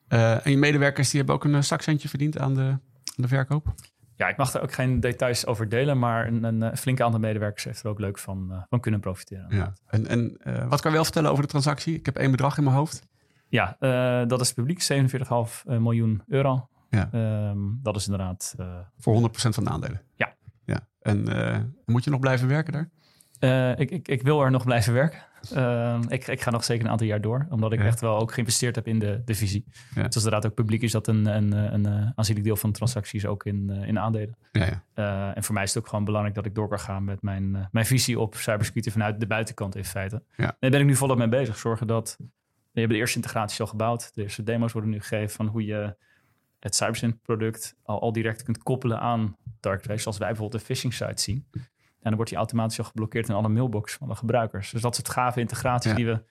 Uh, 0.09 0.45
en 0.45 0.51
je 0.51 0.57
medewerkers 0.57 1.09
die 1.09 1.17
hebben 1.17 1.35
ook 1.35 1.43
een 1.43 1.63
zakcentje 1.63 2.09
verdiend 2.09 2.37
aan 2.37 2.53
de, 2.53 2.61
aan 2.61 2.81
de 3.15 3.27
verkoop? 3.27 3.73
Ja, 4.15 4.27
ik 4.27 4.37
mag 4.37 4.51
daar 4.51 4.61
ook 4.61 4.73
geen 4.73 4.99
details 4.99 5.45
over 5.45 5.69
delen. 5.69 5.99
Maar 5.99 6.27
een, 6.27 6.43
een, 6.43 6.61
een 6.61 6.77
flinke 6.77 7.03
aantal 7.03 7.19
medewerkers 7.19 7.63
heeft 7.63 7.83
er 7.83 7.89
ook 7.89 7.99
leuk 7.99 8.17
van, 8.17 8.47
uh, 8.51 8.61
van 8.69 8.79
kunnen 8.79 8.99
profiteren. 8.99 9.45
Ja. 9.49 9.73
En, 9.87 10.07
en 10.07 10.37
wat 10.69 10.81
kan 10.81 10.89
je 10.89 10.95
wel 10.95 11.03
vertellen 11.03 11.31
over 11.31 11.43
de 11.43 11.49
transactie? 11.49 11.95
Ik 11.95 12.05
heb 12.05 12.17
één 12.17 12.31
bedrag 12.31 12.57
in 12.57 12.63
mijn 12.63 12.75
hoofd. 12.75 13.09
Ja, 13.47 13.75
dat 14.25 14.41
is 14.41 14.53
publiek, 14.53 14.87
47,5 14.93 15.63
miljoen 15.65 16.23
euro. 16.27 16.69
Ja. 16.91 17.09
Um, 17.49 17.79
dat 17.83 17.95
is 17.95 18.05
inderdaad... 18.05 18.55
Uh, 18.59 18.77
Voor 18.97 19.29
100% 19.29 19.31
van 19.33 19.63
de 19.63 19.69
aandelen? 19.69 20.01
Ja. 20.15 20.35
ja. 20.65 20.87
En 21.01 21.29
uh, 21.29 21.57
moet 21.85 22.03
je 22.03 22.09
nog 22.09 22.19
blijven 22.19 22.47
werken 22.47 22.73
daar? 22.73 22.89
ik, 23.79 23.91
ik, 23.91 24.07
ik, 24.07 24.21
wil 24.21 24.41
er 24.41 24.51
nog 24.51 24.63
blijven 24.63 24.93
werken. 24.93 25.19
Ehm, 25.53 26.01
ik, 26.07 26.27
ik, 26.27 26.41
ga 26.41 26.51
nog 26.51 26.63
zeker 26.63 26.85
een 26.85 26.91
aantal 26.91 27.07
jaar 27.07 27.21
door. 27.21 27.47
Omdat 27.49 27.73
ik 27.73 27.79
Ja. 27.79 27.85
echt 27.85 28.01
wel 28.01 28.19
ook 28.19 28.33
geïnvesteerd 28.33 28.75
heb 28.75 28.87
in 28.87 28.99
de, 28.99 29.21
de 29.25 29.35
visie. 29.35 29.65
Ja. 29.95 30.03
Dus 30.03 30.15
inderdaad 30.15 30.45
ook 30.45 30.53
publiek 30.53 30.81
is 30.81 30.91
dat 30.91 31.07
een, 31.07 31.25
een, 31.25 31.51
een, 31.51 31.85
een 31.85 32.11
aanzienlijk 32.15 32.47
deel 32.47 32.55
van 32.55 32.69
de 32.69 32.75
transacties 32.75 33.25
ook 33.25 33.45
in, 33.45 33.69
in 33.69 33.99
aandelen. 33.99 34.37
Ja, 34.51 34.83
ja. 34.93 35.33
En 35.35 35.43
voor 35.43 35.53
mij 35.53 35.63
is 35.63 35.73
het 35.73 35.83
ook 35.83 35.89
gewoon 35.89 36.05
belangrijk 36.05 36.35
dat 36.35 36.45
ik 36.45 36.55
door 36.55 36.67
kan 36.67 36.79
gaan 36.79 37.03
met 37.03 37.21
mijn, 37.21 37.67
mijn 37.71 37.85
visie 37.85 38.19
op 38.19 38.35
cybersecurity 38.35 38.91
vanuit 38.91 39.19
de 39.19 39.27
buitenkant 39.27 39.75
in 39.75 39.85
feite. 39.85 40.23
Daar 40.35 40.55
ben 40.59 40.79
ik 40.79 40.85
nu 40.85 40.95
volop 40.95 41.17
mee 41.17 41.29
bezig. 41.29 41.57
Zorgen 41.57 41.87
dat 41.87 42.17
we 42.71 42.79
hebben 42.79 42.97
de 42.97 43.01
eerste 43.03 43.17
integraties 43.17 43.61
al 43.61 43.67
gebouwd. 43.67 44.11
De 44.13 44.21
eerste 44.21 44.43
demo's 44.43 44.71
worden 44.71 44.91
nu 44.91 44.99
gegeven 44.99 45.35
van 45.35 45.47
hoe 45.47 45.65
je 45.65 45.95
het 46.63 46.75
CyberSyn 46.75 47.19
product 47.19 47.75
al, 47.83 48.01
al 48.01 48.11
direct 48.11 48.43
kunt 48.43 48.63
koppelen 48.63 48.99
aan 48.99 49.35
Darktrace. 49.59 50.01
Zoals 50.01 50.17
wij 50.17 50.27
bijvoorbeeld 50.27 50.61
de 50.61 50.67
phishing 50.67 50.93
site 50.93 51.21
zien. 51.21 51.47
En 51.51 51.61
dan 52.09 52.15
wordt 52.15 52.29
die 52.29 52.37
automatisch 52.39 52.79
al 52.79 52.85
geblokkeerd 52.85 53.29
in 53.29 53.35
alle 53.35 53.49
mailbox 53.49 53.93
van 53.93 54.07
de 54.07 54.15
gebruikers. 54.15 54.71
Dus 54.71 54.81
dat 54.81 54.91
is 54.91 54.97
het 54.97 55.09
gave 55.09 55.39
integraties 55.39 55.91
Ja. 55.91 55.97
die 55.97 56.05
we 56.05 56.23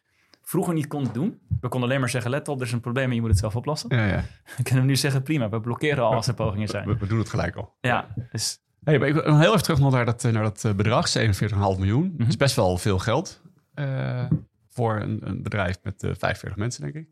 vroeger 0.43 0.75
niet 0.75 0.87
konden 0.87 1.13
doen. 1.13 1.41
We 1.61 1.69
konden 1.69 1.89
alleen 1.89 2.01
maar 2.01 2.11
zeggen, 2.11 2.31
let 2.31 2.49
op, 2.49 2.61
er 2.61 2.67
is 2.67 2.73
een 2.73 2.81
probleem 2.81 3.09
en 3.09 3.15
je 3.15 3.21
moet 3.21 3.31
het 3.31 3.39
zelf 3.39 3.57
oplossen. 3.57 3.97
ja, 3.97 4.07
ja. 4.07 4.25
We 4.57 4.63
kunnen 4.63 4.87
nu 4.87 4.97
zeggen, 4.97 5.23
prima, 5.23 5.49
we 5.49 5.61
blokkeren 5.61 6.05
al 6.05 6.15
als 6.15 6.27
er 6.27 6.35
pogingen 6.35 6.69
zijn. 6.69 6.87
We, 6.87 6.97
we 6.97 7.07
doen 7.07 7.19
het 7.19 7.29
gelijk 7.29 7.57
al. 7.57 7.75
Ja, 7.81 8.09
dus 8.33 8.61
Hey, 8.85 8.99
maar 8.99 9.09
ik 9.09 9.15
wil 9.15 9.39
heel 9.39 9.51
even 9.53 9.63
terug 9.63 9.79
naar 9.81 10.05
dat, 10.05 10.25
eh, 10.25 10.33
naar 10.33 10.43
dat 10.43 10.65
eh, 10.65 10.73
bedrag, 10.75 11.09
47,5 11.09 11.79
miljoen. 11.79 12.07
Mhm. 12.07 12.17
Dat 12.19 12.29
is 12.29 12.37
best 12.37 12.57
wel 12.57 12.79
veel 12.79 12.99
geld 12.99 13.43
eh, 13.75 14.31
voor 14.69 15.01
een, 15.01 15.29
een 15.29 15.43
bedrijf 15.43 15.79
met 15.83 16.03
eh 16.03 16.11
45 16.19 16.57
mensen, 16.57 16.83
denk 16.83 16.95
ik. 16.95 17.09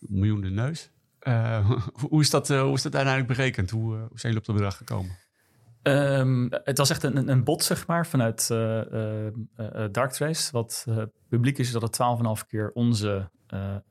Een 0.00 0.18
miljoen 0.18 0.40
de 0.40 0.50
neus. 0.50 0.90
hoe, 2.08 2.20
is 2.20 2.30
dat, 2.30 2.48
hoe 2.48 2.74
is 2.74 2.82
dat 2.82 2.94
uiteindelijk 2.94 3.36
berekend? 3.36 3.70
Hoe, 3.70 3.82
hoe 3.82 4.18
zijn 4.18 4.32
jullie 4.32 4.38
op 4.38 4.44
dat 4.44 4.54
bedrag 4.54 4.76
gekomen? 4.76 5.16
Um, 5.82 6.48
het 6.50 6.78
was 6.78 6.90
echt 6.90 7.02
een, 7.02 7.28
een 7.28 7.44
bot, 7.44 7.64
zeg 7.64 7.86
maar, 7.86 8.06
vanuit 8.06 8.48
uh, 8.52 8.82
uh, 8.86 9.32
Darktrace. 9.90 10.52
Wat 10.52 10.86
publiek 11.28 11.58
is, 11.58 11.66
is 11.66 11.72
dat 11.72 11.82
het 11.82 12.40
12,5 12.42 12.46
keer 12.46 12.70
onze 12.74 13.30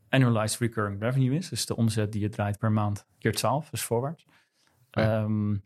annualized 0.09 0.59
recurring 0.59 1.01
revenue 1.01 1.35
is. 1.35 1.49
Dus 1.49 1.65
de 1.65 1.75
omzet 1.75 2.11
die 2.11 2.21
je 2.21 2.29
draait 2.29 2.57
per 2.57 2.71
maand 2.71 3.05
keer 3.19 3.33
12, 3.33 3.69
dus 3.69 3.81
voorwaarts. 3.81 4.25
Ja. 4.91 5.21
Um, 5.21 5.63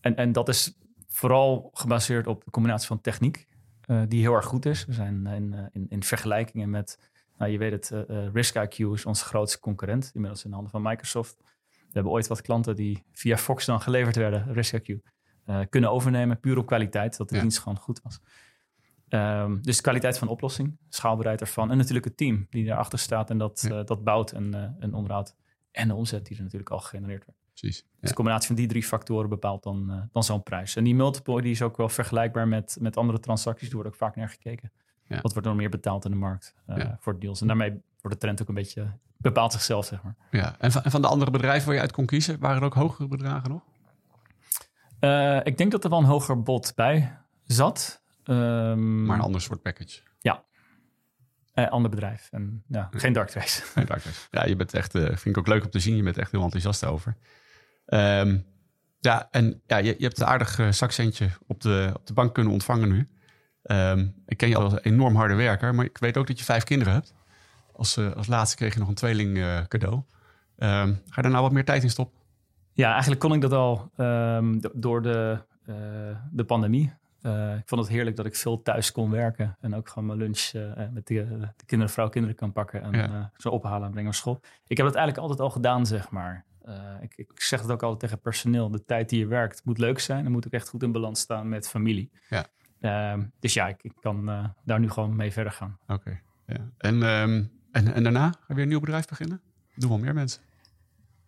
en, 0.00 0.16
en 0.16 0.32
dat 0.32 0.48
is 0.48 0.78
vooral 1.08 1.70
gebaseerd 1.72 2.26
op 2.26 2.44
de 2.44 2.50
combinatie 2.50 2.86
van 2.86 3.00
techniek, 3.00 3.46
die 4.08 4.20
heel 4.20 4.34
erg 4.34 4.44
goed 4.46 4.66
is. 4.66 4.84
We 4.84 4.92
zijn 4.92 5.26
in, 5.26 5.70
in, 5.72 5.86
in 5.88 6.02
vergelijkingen 6.02 6.70
met, 6.70 7.07
nou, 7.38 7.50
je 7.50 7.58
weet 7.58 7.72
het, 7.72 8.06
RiskIQ 8.32 8.76
is 8.92 9.06
onze 9.06 9.24
grootste 9.24 9.60
concurrent, 9.60 10.10
inmiddels 10.14 10.44
in 10.44 10.48
de 10.50 10.54
handen 10.54 10.72
van 10.72 10.82
Microsoft. 10.82 11.36
We 11.68 11.94
hebben 11.94 12.12
ooit 12.12 12.26
wat 12.26 12.42
klanten 12.42 12.76
die 12.76 13.04
via 13.12 13.36
Fox 13.36 13.64
dan 13.64 13.80
geleverd 13.80 14.16
werden, 14.16 14.54
RiskIQ 14.54 14.98
uh, 15.46 15.60
kunnen 15.68 15.90
overnemen, 15.90 16.40
puur 16.40 16.58
op 16.58 16.66
kwaliteit, 16.66 17.16
dat 17.16 17.28
de 17.28 17.40
dienst 17.40 17.58
gewoon 17.58 17.78
goed 17.78 18.00
was. 18.02 18.20
Um, 19.08 19.62
dus 19.62 19.76
de 19.76 19.82
kwaliteit 19.82 20.18
van 20.18 20.26
de 20.26 20.32
oplossing, 20.32 20.76
schaalbaarheid 20.88 21.40
ervan 21.40 21.70
en 21.70 21.76
natuurlijk 21.76 22.04
het 22.04 22.16
team 22.16 22.46
die 22.50 22.64
daarachter 22.64 22.98
staat 22.98 23.30
en 23.30 23.38
dat, 23.38 23.66
ja. 23.68 23.78
uh, 23.78 23.84
dat 23.84 24.04
bouwt 24.04 24.32
en, 24.32 24.54
uh, 24.54 24.62
en 24.78 24.94
onderhoudt. 24.94 25.36
En 25.70 25.88
de 25.88 25.94
omzet 25.94 26.26
die 26.26 26.36
er 26.36 26.42
natuurlijk 26.42 26.70
al 26.70 26.78
gegenereerd 26.78 27.24
wordt. 27.24 27.40
Precies. 27.54 27.78
Ja. 27.78 27.96
Dus 28.00 28.08
de 28.08 28.14
combinatie 28.14 28.46
van 28.46 28.56
die 28.56 28.66
drie 28.66 28.82
factoren 28.82 29.28
bepaalt 29.28 29.62
dan, 29.62 30.08
dan 30.12 30.24
zo'n 30.24 30.42
prijs. 30.42 30.76
En 30.76 30.84
die 30.84 30.94
multiple 30.94 31.42
die 31.42 31.50
is 31.50 31.62
ook 31.62 31.76
wel 31.76 31.88
vergelijkbaar 31.88 32.48
met, 32.48 32.76
met 32.80 32.96
andere 32.96 33.20
transacties. 33.20 33.68
Er 33.68 33.74
wordt 33.74 33.88
ook 33.88 33.96
vaak 33.96 34.16
naar 34.16 34.28
gekeken. 34.28 34.72
Wat 35.08 35.32
wordt 35.32 35.48
er 35.48 35.54
meer 35.54 35.70
betaald 35.70 36.04
in 36.04 36.10
de 36.10 36.16
markt 36.16 36.54
voor 36.98 37.20
deals? 37.20 37.40
En 37.40 37.46
daarmee 37.46 37.70
wordt 38.00 38.16
de 38.16 38.26
trend 38.26 38.42
ook 38.42 38.48
een 38.48 38.54
beetje 38.54 38.92
bepaalt 39.16 39.52
zichzelf, 39.52 39.86
zeg 39.86 40.02
maar. 40.02 40.14
Ja, 40.30 40.56
en 40.58 40.72
van, 40.72 40.82
en 40.82 40.90
van 40.90 41.02
de 41.02 41.08
andere 41.08 41.30
bedrijven 41.30 41.66
waar 41.66 41.74
je 41.74 41.80
uit 41.80 41.92
kon 41.92 42.06
kiezen, 42.06 42.38
waren 42.38 42.56
er 42.56 42.64
ook 42.64 42.74
hogere 42.74 43.08
bedragen 43.08 43.50
nog? 43.50 43.62
Uh, 45.00 45.40
ik 45.42 45.58
denk 45.58 45.70
dat 45.70 45.84
er 45.84 45.90
wel 45.90 45.98
een 45.98 46.04
hoger 46.04 46.42
bod 46.42 46.72
bij 46.74 47.18
zat. 47.44 48.02
Um, 48.24 49.04
maar 49.04 49.16
een 49.16 49.22
ander 49.22 49.40
soort 49.40 49.62
package. 49.62 50.00
Ja. 50.18 50.44
Uh, 51.54 51.68
ander 51.68 51.90
bedrijf. 51.90 52.28
En 52.30 52.62
ja, 52.68 52.88
geen 52.90 53.12
Darktrace. 53.12 53.62
Geen 53.62 53.86
Darktrace. 53.86 54.26
Ja, 54.30 54.44
je 54.44 54.56
bent 54.56 54.74
echt, 54.74 54.94
uh, 54.94 55.04
vind 55.04 55.26
ik 55.26 55.38
ook 55.38 55.46
leuk 55.46 55.64
om 55.64 55.70
te 55.70 55.78
zien. 55.78 55.96
Je 55.96 56.02
bent 56.02 56.18
echt 56.18 56.30
heel 56.30 56.42
enthousiast 56.42 56.84
over. 56.84 57.16
Um, 57.86 58.46
ja, 59.00 59.28
en 59.30 59.62
ja, 59.66 59.76
je, 59.76 59.94
je 59.98 60.04
hebt 60.04 60.20
een 60.20 60.26
aardig 60.26 60.74
zakcentje 60.74 61.30
op 61.46 61.60
de, 61.60 61.90
op 61.94 62.06
de 62.06 62.12
bank 62.12 62.34
kunnen 62.34 62.52
ontvangen 62.52 62.88
nu. 62.88 63.08
Um, 63.68 64.14
ik 64.26 64.36
ken 64.36 64.48
je 64.48 64.56
als 64.56 64.72
een 64.72 64.78
enorm 64.78 65.16
harde 65.16 65.34
werker, 65.34 65.74
maar 65.74 65.84
ik 65.84 65.98
weet 65.98 66.16
ook 66.16 66.26
dat 66.26 66.38
je 66.38 66.44
vijf 66.44 66.64
kinderen 66.64 66.92
hebt. 66.92 67.14
Als, 67.72 67.98
als 67.98 68.26
laatste 68.26 68.56
kreeg 68.56 68.72
je 68.72 68.78
nog 68.78 68.88
een 68.88 68.94
tweeling 68.94 69.64
cadeau. 69.68 69.94
Um, 69.94 70.04
ga 70.58 71.14
je 71.14 71.22
daar 71.22 71.30
nou 71.30 71.42
wat 71.42 71.52
meer 71.52 71.64
tijd 71.64 71.82
in 71.82 71.90
stoppen? 71.90 72.18
Ja, 72.78 72.90
eigenlijk 72.90 73.20
kon 73.20 73.32
ik 73.32 73.40
dat 73.40 73.52
al 73.52 73.90
um, 73.96 74.60
door 74.72 75.02
de, 75.02 75.38
uh, 75.66 75.76
de 76.30 76.44
pandemie. 76.44 76.92
Uh, 77.22 77.56
ik 77.56 77.68
vond 77.68 77.80
het 77.80 77.90
heerlijk 77.90 78.16
dat 78.16 78.26
ik 78.26 78.36
veel 78.36 78.62
thuis 78.62 78.92
kon 78.92 79.10
werken. 79.10 79.56
En 79.60 79.74
ook 79.74 79.88
gewoon 79.88 80.06
mijn 80.06 80.18
lunch 80.18 80.52
uh, 80.52 80.62
met 80.92 81.06
de, 81.06 81.26
de 81.56 81.64
kinderen, 81.66 81.94
vrouw, 81.94 82.08
kinderen 82.08 82.36
kan 82.36 82.52
pakken. 82.52 82.82
En 82.82 82.92
ja. 82.92 83.30
zo 83.36 83.48
ophalen 83.48 83.82
en 83.82 83.90
brengen 83.90 84.04
naar 84.04 84.14
school. 84.14 84.40
Ik 84.66 84.76
heb 84.76 84.86
dat 84.86 84.94
eigenlijk 84.94 85.18
altijd 85.18 85.40
al 85.40 85.50
gedaan, 85.50 85.86
zeg 85.86 86.10
maar. 86.10 86.44
Ik, 87.00 87.12
ik, 87.16 87.40
zeg 87.40 87.60
het 87.60 87.70
ook 87.70 87.82
altijd 87.82 88.00
tegen 88.00 88.20
personeel. 88.20 88.70
De 88.70 88.84
tijd 88.84 89.08
die 89.08 89.18
je 89.18 89.26
werkt 89.26 89.64
moet 89.64 89.78
leuk 89.78 89.98
zijn. 89.98 90.24
En 90.24 90.32
moet 90.32 90.46
ook 90.46 90.52
echt 90.52 90.68
goed 90.68 90.82
in 90.82 90.92
balans 90.92 91.20
staan 91.20 91.48
met 91.48 91.68
familie. 91.68 92.10
Ja. 92.28 92.46
Ehm, 92.80 93.24
dus 93.40 93.54
ja, 93.54 93.68
ik, 93.68 93.82
ik 93.82 93.92
kan 94.00 94.26
daar 94.64 94.80
nu 94.80 94.90
gewoon 94.90 95.16
mee 95.16 95.32
verder 95.32 95.52
gaan. 95.52 95.78
Oké. 95.82 95.92
Okay. 95.92 96.20
Ja. 96.46 96.70
En, 96.78 97.02
um, 97.02 97.50
en, 97.72 97.94
en 97.94 98.02
daarna 98.02 98.30
ga 98.30 98.44
je 98.48 98.54
weer 98.54 98.62
een 98.62 98.68
nieuw 98.68 98.80
bedrijf 98.80 99.06
beginnen? 99.06 99.40
Doen 99.74 99.88
wel 99.88 99.98
meer 99.98 100.14
mensen. 100.14 100.42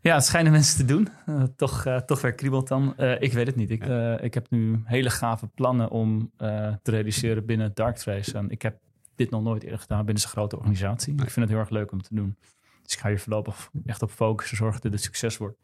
Ja, 0.01 0.15
het 0.15 0.25
schijnen 0.25 0.53
mensen 0.53 0.77
te 0.77 0.85
doen. 0.85 1.09
Uh, 1.27 1.43
toch, 1.57 1.87
uh, 1.87 1.97
toch 1.97 2.21
weer 2.21 2.35
kriebelt 2.35 2.69
dan. 2.69 2.97
Ik 2.99 3.33
weet 3.33 3.47
het 3.47 3.57
niet. 3.57 3.71
Ik, 3.71 3.85
ik 4.21 4.35
heb 4.35 4.51
nu 4.51 4.83
hele 4.85 5.11
gave 5.11 5.47
plannen 5.47 5.91
om 5.91 6.31
te 6.37 6.81
realiseren 6.83 7.47
binnen 7.47 7.71
Darktrace. 7.75 8.39
En 8.39 8.51
ik 8.51 8.63
heb 8.63 8.79
dit 9.15 9.31
nog 9.31 9.43
nooit 9.43 9.63
eerder 9.63 9.79
gedaan 9.79 10.05
binnen 10.05 10.23
zo'n 10.23 10.31
grote 10.31 10.57
organisatie. 10.57 11.15
Nee. 11.15 11.25
Ik 11.25 11.31
vind 11.31 11.47
het 11.47 11.55
heel 11.55 11.65
erg 11.65 11.71
leuk 11.71 11.93
om 11.93 12.03
te 12.03 12.15
doen. 12.15 12.37
Dus 12.83 12.93
ik 12.93 12.99
ga 12.99 13.09
hier 13.09 13.21
voorlopig 13.21 13.71
echt 13.87 14.03
op 14.03 14.11
focussen, 14.11 14.57
zorgen 14.57 14.81
dat 14.81 14.93
het 14.93 15.03
succes 15.03 15.37
wordt. 15.37 15.59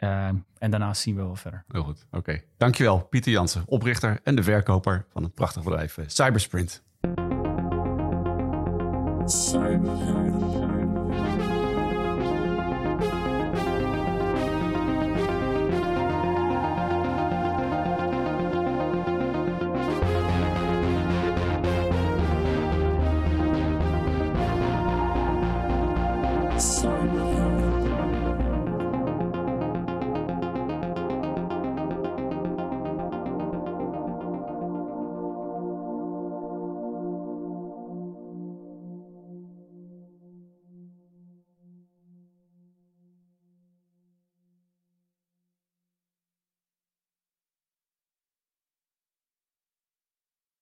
En 0.00 0.70
daarna 0.70 0.94
zien 0.94 1.16
we 1.16 1.22
wel 1.22 1.36
verder. 1.36 1.64
Heel 1.68 1.82
goed, 1.82 2.06
oké. 2.06 2.16
Okay. 2.16 2.44
Dankjewel, 2.56 2.98
Pieter 2.98 3.32
Jansen, 3.32 3.62
oprichter 3.66 4.20
en 4.22 4.34
de 4.34 4.42
verkoper 4.42 5.04
van 5.12 5.22
het 5.22 5.34
prachtige 5.34 5.64
bedrijf 5.64 5.98
Cybersprint. 6.06 6.82
Cybersprint. 9.24 10.59